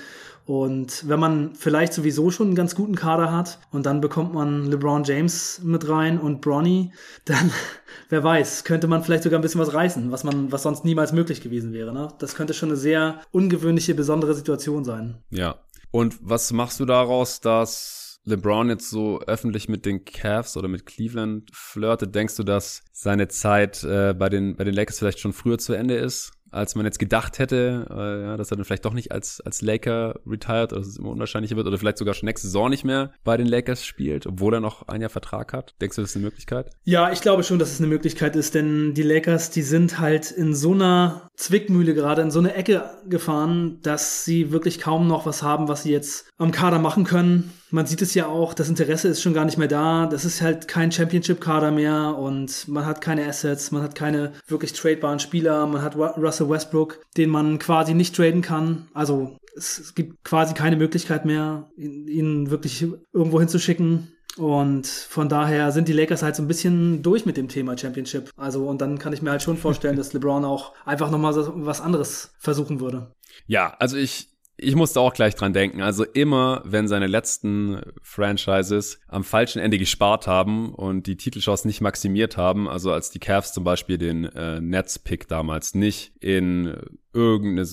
Und 0.48 1.06
wenn 1.06 1.20
man 1.20 1.54
vielleicht 1.54 1.92
sowieso 1.92 2.30
schon 2.30 2.46
einen 2.46 2.56
ganz 2.56 2.74
guten 2.74 2.94
Kader 2.94 3.30
hat 3.30 3.58
und 3.70 3.84
dann 3.84 4.00
bekommt 4.00 4.32
man 4.32 4.64
LeBron 4.64 5.04
James 5.04 5.60
mit 5.62 5.86
rein 5.90 6.18
und 6.18 6.40
Bronny, 6.40 6.90
dann, 7.26 7.52
wer 8.08 8.24
weiß, 8.24 8.64
könnte 8.64 8.86
man 8.86 9.04
vielleicht 9.04 9.24
sogar 9.24 9.38
ein 9.38 9.42
bisschen 9.42 9.60
was 9.60 9.74
reißen, 9.74 10.10
was 10.10 10.24
man, 10.24 10.50
was 10.50 10.62
sonst 10.62 10.86
niemals 10.86 11.12
möglich 11.12 11.42
gewesen 11.42 11.74
wäre. 11.74 11.92
Ne? 11.92 12.08
Das 12.18 12.34
könnte 12.34 12.54
schon 12.54 12.70
eine 12.70 12.78
sehr 12.78 13.20
ungewöhnliche, 13.30 13.94
besondere 13.94 14.32
Situation 14.32 14.84
sein. 14.84 15.22
Ja. 15.28 15.56
Und 15.90 16.16
was 16.22 16.50
machst 16.50 16.80
du 16.80 16.86
daraus, 16.86 17.42
dass 17.42 18.18
LeBron 18.24 18.70
jetzt 18.70 18.88
so 18.88 19.20
öffentlich 19.20 19.68
mit 19.68 19.84
den 19.84 20.06
Cavs 20.06 20.56
oder 20.56 20.68
mit 20.68 20.86
Cleveland 20.86 21.50
flirtet? 21.52 22.14
Denkst 22.14 22.36
du, 22.36 22.42
dass 22.42 22.84
seine 22.90 23.28
Zeit 23.28 23.84
äh, 23.84 24.14
bei, 24.14 24.30
den, 24.30 24.56
bei 24.56 24.64
den 24.64 24.72
Lakers 24.72 24.98
vielleicht 24.98 25.20
schon 25.20 25.34
früher 25.34 25.58
zu 25.58 25.74
Ende 25.74 25.96
ist? 25.96 26.32
Als 26.50 26.74
man 26.74 26.84
jetzt 26.84 26.98
gedacht 26.98 27.38
hätte, 27.38 27.86
äh, 27.90 28.22
ja, 28.22 28.36
dass 28.36 28.50
er 28.50 28.56
dann 28.56 28.64
vielleicht 28.64 28.84
doch 28.84 28.94
nicht 28.94 29.12
als, 29.12 29.40
als 29.40 29.62
Laker 29.62 30.20
retired 30.26 30.72
oder 30.72 30.80
dass 30.80 30.88
es 30.88 30.98
immer 30.98 31.10
unwahrscheinlicher 31.10 31.56
wird 31.56 31.66
oder 31.66 31.78
vielleicht 31.78 31.98
sogar 31.98 32.14
schon 32.14 32.26
nächste 32.26 32.46
Saison 32.46 32.70
nicht 32.70 32.84
mehr 32.84 33.12
bei 33.24 33.36
den 33.36 33.46
Lakers 33.46 33.84
spielt, 33.84 34.26
obwohl 34.26 34.54
er 34.54 34.60
noch 34.60 34.88
ein 34.88 35.00
Jahr 35.00 35.10
Vertrag 35.10 35.52
hat. 35.52 35.74
Denkst 35.80 35.96
du, 35.96 36.02
das 36.02 36.10
ist 36.10 36.16
eine 36.16 36.24
Möglichkeit? 36.24 36.70
Ja, 36.84 37.12
ich 37.12 37.20
glaube 37.20 37.44
schon, 37.44 37.58
dass 37.58 37.72
es 37.72 37.80
eine 37.80 37.88
Möglichkeit 37.88 38.36
ist, 38.36 38.54
denn 38.54 38.94
die 38.94 39.02
Lakers, 39.02 39.50
die 39.50 39.62
sind 39.62 39.98
halt 39.98 40.30
in 40.30 40.54
so 40.54 40.72
einer 40.72 41.28
Zwickmühle 41.36 41.94
gerade, 41.94 42.22
in 42.22 42.30
so 42.30 42.38
eine 42.38 42.54
Ecke 42.54 42.90
gefahren, 43.08 43.78
dass 43.82 44.24
sie 44.24 44.52
wirklich 44.52 44.78
kaum 44.78 45.06
noch 45.06 45.26
was 45.26 45.42
haben, 45.42 45.68
was 45.68 45.82
sie 45.82 45.92
jetzt 45.92 46.30
am 46.38 46.50
Kader 46.50 46.78
machen 46.78 47.04
können 47.04 47.52
man 47.70 47.86
sieht 47.86 48.02
es 48.02 48.14
ja 48.14 48.26
auch, 48.26 48.54
das 48.54 48.68
Interesse 48.68 49.08
ist 49.08 49.22
schon 49.22 49.34
gar 49.34 49.44
nicht 49.44 49.58
mehr 49.58 49.68
da. 49.68 50.06
Das 50.06 50.24
ist 50.24 50.40
halt 50.40 50.68
kein 50.68 50.92
Championship-Kader 50.92 51.70
mehr 51.70 52.16
und 52.16 52.68
man 52.68 52.86
hat 52.86 53.00
keine 53.00 53.26
Assets, 53.26 53.70
man 53.70 53.82
hat 53.82 53.94
keine 53.94 54.32
wirklich 54.46 54.72
tradebaren 54.72 55.20
Spieler, 55.20 55.66
man 55.66 55.82
hat 55.82 55.96
Russell 55.96 56.48
Westbrook, 56.48 57.00
den 57.16 57.30
man 57.30 57.58
quasi 57.58 57.94
nicht 57.94 58.14
traden 58.16 58.42
kann. 58.42 58.88
Also 58.94 59.36
es 59.56 59.94
gibt 59.94 60.24
quasi 60.24 60.54
keine 60.54 60.76
Möglichkeit 60.76 61.24
mehr, 61.24 61.70
ihn 61.76 62.50
wirklich 62.50 62.86
irgendwo 63.12 63.40
hinzuschicken. 63.40 64.12
Und 64.36 64.86
von 64.86 65.28
daher 65.28 65.72
sind 65.72 65.88
die 65.88 65.92
Lakers 65.92 66.22
halt 66.22 66.36
so 66.36 66.42
ein 66.42 66.48
bisschen 66.48 67.02
durch 67.02 67.26
mit 67.26 67.36
dem 67.36 67.48
Thema 67.48 67.76
Championship. 67.76 68.30
Also, 68.36 68.68
und 68.68 68.80
dann 68.80 68.98
kann 68.98 69.12
ich 69.12 69.20
mir 69.20 69.32
halt 69.32 69.42
schon 69.42 69.56
vorstellen, 69.56 69.96
dass 69.96 70.12
LeBron 70.12 70.44
auch 70.44 70.74
einfach 70.84 71.10
nochmal 71.10 71.34
was 71.36 71.80
anderes 71.80 72.32
versuchen 72.38 72.80
würde. 72.80 73.10
Ja, 73.46 73.74
also 73.78 73.96
ich, 73.96 74.28
ich 74.58 74.74
musste 74.74 75.00
auch 75.00 75.14
gleich 75.14 75.36
dran 75.36 75.52
denken. 75.52 75.82
Also 75.82 76.04
immer, 76.04 76.62
wenn 76.64 76.88
seine 76.88 77.06
letzten 77.06 77.80
Franchises 78.02 79.00
am 79.06 79.22
falschen 79.22 79.60
Ende 79.60 79.78
gespart 79.78 80.26
haben 80.26 80.74
und 80.74 81.06
die 81.06 81.16
Titelchance 81.16 81.66
nicht 81.66 81.80
maximiert 81.80 82.36
haben, 82.36 82.68
also 82.68 82.92
als 82.92 83.10
die 83.10 83.20
Cavs 83.20 83.52
zum 83.52 83.62
Beispiel 83.64 83.98
den 83.98 84.24
äh, 84.24 84.60
Nets-Pick 84.60 85.28
damals 85.28 85.74
nicht 85.74 86.12
in 86.20 86.76
irgendeine, 87.12 87.66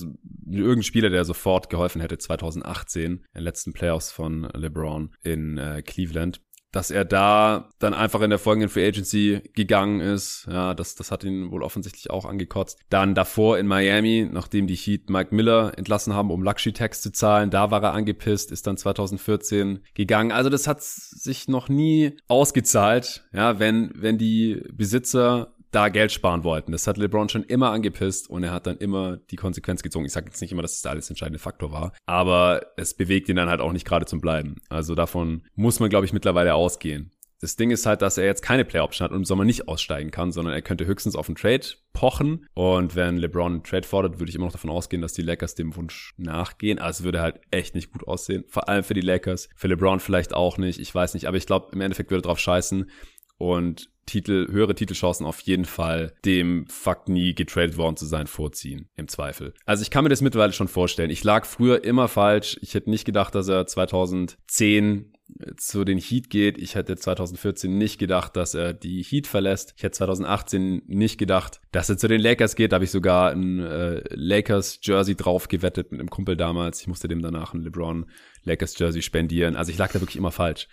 irgendein 0.46 0.82
Spieler, 0.82 1.10
der 1.10 1.24
sofort 1.24 1.70
geholfen 1.70 2.00
hätte, 2.00 2.18
2018, 2.18 3.02
in 3.04 3.20
den 3.34 3.42
letzten 3.42 3.72
Playoffs 3.72 4.12
von 4.12 4.48
LeBron 4.54 5.10
in 5.22 5.58
äh, 5.58 5.82
Cleveland, 5.82 6.40
dass 6.76 6.90
er 6.90 7.06
da 7.06 7.70
dann 7.78 7.94
einfach 7.94 8.20
in 8.20 8.28
der 8.28 8.38
folgenden 8.38 8.68
Free 8.68 8.86
Agency 8.86 9.40
gegangen 9.54 10.00
ist. 10.00 10.46
Ja, 10.46 10.74
das, 10.74 10.94
das 10.94 11.10
hat 11.10 11.24
ihn 11.24 11.50
wohl 11.50 11.62
offensichtlich 11.62 12.10
auch 12.10 12.26
angekotzt. 12.26 12.78
Dann 12.90 13.14
davor 13.14 13.56
in 13.56 13.66
Miami, 13.66 14.28
nachdem 14.30 14.66
die 14.66 14.74
Heat 14.74 15.08
Mike 15.08 15.34
Miller 15.34 15.72
entlassen 15.78 16.12
haben, 16.12 16.30
um 16.30 16.42
Luxury 16.42 16.74
Tax 16.74 17.00
zu 17.00 17.10
zahlen, 17.10 17.48
da 17.48 17.70
war 17.70 17.82
er 17.82 17.94
angepisst, 17.94 18.52
ist 18.52 18.66
dann 18.66 18.76
2014 18.76 19.84
gegangen. 19.94 20.32
Also 20.32 20.50
das 20.50 20.66
hat 20.66 20.82
sich 20.82 21.48
noch 21.48 21.70
nie 21.70 22.18
ausgezahlt, 22.28 23.24
ja, 23.32 23.58
wenn, 23.58 23.92
wenn 23.94 24.18
die 24.18 24.62
Besitzer 24.70 25.55
da 25.76 25.90
Geld 25.90 26.10
sparen 26.10 26.42
wollten. 26.42 26.72
Das 26.72 26.86
hat 26.86 26.96
LeBron 26.96 27.28
schon 27.28 27.44
immer 27.44 27.70
angepisst 27.70 28.30
und 28.30 28.42
er 28.42 28.52
hat 28.52 28.66
dann 28.66 28.78
immer 28.78 29.18
die 29.18 29.36
Konsequenz 29.36 29.82
gezogen. 29.82 30.06
Ich 30.06 30.12
sage 30.12 30.26
jetzt 30.26 30.40
nicht 30.40 30.50
immer, 30.50 30.62
dass 30.62 30.72
das 30.72 30.82
der 30.82 30.92
alles 30.92 31.10
entscheidende 31.10 31.38
Faktor 31.38 31.70
war, 31.70 31.92
aber 32.06 32.62
es 32.78 32.94
bewegt 32.94 33.28
ihn 33.28 33.36
dann 33.36 33.50
halt 33.50 33.60
auch 33.60 33.72
nicht 33.72 33.86
gerade 33.86 34.06
zum 34.06 34.22
Bleiben. 34.22 34.56
Also 34.70 34.94
davon 34.94 35.42
muss 35.54 35.78
man, 35.78 35.90
glaube 35.90 36.06
ich, 36.06 36.14
mittlerweile 36.14 36.54
ausgehen. 36.54 37.12
Das 37.42 37.56
Ding 37.56 37.70
ist 37.70 37.84
halt, 37.84 38.00
dass 38.00 38.16
er 38.16 38.24
jetzt 38.24 38.40
keine 38.40 38.64
Play-Option 38.64 39.04
hat 39.04 39.10
und 39.10 39.18
im 39.18 39.24
Sommer 39.26 39.44
nicht 39.44 39.68
aussteigen 39.68 40.10
kann, 40.10 40.32
sondern 40.32 40.54
er 40.54 40.62
könnte 40.62 40.86
höchstens 40.86 41.14
auf 41.14 41.28
einen 41.28 41.36
Trade 41.36 41.66
pochen. 41.92 42.46
Und 42.54 42.96
wenn 42.96 43.18
LeBron 43.18 43.52
einen 43.52 43.62
Trade 43.62 43.86
fordert, 43.86 44.18
würde 44.18 44.30
ich 44.30 44.36
immer 44.36 44.46
noch 44.46 44.52
davon 44.52 44.70
ausgehen, 44.70 45.02
dass 45.02 45.12
die 45.12 45.22
Lakers 45.22 45.54
dem 45.54 45.76
Wunsch 45.76 46.14
nachgehen. 46.16 46.78
Also 46.78 47.02
es 47.02 47.04
würde 47.04 47.20
halt 47.20 47.40
echt 47.50 47.74
nicht 47.74 47.92
gut 47.92 48.08
aussehen. 48.08 48.44
Vor 48.48 48.70
allem 48.70 48.84
für 48.84 48.94
die 48.94 49.02
Lakers. 49.02 49.50
Für 49.54 49.68
LeBron 49.68 50.00
vielleicht 50.00 50.32
auch 50.32 50.56
nicht. 50.56 50.80
Ich 50.80 50.94
weiß 50.94 51.12
nicht. 51.12 51.28
Aber 51.28 51.36
ich 51.36 51.46
glaube, 51.46 51.68
im 51.72 51.82
Endeffekt 51.82 52.10
würde 52.10 52.20
er 52.20 52.28
drauf 52.28 52.38
scheißen. 52.38 52.90
Und 53.38 53.90
Titel, 54.06 54.46
höhere 54.50 54.74
Titelchancen 54.74 55.26
auf 55.26 55.40
jeden 55.40 55.64
Fall 55.64 56.14
dem 56.24 56.66
Fakt 56.68 57.08
nie 57.08 57.34
getradet 57.34 57.76
worden 57.76 57.96
zu 57.96 58.06
sein 58.06 58.28
vorziehen, 58.28 58.88
im 58.94 59.08
Zweifel. 59.08 59.52
Also 59.66 59.82
ich 59.82 59.90
kann 59.90 60.04
mir 60.04 60.10
das 60.10 60.22
mittlerweile 60.22 60.52
schon 60.52 60.68
vorstellen. 60.68 61.10
Ich 61.10 61.24
lag 61.24 61.44
früher 61.44 61.84
immer 61.84 62.06
falsch. 62.06 62.56
Ich 62.62 62.74
hätte 62.74 62.88
nicht 62.88 63.04
gedacht, 63.04 63.34
dass 63.34 63.48
er 63.48 63.66
2010 63.66 65.12
zu 65.56 65.84
den 65.84 65.98
Heat 65.98 66.30
geht. 66.30 66.56
Ich 66.56 66.76
hätte 66.76 66.96
2014 66.96 67.76
nicht 67.76 67.98
gedacht, 67.98 68.36
dass 68.36 68.54
er 68.54 68.72
die 68.72 69.02
Heat 69.02 69.26
verlässt. 69.26 69.74
Ich 69.76 69.82
hätte 69.82 69.96
2018 69.96 70.82
nicht 70.86 71.18
gedacht, 71.18 71.60
dass 71.72 71.88
er 71.88 71.98
zu 71.98 72.06
den 72.06 72.20
Lakers 72.20 72.54
geht. 72.54 72.70
Da 72.70 72.76
habe 72.76 72.84
ich 72.84 72.92
sogar 72.92 73.32
ein 73.32 73.58
äh, 73.58 74.02
Lakers 74.10 74.78
Jersey 74.82 75.16
drauf 75.16 75.48
gewettet 75.48 75.90
mit 75.90 76.00
einem 76.00 76.10
Kumpel 76.10 76.36
damals. 76.36 76.80
Ich 76.80 76.86
musste 76.86 77.08
dem 77.08 77.22
danach 77.22 77.54
ein 77.54 77.62
LeBron 77.62 78.06
Lakers 78.44 78.78
Jersey 78.78 79.02
spendieren. 79.02 79.56
Also 79.56 79.72
ich 79.72 79.78
lag 79.78 79.92
da 79.92 80.00
wirklich 80.00 80.16
immer 80.16 80.32
falsch. 80.32 80.68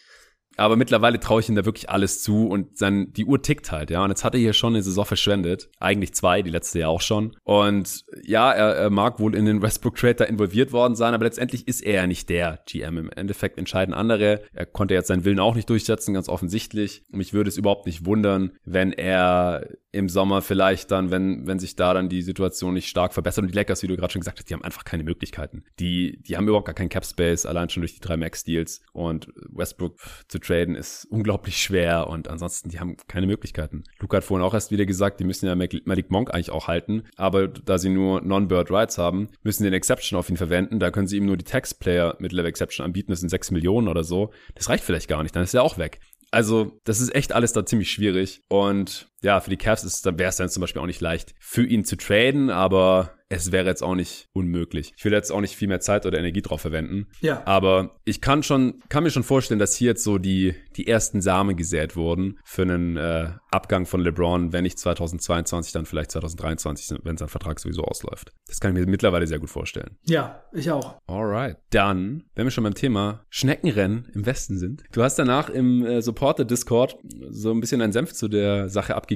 Aber 0.58 0.76
mittlerweile 0.76 1.20
traue 1.20 1.42
ich 1.42 1.50
ihm 1.50 1.56
da 1.56 1.66
wirklich 1.66 1.90
alles 1.90 2.22
zu 2.22 2.48
und 2.48 2.78
sein, 2.78 3.12
die 3.14 3.26
Uhr 3.26 3.42
tickt 3.42 3.72
halt, 3.72 3.90
ja. 3.90 4.04
Und 4.04 4.10
jetzt 4.10 4.24
hat 4.24 4.34
er 4.34 4.40
hier 4.40 4.54
schon 4.54 4.74
eine 4.74 4.84
Saison 4.84 5.06
verschwendet. 5.06 5.70
Eigentlich 5.80 6.14
zwei, 6.14 6.42
die 6.42 6.50
letzte 6.50 6.80
ja 6.80 6.88
auch 6.88 7.02
schon. 7.02 7.36
Und 7.44 8.06
ja, 8.24 8.52
er, 8.52 8.76
er 8.76 8.90
mag 8.90 9.20
wohl 9.20 9.36
in 9.36 9.46
den 9.46 9.62
Westbrook 9.62 9.96
Trade 9.96 10.16
da 10.16 10.24
involviert 10.26 10.72
worden 10.72 10.96
sein, 10.96 11.14
aber 11.14 11.26
letztendlich 11.26 11.68
ist 11.68 11.82
er 11.82 11.94
ja 11.94 12.08
nicht 12.08 12.30
der 12.30 12.60
GM. 12.68 12.98
Im 12.98 13.10
Endeffekt 13.12 13.58
entscheiden 13.58 13.94
andere. 13.94 14.42
Er 14.54 14.66
konnte 14.66 14.94
jetzt 14.94 15.08
seinen 15.08 15.26
Willen 15.26 15.40
auch 15.40 15.56
nicht 15.56 15.70
durchsetzen, 15.70 16.14
ganz 16.14 16.30
offensichtlich. 16.30 17.04
Und 17.12 17.18
mich 17.18 17.34
würde 17.34 17.50
es 17.50 17.58
überhaupt 17.58 17.86
nicht 17.86 18.06
wundern, 18.06 18.52
wenn 18.66 18.92
er 18.92 19.68
im 19.94 20.10
Sommer 20.10 20.42
vielleicht 20.42 20.90
dann, 20.90 21.12
wenn, 21.12 21.46
wenn 21.46 21.60
sich 21.60 21.76
da 21.76 21.94
dann 21.94 22.10
die 22.10 22.24
Situation 22.24 22.74
nicht 22.74 22.90
stark 22.90 23.14
verbessert. 23.14 23.44
Und 23.44 23.52
die 23.52 23.56
Lakers, 23.56 23.84
wie 23.84 23.88
du 23.88 23.96
gerade 23.96 24.12
schon 24.12 24.22
gesagt 24.22 24.40
hast, 24.40 24.50
die 24.50 24.54
haben 24.56 24.64
einfach 24.64 24.86
keine 24.86 25.04
Möglichkeiten. 25.04 25.64
Die, 25.80 26.20
die 26.24 26.36
haben 26.36 26.48
überhaupt 26.48 26.66
gar 26.66 26.74
keinen 26.74 26.90
Cap 26.90 27.06
Space, 27.06 27.46
allein 27.46 27.70
schon 27.70 27.82
durch 27.82 27.94
die 27.94 28.00
drei 28.00 28.18
Max-Deals. 28.18 28.82
Und 28.92 29.28
Westbrook 29.52 30.00
zu 30.28 30.40
traden 30.44 30.76
ist 30.76 31.06
unglaublich 31.06 31.58
schwer 31.58 32.08
und 32.08 32.28
ansonsten, 32.28 32.70
die 32.70 32.80
haben 32.80 32.98
keine 33.08 33.28
Möglichkeiten. 33.28 33.84
Luca 34.00 34.18
hat 34.18 34.24
vorhin 34.24 34.46
auch 34.46 34.54
erst 34.54 34.72
wieder 34.72 34.86
gesagt, 34.86 35.20
die 35.20 35.24
müssen 35.24 35.46
ja 35.46 35.56
Malik 35.56 36.12
Monk 36.12 36.34
eigentlich 36.34 36.52
auch 36.52 36.68
halten, 36.68 37.04
aber 37.16 37.48
da 37.48 37.78
sie 37.78 37.90
nur 37.90 38.22
Non-Bird 38.22 38.72
Rights 38.72 38.98
haben, 38.98 39.30
müssen 39.44 39.64
sie 39.64 39.70
den 39.70 39.74
Exception 39.74 40.20
auf 40.20 40.30
ihn 40.30 40.38
verwenden. 40.38 40.80
Da 40.80 40.92
können 40.92 41.08
sie 41.08 41.18
ihm 41.18 41.26
nur 41.26 41.38
die 41.38 41.46
Tax-Player 41.46 42.18
mit 42.20 42.32
Level 42.32 42.50
Exception 42.50 42.86
anbieten, 42.86 43.12
das 43.12 43.22
sind 43.22 43.30
6 43.30 43.52
Millionen 43.52 43.88
oder 43.88 44.04
so. 44.04 44.32
Das 44.56 44.70
reicht 44.70 44.84
vielleicht 44.84 45.08
gar 45.08 45.24
nicht, 45.24 45.36
dann 45.36 45.44
ist 45.44 45.54
er 45.54 45.64
auch 45.64 45.78
weg. 45.78 46.00
Also, 46.32 46.80
das 46.84 47.00
ist 47.00 47.14
echt 47.14 47.32
alles 47.32 47.54
da 47.54 47.64
ziemlich 47.64 47.92
schwierig. 47.92 48.42
Und 48.48 49.13
ja, 49.24 49.40
für 49.40 49.50
die 49.50 49.58
Cavs 49.58 49.84
ist, 49.84 50.06
wäre 50.06 50.30
es 50.30 50.38
dann 50.38 50.50
zum 50.50 50.62
Beispiel 50.62 50.82
auch 50.82 50.88
nicht 50.88 51.02
leicht, 51.02 51.34
für 51.40 51.66
ihn 51.66 51.86
zu 51.86 51.96
traden, 51.96 52.50
aber 52.50 53.16
es 53.34 53.52
wäre 53.52 53.66
jetzt 53.66 53.82
auch 53.82 53.96
nicht 53.96 54.28
unmöglich. 54.34 54.94
Ich 54.96 55.06
will 55.06 55.12
jetzt 55.12 55.32
auch 55.32 55.42
nicht 55.42 55.56
viel 55.56 55.68
mehr 55.68 55.80
Zeit 55.80 56.06
oder 56.06 56.20
Energie 56.20 56.42
drauf 56.42 56.62
verwenden. 56.62 57.08
Ja. 57.22 57.42
Aber 57.46 57.96
ich 58.06 58.22
kann 58.22 58.44
schon, 58.44 58.82
kann 58.90 59.04
mir 59.04 59.10
schon 59.10 59.24
vorstellen, 59.24 59.60
dass 59.60 59.76
hier 59.76 59.90
jetzt 59.90 60.04
so 60.04 60.20
die, 60.20 60.54
die 60.76 60.88
ersten 60.88 61.20
Samen 61.22 61.56
gesät 61.56 61.96
wurden 61.96 62.38
für 62.44 62.62
einen 62.62 62.98
äh, 62.98 63.32
Abgang 63.50 63.86
von 63.86 64.02
LeBron, 64.02 64.54
wenn 64.54 64.64
nicht 64.64 64.78
2022, 64.78 65.74
dann 65.74 65.86
vielleicht 65.86 66.12
2023, 66.12 67.00
wenn 67.04 67.18
sein 67.18 67.28
Vertrag 67.28 67.60
sowieso 67.60 67.84
ausläuft. 67.84 68.34
Das 68.48 68.60
kann 68.60 68.76
ich 68.76 68.86
mir 68.86 68.90
mittlerweile 68.90 69.26
sehr 69.26 69.40
gut 69.40 69.50
vorstellen. 69.50 69.98
Ja, 70.06 70.44
ich 70.54 70.70
auch. 70.70 71.00
Alright. 71.08 71.58
Dann, 71.72 72.26
wenn 72.36 72.46
wir 72.46 72.52
schon 72.52 72.64
beim 72.64 72.76
Thema 72.76 73.26
Schneckenrennen 73.30 74.10
im 74.14 74.26
Westen 74.28 74.60
sind. 74.60 74.84
Du 74.92 75.02
hast 75.02 75.18
danach 75.18 75.50
im 75.50 75.84
äh, 75.84 76.02
Supporter-Discord 76.02 76.98
so 77.30 77.52
ein 77.52 77.62
bisschen 77.62 77.82
einen 77.82 77.94
Senf 77.94 78.14
zu 78.14 78.28
der 78.28 78.70
Sache 78.70 78.96
abgegeben 78.96 79.13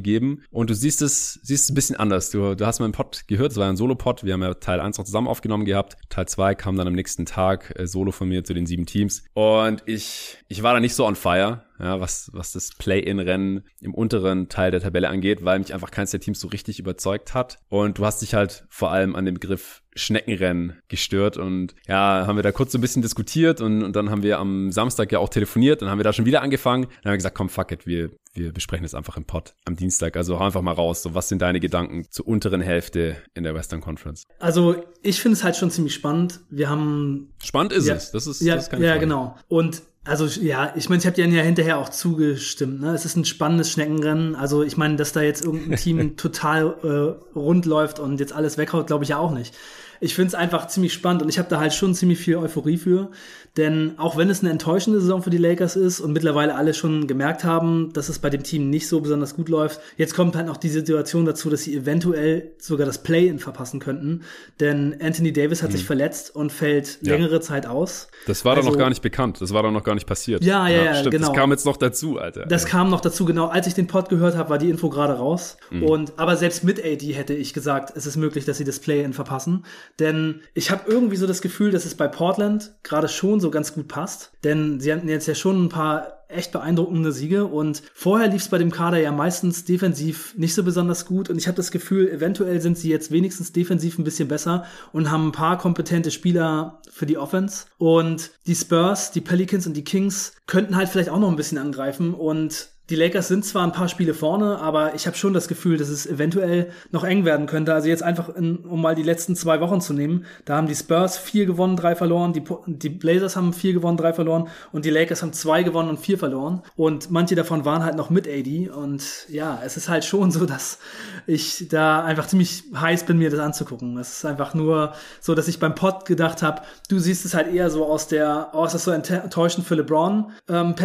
und 0.51 0.69
du 0.69 0.73
siehst 0.73 1.01
es, 1.01 1.39
siehst 1.43 1.65
es 1.65 1.69
ein 1.69 1.75
bisschen 1.75 1.95
anders. 1.95 2.31
Du, 2.31 2.55
du 2.55 2.65
hast 2.65 2.79
meinen 2.79 2.93
Pod 2.93 3.23
gehört, 3.27 3.51
es 3.51 3.57
war 3.57 3.69
ein 3.69 3.77
Solo-Pod 3.77 4.07
Pod. 4.07 4.23
Wir 4.23 4.33
haben 4.33 4.41
ja 4.41 4.53
Teil 4.53 4.79
1 4.79 4.97
noch 4.97 5.05
zusammen 5.05 5.27
aufgenommen 5.27 5.65
gehabt. 5.65 5.97
Teil 6.09 6.27
2 6.27 6.55
kam 6.55 6.75
dann 6.77 6.87
am 6.87 6.93
nächsten 6.93 7.25
Tag 7.25 7.73
äh, 7.77 7.87
solo 7.87 8.11
von 8.11 8.29
mir 8.29 8.43
zu 8.43 8.53
den 8.53 8.65
sieben 8.65 8.85
Teams. 8.85 9.23
Und 9.33 9.83
ich, 9.85 10.37
ich 10.47 10.63
war 10.63 10.73
da 10.73 10.79
nicht 10.79 10.95
so 10.95 11.05
on 11.05 11.15
fire 11.15 11.66
ja, 11.79 11.99
was, 11.99 12.29
was 12.33 12.51
das 12.53 12.71
Play-in-Rennen 12.77 13.63
im 13.81 13.93
unteren 13.93 14.49
Teil 14.49 14.71
der 14.71 14.81
Tabelle 14.81 15.09
angeht, 15.09 15.43
weil 15.43 15.59
mich 15.59 15.73
einfach 15.73 15.91
keins 15.91 16.11
der 16.11 16.19
Teams 16.19 16.39
so 16.39 16.47
richtig 16.47 16.79
überzeugt 16.79 17.33
hat. 17.33 17.57
Und 17.69 17.97
du 17.97 18.05
hast 18.05 18.21
dich 18.21 18.33
halt 18.33 18.65
vor 18.69 18.91
allem 18.91 19.15
an 19.15 19.25
dem 19.25 19.35
Begriff 19.35 19.83
Schneckenrennen 19.97 20.77
gestört 20.87 21.37
und 21.37 21.73
ja, 21.87 22.25
haben 22.27 22.35
wir 22.35 22.43
da 22.43 22.51
kurz 22.51 22.71
so 22.71 22.77
ein 22.77 22.81
bisschen 22.81 23.01
diskutiert 23.01 23.61
und, 23.61 23.83
und 23.83 23.95
dann 23.95 24.09
haben 24.09 24.21
wir 24.23 24.37
am 24.37 24.71
Samstag 24.71 25.11
ja 25.11 25.19
auch 25.19 25.29
telefoniert, 25.29 25.81
dann 25.81 25.89
haben 25.89 25.97
wir 25.97 26.03
da 26.03 26.13
schon 26.13 26.25
wieder 26.25 26.41
angefangen, 26.43 26.83
dann 26.83 27.05
haben 27.05 27.13
wir 27.13 27.17
gesagt, 27.17 27.35
komm, 27.35 27.49
fuck 27.49 27.71
it, 27.71 27.87
wir, 27.87 28.11
wir 28.33 28.53
besprechen 28.53 28.83
das 28.83 28.93
einfach 28.93 29.17
im 29.17 29.25
Pod 29.25 29.55
am 29.65 29.75
Dienstag. 29.75 30.15
Also 30.15 30.39
hau 30.39 30.45
einfach 30.45 30.61
mal 30.61 30.73
raus, 30.73 31.01
so 31.01 31.15
was 31.15 31.29
sind 31.29 31.41
deine 31.41 31.59
Gedanken 31.59 32.05
zur 32.11 32.27
unteren 32.27 32.61
Hälfte 32.61 33.17
in 33.33 33.43
der 33.43 33.55
Western 33.55 33.81
Conference? 33.81 34.23
Also 34.39 34.75
ich 35.01 35.19
finde 35.19 35.37
es 35.37 35.43
halt 35.43 35.55
schon 35.55 35.71
ziemlich 35.71 35.95
spannend. 35.95 36.41
Wir 36.49 36.69
haben... 36.69 37.33
Spannend 37.43 37.73
ist 37.73 37.87
ja, 37.87 37.95
es, 37.95 38.11
das 38.11 38.27
ist, 38.27 38.41
ja, 38.41 38.55
das 38.55 38.67
ist 38.67 38.73
Ja, 38.73 38.79
Frage. 38.79 38.99
genau. 38.99 39.35
Und 39.47 39.81
also 40.07 40.25
ja, 40.41 40.73
ich 40.75 40.89
meine, 40.89 40.99
ich 40.99 41.05
habe 41.05 41.15
dir 41.15 41.27
ja 41.27 41.43
hinterher 41.43 41.77
auch 41.77 41.89
zugestimmt. 41.89 42.81
Ne? 42.81 42.93
Es 42.93 43.05
ist 43.05 43.15
ein 43.15 43.25
spannendes 43.25 43.71
Schneckenrennen. 43.71 44.35
Also 44.35 44.63
ich 44.63 44.77
meine, 44.77 44.95
dass 44.95 45.11
da 45.11 45.21
jetzt 45.21 45.43
irgendein 45.43 45.77
Team 45.77 46.17
total 46.17 46.75
äh, 46.83 47.37
rund 47.37 47.65
läuft 47.65 47.99
und 47.99 48.19
jetzt 48.19 48.33
alles 48.33 48.57
weghaut, 48.57 48.87
glaube 48.87 49.03
ich 49.03 49.11
ja 49.11 49.17
auch 49.17 49.31
nicht 49.31 49.53
ich 49.99 50.15
finde 50.15 50.27
es 50.29 50.35
einfach 50.35 50.67
ziemlich 50.67 50.93
spannend 50.93 51.23
und 51.23 51.29
ich 51.29 51.39
habe 51.39 51.49
da 51.49 51.59
halt 51.59 51.73
schon 51.73 51.95
ziemlich 51.95 52.19
viel 52.19 52.37
Euphorie 52.37 52.77
für. 52.77 53.09
Denn 53.57 53.95
auch 53.97 54.17
wenn 54.17 54.29
es 54.29 54.41
eine 54.41 54.51
enttäuschende 54.51 55.01
Saison 55.01 55.23
für 55.23 55.31
die 55.31 55.39
Lakers 55.39 55.75
ist 55.75 55.99
und 55.99 56.13
mittlerweile 56.13 56.53
alle 56.55 56.75
schon 56.75 57.07
gemerkt 57.07 57.43
haben, 57.43 57.91
dass 57.91 58.07
es 58.07 58.19
bei 58.19 58.29
dem 58.29 58.43
Team 58.43 58.69
nicht 58.69 58.87
so 58.87 59.01
besonders 59.01 59.35
gut 59.35 59.49
läuft, 59.49 59.81
jetzt 59.97 60.15
kommt 60.15 60.35
halt 60.35 60.45
noch 60.45 60.57
die 60.57 60.69
Situation 60.69 61.25
dazu, 61.25 61.49
dass 61.49 61.63
sie 61.63 61.75
eventuell 61.75 62.51
sogar 62.59 62.85
das 62.85 63.01
Play-In 63.01 63.39
verpassen 63.39 63.79
könnten. 63.79 64.21
Denn 64.59 64.95
Anthony 65.01 65.33
Davis 65.33 65.63
hat 65.63 65.71
hm. 65.71 65.77
sich 65.77 65.85
verletzt 65.85 66.35
und 66.35 66.51
fällt 66.51 66.99
ja. 67.01 67.13
längere 67.13 67.41
Zeit 67.41 67.65
aus. 67.65 68.09
Das 68.27 68.45
war 68.45 68.55
also, 68.55 68.67
doch 68.67 68.75
noch 68.75 68.79
gar 68.79 68.89
nicht 68.89 69.01
bekannt. 69.01 69.41
Das 69.41 69.53
war 69.53 69.63
doch 69.63 69.71
noch 69.71 69.83
gar 69.83 69.95
nicht 69.95 70.07
passiert. 70.07 70.43
Ja, 70.43 70.67
ja, 70.67 70.83
ja, 70.83 70.95
stimmt. 70.95 71.11
genau. 71.11 71.27
Das 71.29 71.35
kam 71.35 71.51
jetzt 71.51 71.65
noch 71.65 71.77
dazu, 71.77 72.19
Alter. 72.19 72.45
Das 72.45 72.63
ja. 72.63 72.69
kam 72.69 72.91
noch 72.91 73.01
dazu, 73.01 73.25
genau. 73.25 73.47
Als 73.47 73.65
ich 73.65 73.73
den 73.73 73.87
Pod 73.87 74.09
gehört 74.09 74.37
habe, 74.37 74.51
war 74.51 74.59
die 74.59 74.69
Info 74.69 74.89
gerade 74.89 75.13
raus. 75.13 75.57
Mhm. 75.71 75.83
Und 75.83 76.13
aber 76.17 76.37
selbst 76.37 76.63
mit 76.63 76.79
AD 76.79 77.11
hätte 77.13 77.33
ich 77.33 77.55
gesagt, 77.55 77.93
es 77.95 78.05
ist 78.05 78.17
möglich, 78.17 78.45
dass 78.45 78.59
sie 78.59 78.65
das 78.65 78.79
Play-In 78.79 79.13
verpassen. 79.13 79.65
Denn 79.99 80.41
ich 80.53 80.69
habe 80.69 80.83
irgendwie 80.85 81.15
so 81.15 81.25
das 81.25 81.41
Gefühl, 81.41 81.71
dass 81.71 81.85
es 81.85 81.95
bei 81.95 82.07
Portland 82.07 82.73
gerade 82.83 83.07
schon 83.07 83.39
so 83.39 83.46
ganz 83.51 83.73
gut 83.73 83.87
passt. 83.87 84.31
Denn 84.43 84.79
sie 84.79 84.93
hatten 84.93 85.09
jetzt 85.09 85.27
ja 85.27 85.35
schon 85.35 85.65
ein 85.65 85.69
paar 85.69 86.17
echt 86.29 86.51
beeindruckende 86.51 87.11
Siege 87.11 87.45
und 87.45 87.81
vorher 87.93 88.27
lief 88.27 88.41
es 88.41 88.49
bei 88.49 88.57
dem 88.57 88.71
Kader 88.71 88.99
ja 88.99 89.11
meistens 89.11 89.65
defensiv 89.65 90.35
nicht 90.37 90.53
so 90.53 90.63
besonders 90.63 91.05
gut 91.05 91.29
und 91.29 91.37
ich 91.37 91.47
habe 91.47 91.55
das 91.55 91.71
Gefühl, 91.71 92.09
eventuell 92.09 92.59
sind 92.59 92.77
sie 92.77 92.89
jetzt 92.89 93.11
wenigstens 93.11 93.53
defensiv 93.53 93.97
ein 93.97 94.03
bisschen 94.03 94.27
besser 94.27 94.65
und 94.91 95.09
haben 95.09 95.27
ein 95.27 95.31
paar 95.31 95.57
kompetente 95.57 96.11
Spieler 96.11 96.81
für 96.91 97.05
die 97.05 97.17
Offense 97.17 97.67
und 97.77 98.31
die 98.45 98.55
Spurs, 98.55 99.11
die 99.11 99.21
Pelicans 99.21 99.67
und 99.67 99.73
die 99.77 99.85
Kings 99.85 100.33
könnten 100.47 100.75
halt 100.75 100.89
vielleicht 100.89 101.09
auch 101.09 101.19
noch 101.19 101.29
ein 101.29 101.37
bisschen 101.37 101.57
angreifen 101.57 102.13
und 102.13 102.69
die 102.89 102.95
Lakers 102.95 103.27
sind 103.27 103.43
zwar 103.43 103.63
ein 103.63 103.73
paar 103.73 103.89
Spiele 103.89 104.13
vorne, 104.13 104.59
aber 104.59 104.95
ich 104.95 105.07
habe 105.07 105.17
schon 105.17 105.33
das 105.33 105.47
Gefühl, 105.47 105.77
dass 105.77 105.89
es 105.89 106.05
eventuell 106.05 106.71
noch 106.91 107.03
eng 107.03 107.25
werden 107.25 107.45
könnte. 107.45 107.73
Also 107.73 107.89
jetzt 107.89 108.03
einfach, 108.03 108.29
in, 108.29 108.57
um 108.57 108.81
mal 108.81 108.95
die 108.95 109.03
letzten 109.03 109.35
zwei 109.35 109.59
Wochen 109.59 109.81
zu 109.81 109.93
nehmen, 109.93 110.25
da 110.45 110.55
haben 110.55 110.67
die 110.67 110.75
Spurs 110.75 111.17
vier 111.17 111.45
gewonnen, 111.45 111.75
drei 111.75 111.95
verloren, 111.95 112.31
die, 112.31 112.43
die 112.65 112.89
Blazers 112.89 113.35
haben 113.35 113.51
vier 113.51 113.73
gewonnen, 113.73 113.97
drei 113.97 114.13
verloren 114.13 114.47
und 114.71 114.85
die 114.85 114.89
Lakers 114.89 115.21
haben 115.21 115.33
zwei 115.33 115.63
gewonnen 115.63 115.89
und 115.89 115.99
vier 115.99 116.17
verloren. 116.17 116.61
Und 116.77 117.11
manche 117.11 117.35
davon 117.35 117.65
waren 117.65 117.83
halt 117.83 117.95
noch 117.95 118.09
mit 118.09 118.25
AD. 118.25 118.69
Und 118.69 119.03
ja, 119.27 119.59
es 119.65 119.75
ist 119.75 119.89
halt 119.89 120.05
schon 120.05 120.31
so, 120.37 120.45
dass 120.45 120.79
ich 121.25 121.67
da 121.69 122.03
einfach 122.03 122.27
ziemlich 122.27 122.63
heiß 122.73 123.05
bin, 123.05 123.17
mir 123.17 123.29
das 123.29 123.41
anzugucken. 123.41 123.97
Es 123.97 124.17
ist 124.17 124.25
einfach 124.25 124.53
nur 124.53 124.93
so, 125.19 125.35
dass 125.35 125.49
ich 125.49 125.59
beim 125.59 125.75
Pod 125.75 126.05
gedacht 126.05 126.41
habe, 126.41 126.61
du 126.87 126.99
siehst 126.99 127.25
es 127.25 127.33
halt 127.33 127.53
eher 127.53 127.69
so 127.69 127.85
aus 127.85 128.07
der, 128.07 128.51
oh, 128.53 128.63
das 128.63 128.83
so 128.83 128.91
enttäuschend 128.91 129.67
für 129.67 129.75
LeBron 129.75 130.31
ähm, 130.47 130.75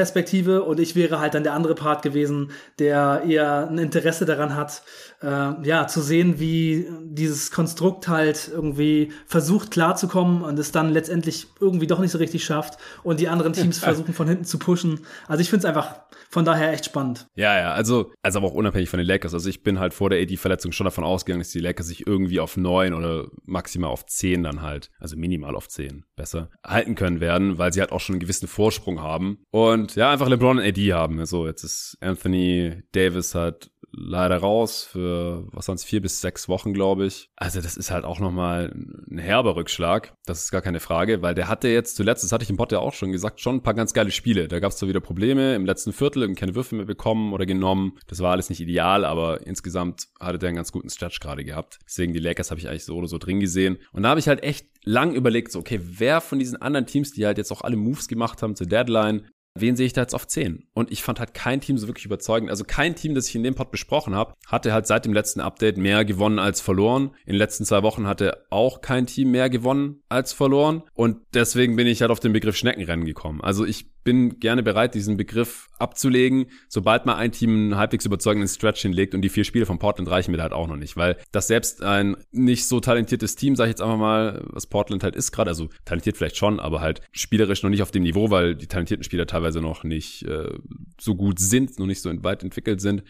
und 0.67 0.81
ich 0.81 0.97
wäre 0.97 1.21
halt 1.21 1.35
dann 1.35 1.45
der 1.45 1.53
andere 1.53 1.75
Part 1.75 1.92
Part 1.93 2.03
gewesen, 2.03 2.51
der 2.79 3.23
eher 3.29 3.69
ein 3.69 3.77
Interesse 3.77 4.25
daran 4.25 4.57
hat, 4.57 4.83
äh, 5.23 5.27
ja, 5.63 5.87
zu 5.87 6.01
sehen, 6.01 6.41
wie 6.41 6.89
dieses 7.03 7.51
Konstrukt 7.51 8.09
halt 8.09 8.51
irgendwie 8.51 9.13
versucht 9.27 9.71
klarzukommen 9.71 10.43
und 10.43 10.59
es 10.59 10.73
dann 10.73 10.89
letztendlich 10.89 11.49
irgendwie 11.61 11.87
doch 11.87 11.99
nicht 11.99 12.11
so 12.11 12.19
richtig 12.19 12.45
schafft 12.45 12.79
und 13.03 13.21
die 13.21 13.29
anderen 13.29 13.53
Teams 13.53 13.79
versuchen 13.91 14.15
von 14.15 14.27
hinten 14.27 14.45
zu 14.45 14.59
pushen. 14.59 15.01
Also 15.29 15.43
ich 15.43 15.51
finde 15.51 15.67
es 15.67 15.69
einfach 15.69 15.97
von 16.33 16.47
daher 16.47 16.73
echt 16.73 16.87
spannend. 16.87 17.29
Ja, 17.35 17.59
ja, 17.59 17.73
also, 17.75 18.11
also 18.23 18.39
aber 18.39 18.49
auch 18.49 18.55
unabhängig 18.55 18.89
von 18.89 18.99
den 18.99 19.07
Lakers. 19.07 19.35
Also 19.35 19.51
ich 19.51 19.63
bin 19.63 19.79
halt 19.79 19.93
vor 19.93 20.09
der 20.09 20.21
AD-Verletzung 20.23 20.73
schon 20.73 20.87
davon 20.87 21.05
ausgegangen, 21.05 21.41
dass 21.41 21.51
die 21.51 21.61
Lakers 21.61 21.89
sich 21.89 22.07
irgendwie 22.07 22.41
auf 22.41 22.57
neun 22.57 22.95
oder 22.95 23.29
maximal 23.45 23.91
auf 23.91 24.07
zehn 24.07 24.43
dann 24.43 24.63
halt, 24.63 24.91
also 24.99 25.17
minimal 25.17 25.55
auf 25.55 25.69
zehn 25.69 26.05
besser, 26.17 26.49
halten 26.65 26.95
können 26.95 27.21
werden, 27.21 27.59
weil 27.59 27.73
sie 27.75 27.81
halt 27.81 27.93
auch 27.93 28.01
schon 28.01 28.15
einen 28.15 28.21
gewissen 28.21 28.49
Vorsprung 28.49 29.03
haben. 29.03 29.45
Und 29.51 29.95
ja, 29.95 30.11
einfach 30.11 30.29
LeBron 30.29 30.59
und 30.59 30.65
AD 30.65 30.93
haben. 30.95 31.19
Also 31.19 31.47
jetzt 31.47 31.65
ist 31.65 31.99
Anthony 32.01 32.83
Davis 32.93 33.35
hat 33.35 33.72
leider 33.93 34.39
raus 34.39 34.85
für, 34.85 35.47
was 35.53 35.67
sonst 35.67 35.85
vier 35.85 36.01
bis 36.01 36.21
sechs 36.21 36.49
Wochen, 36.49 36.73
glaube 36.73 37.07
ich. 37.07 37.31
Also 37.37 37.61
das 37.61 37.77
ist 37.77 37.91
halt 37.91 38.05
auch 38.05 38.21
nochmal 38.21 38.73
ein 39.11 39.19
herber 39.19 39.57
Rückschlag. 39.57 40.15
Das 40.25 40.43
ist 40.43 40.51
gar 40.51 40.63
keine 40.63 40.81
Frage, 40.81 41.23
weil 41.23 41.35
der 41.35 41.49
hatte 41.49 41.69
jetzt 41.69 41.97
zuletzt, 41.97 42.25
das 42.25 42.33
hatte 42.33 42.45
ich 42.45 42.51
im 42.51 42.57
Pod 42.57 42.73
ja 42.73 42.79
auch 42.79 42.95
schon 42.95 43.13
gesagt, 43.13 43.41
schon 43.41 43.57
ein 43.57 43.63
paar 43.63 43.75
ganz 43.75 43.93
geile 43.93 44.11
Spiele. 44.11 44.49
Da 44.49 44.61
gab 44.61 44.73
es 44.73 44.79
zwar 44.79 44.89
wieder 44.89 45.01
Probleme 45.01 45.55
im 45.55 45.67
letzten 45.67 45.93
Viertel 45.93 46.25
und 46.25 46.35
keine 46.35 46.55
Würfe 46.55 46.75
mehr 46.75 46.87
bekommen 46.87 47.33
oder 47.33 47.47
genommen. 47.47 47.99
Das 48.07 48.21
war 48.21 48.33
alles 48.33 48.49
nicht 48.49 48.61
ideal, 48.61 49.05
aber 49.05 49.47
insgesamt 49.47 50.09
hatte 50.19 50.39
der 50.39 50.49
einen 50.49 50.57
ganz 50.57 50.73
guten 50.73 50.91
Stretch 50.91 51.21
gerade 51.21 51.45
gehabt. 51.45 51.79
Deswegen 51.87 52.13
die 52.13 52.21
Lakers 52.21 52.51
habe 52.51 52.61
ich 52.61 52.69
eigentlich 52.69 52.85
so 52.85 52.97
oder 52.97 53.09
so 53.09 53.19
drin 53.19 53.41
gesehen. 53.41 53.79
Und 53.93 54.05
da 54.05 54.11
habe 54.11 54.21
ich 54.21 54.29
halt 54.29 54.43
echt 54.43 54.67
lang 54.85 55.15
überlegt, 55.15 55.53
so, 55.53 55.61
okay, 55.61 55.81
wer 55.83 56.21
von 56.21 56.39
diesen 56.39 56.61
anderen 56.61 56.87
Teams, 56.87 57.13
die 57.13 57.27
halt 57.27 57.39
jetzt 57.39 57.53
auch 57.53 57.63
alle 57.63 57.77
Moves 57.77 58.09
gemacht 58.09 58.43
haben 58.43 58.57
zur 58.57 58.67
Deadline, 58.67 59.29
wen 59.55 59.77
sehe 59.77 59.87
ich 59.87 59.93
da 59.93 60.01
jetzt 60.01 60.15
auf 60.15 60.27
10? 60.27 60.67
Und 60.75 60.91
ich 60.91 61.03
fand 61.03 61.19
halt 61.19 61.35
kein 61.35 61.61
Team 61.61 61.79
so 61.79 61.87
wirklich 61.87 62.05
überzeugend. 62.05 62.51
Also 62.51 62.65
kein 62.65 62.95
Team, 62.95 63.15
das 63.15 63.29
ich 63.29 63.35
in 63.35 63.43
dem 63.43 63.55
Pod 63.55 63.71
besprochen 63.71 64.15
habe, 64.15 64.35
hatte 64.47 64.73
halt 64.73 64.87
seit 64.87 65.05
dem 65.05 65.13
letzten 65.13 65.41
Update 65.41 65.77
mehr 65.77 66.05
gewonnen 66.05 66.39
als 66.39 66.61
verloren. 66.61 67.15
In 67.27 67.35
den 67.35 67.39
letzten 67.39 67.65
zwei 67.65 67.83
Wochen 67.83 68.07
hatte 68.07 68.45
auch 68.51 68.81
kein 68.81 69.07
Team 69.07 69.31
mehr 69.31 69.51
gewonnen 69.51 70.03
als 70.09 70.33
verloren. 70.33 70.83
Und 70.95 71.19
deswegen 71.35 71.77
bin 71.77 71.87
ich 71.87 72.01
halt 72.01 72.11
auf 72.11 72.21
den 72.21 72.33
Begriff 72.33 72.57
Schneckenrennen 72.57 73.05
gekommen. 73.05 73.41
Also 73.41 73.65
ich 73.65 73.92
bin 74.05 74.41
gerne 74.41 74.63
bereit, 74.63 74.95
diesen 74.95 75.17
Begriff 75.17 75.69
abzulegen, 75.79 76.47
sobald 76.69 77.07
mal 77.07 77.17
ein 77.17 77.33
Team 77.33 77.51
einen 77.51 77.77
halbwegs 77.77 78.05
überzeugenden 78.05 78.49
Stretch 78.49 78.83
hinlegt 78.83 79.15
und 79.15 79.23
die 79.23 79.29
vier 79.29 79.45
Spiele 79.45 79.67
von 79.67 79.79
Portland 79.79 80.11
reichen 80.11 80.31
mir 80.31 80.37
da 80.37 80.45
halt 80.45 80.53
auch 80.53 80.69
noch 80.69 80.77
nicht, 80.77 80.97
weil 80.97 81.17
das 81.33 81.49
selbst 81.49 81.83
ein 81.83 82.17
nicht 82.31 82.67
so 82.67 82.81
talentiertes 82.81 83.37
Team, 83.37 83.57
sag 83.57 83.65
ich 83.67 83.71
jetzt 83.71 83.83
einfach 83.83 83.99
mal, 83.99 84.43
was 84.47 84.67
Portland 84.67 85.03
halt 85.03 85.17
ist 85.17 85.33
gerade, 85.33 85.51
also 85.51 85.69
talentiert 85.85 86.17
vielleicht 86.17 86.37
schon, 86.37 86.61
aber 86.61 86.81
halt 86.81 87.01
spielerisch 87.13 87.63
noch 87.63 87.71
nicht 87.71 87.83
auf 87.83 87.91
dem 87.91 88.03
Niveau, 88.03 88.31
weil 88.31 88.55
die 88.55 88.67
talentierten 88.69 89.05
Spieler 89.05 89.27
teilweise 89.27 89.61
noch 89.61 89.85
nicht 89.85 90.23
äh, 90.25 90.51
so 91.01 91.15
gut 91.15 91.39
sind, 91.39 91.79
noch 91.79 91.87
nicht 91.87 92.01
so 92.01 92.11
weit 92.23 92.43
entwickelt 92.43 92.81
sind 92.81 93.03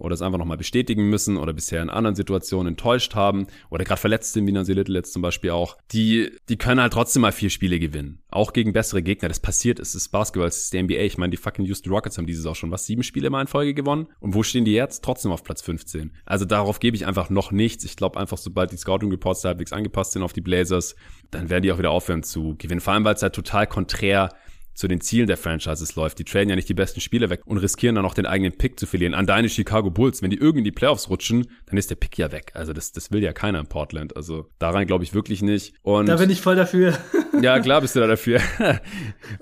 oder 0.00 0.14
es 0.14 0.22
einfach 0.22 0.38
nochmal 0.38 0.56
bestätigen 0.56 1.08
müssen 1.08 1.36
oder 1.36 1.52
bisher 1.52 1.82
in 1.82 1.90
anderen 1.90 2.16
Situationen 2.16 2.72
enttäuscht 2.72 3.14
haben 3.14 3.46
oder 3.68 3.84
gerade 3.84 4.00
verletzt 4.00 4.32
sind, 4.32 4.46
wie 4.46 4.52
Nancy 4.52 4.72
Little 4.72 4.96
jetzt 4.96 5.12
zum 5.12 5.22
Beispiel 5.22 5.50
auch, 5.50 5.76
die, 5.92 6.30
die 6.48 6.56
können 6.56 6.80
halt 6.80 6.92
trotzdem 6.92 7.22
mal 7.22 7.32
vier 7.32 7.50
Spiele 7.50 7.78
gewinnen. 7.78 8.22
Auch 8.30 8.52
gegen 8.52 8.72
bessere 8.72 9.02
Gegner. 9.02 9.28
Das 9.28 9.40
passiert, 9.40 9.78
es 9.78 9.94
ist 9.94 10.08
Basketball, 10.08 10.48
es 10.48 10.62
ist 10.62 10.72
die 10.72 10.82
NBA. 10.82 11.00
Ich 11.00 11.18
meine, 11.18 11.30
die 11.30 11.36
fucking 11.36 11.64
Houston 11.66 11.92
Rockets 11.92 12.16
haben 12.16 12.26
dieses 12.26 12.46
auch 12.46 12.56
schon 12.56 12.70
was, 12.70 12.86
sieben 12.86 13.02
Spiele 13.02 13.30
mal 13.30 13.42
in 13.42 13.46
Folge 13.46 13.74
gewonnen. 13.74 14.06
Und 14.20 14.34
wo 14.34 14.42
stehen 14.42 14.64
die 14.64 14.72
jetzt? 14.72 15.04
Trotzdem 15.04 15.32
auf 15.32 15.44
Platz 15.44 15.62
15. 15.62 16.12
Also 16.24 16.44
darauf 16.44 16.80
gebe 16.80 16.96
ich 16.96 17.06
einfach 17.06 17.30
noch 17.30 17.52
nichts. 17.52 17.84
Ich 17.84 17.96
glaube 17.96 18.18
einfach, 18.18 18.38
sobald 18.38 18.72
die 18.72 18.76
Scouting 18.76 19.10
Reports 19.10 19.42
da 19.42 19.50
halbwegs 19.50 19.72
angepasst 19.72 20.12
sind 20.12 20.22
auf 20.22 20.32
die 20.32 20.40
Blazers, 20.40 20.96
dann 21.30 21.50
werden 21.50 21.62
die 21.62 21.72
auch 21.72 21.78
wieder 21.78 21.90
aufhören 21.90 22.22
zu 22.22 22.54
gewinnen. 22.56 22.80
Vor 22.80 22.94
allem, 22.94 23.04
weil 23.04 23.14
es 23.14 23.22
halt 23.22 23.34
total 23.34 23.66
konträr 23.66 24.30
zu 24.80 24.88
den 24.88 25.02
Zielen 25.02 25.26
der 25.26 25.36
Franchises 25.36 25.94
läuft. 25.94 26.18
Die 26.18 26.24
traden 26.24 26.48
ja 26.48 26.56
nicht 26.56 26.68
die 26.68 26.74
besten 26.74 27.02
Spieler 27.02 27.28
weg 27.28 27.42
und 27.44 27.58
riskieren 27.58 27.96
dann 27.96 28.06
auch 28.06 28.14
den 28.14 28.24
eigenen 28.24 28.52
Pick 28.52 28.80
zu 28.80 28.86
verlieren. 28.86 29.12
An 29.12 29.26
deine 29.26 29.50
Chicago 29.50 29.90
Bulls, 29.90 30.22
wenn 30.22 30.30
die 30.30 30.38
irgendwie 30.38 30.60
in 30.60 30.64
die 30.64 30.72
Playoffs 30.72 31.10
rutschen, 31.10 31.48
dann 31.66 31.76
ist 31.76 31.90
der 31.90 31.96
Pick 31.96 32.16
ja 32.16 32.32
weg. 32.32 32.52
Also 32.54 32.72
das, 32.72 32.90
das 32.92 33.12
will 33.12 33.22
ja 33.22 33.34
keiner 33.34 33.60
in 33.60 33.66
Portland. 33.66 34.16
Also 34.16 34.48
daran 34.58 34.86
glaube 34.86 35.04
ich 35.04 35.12
wirklich 35.12 35.42
nicht. 35.42 35.74
Und 35.82 36.06
da 36.06 36.16
bin 36.16 36.30
ich 36.30 36.40
voll 36.40 36.56
dafür. 36.56 36.96
Ja, 37.40 37.58
klar 37.60 37.80
bist 37.80 37.96
du 37.96 38.00
da 38.00 38.06
dafür. 38.06 38.40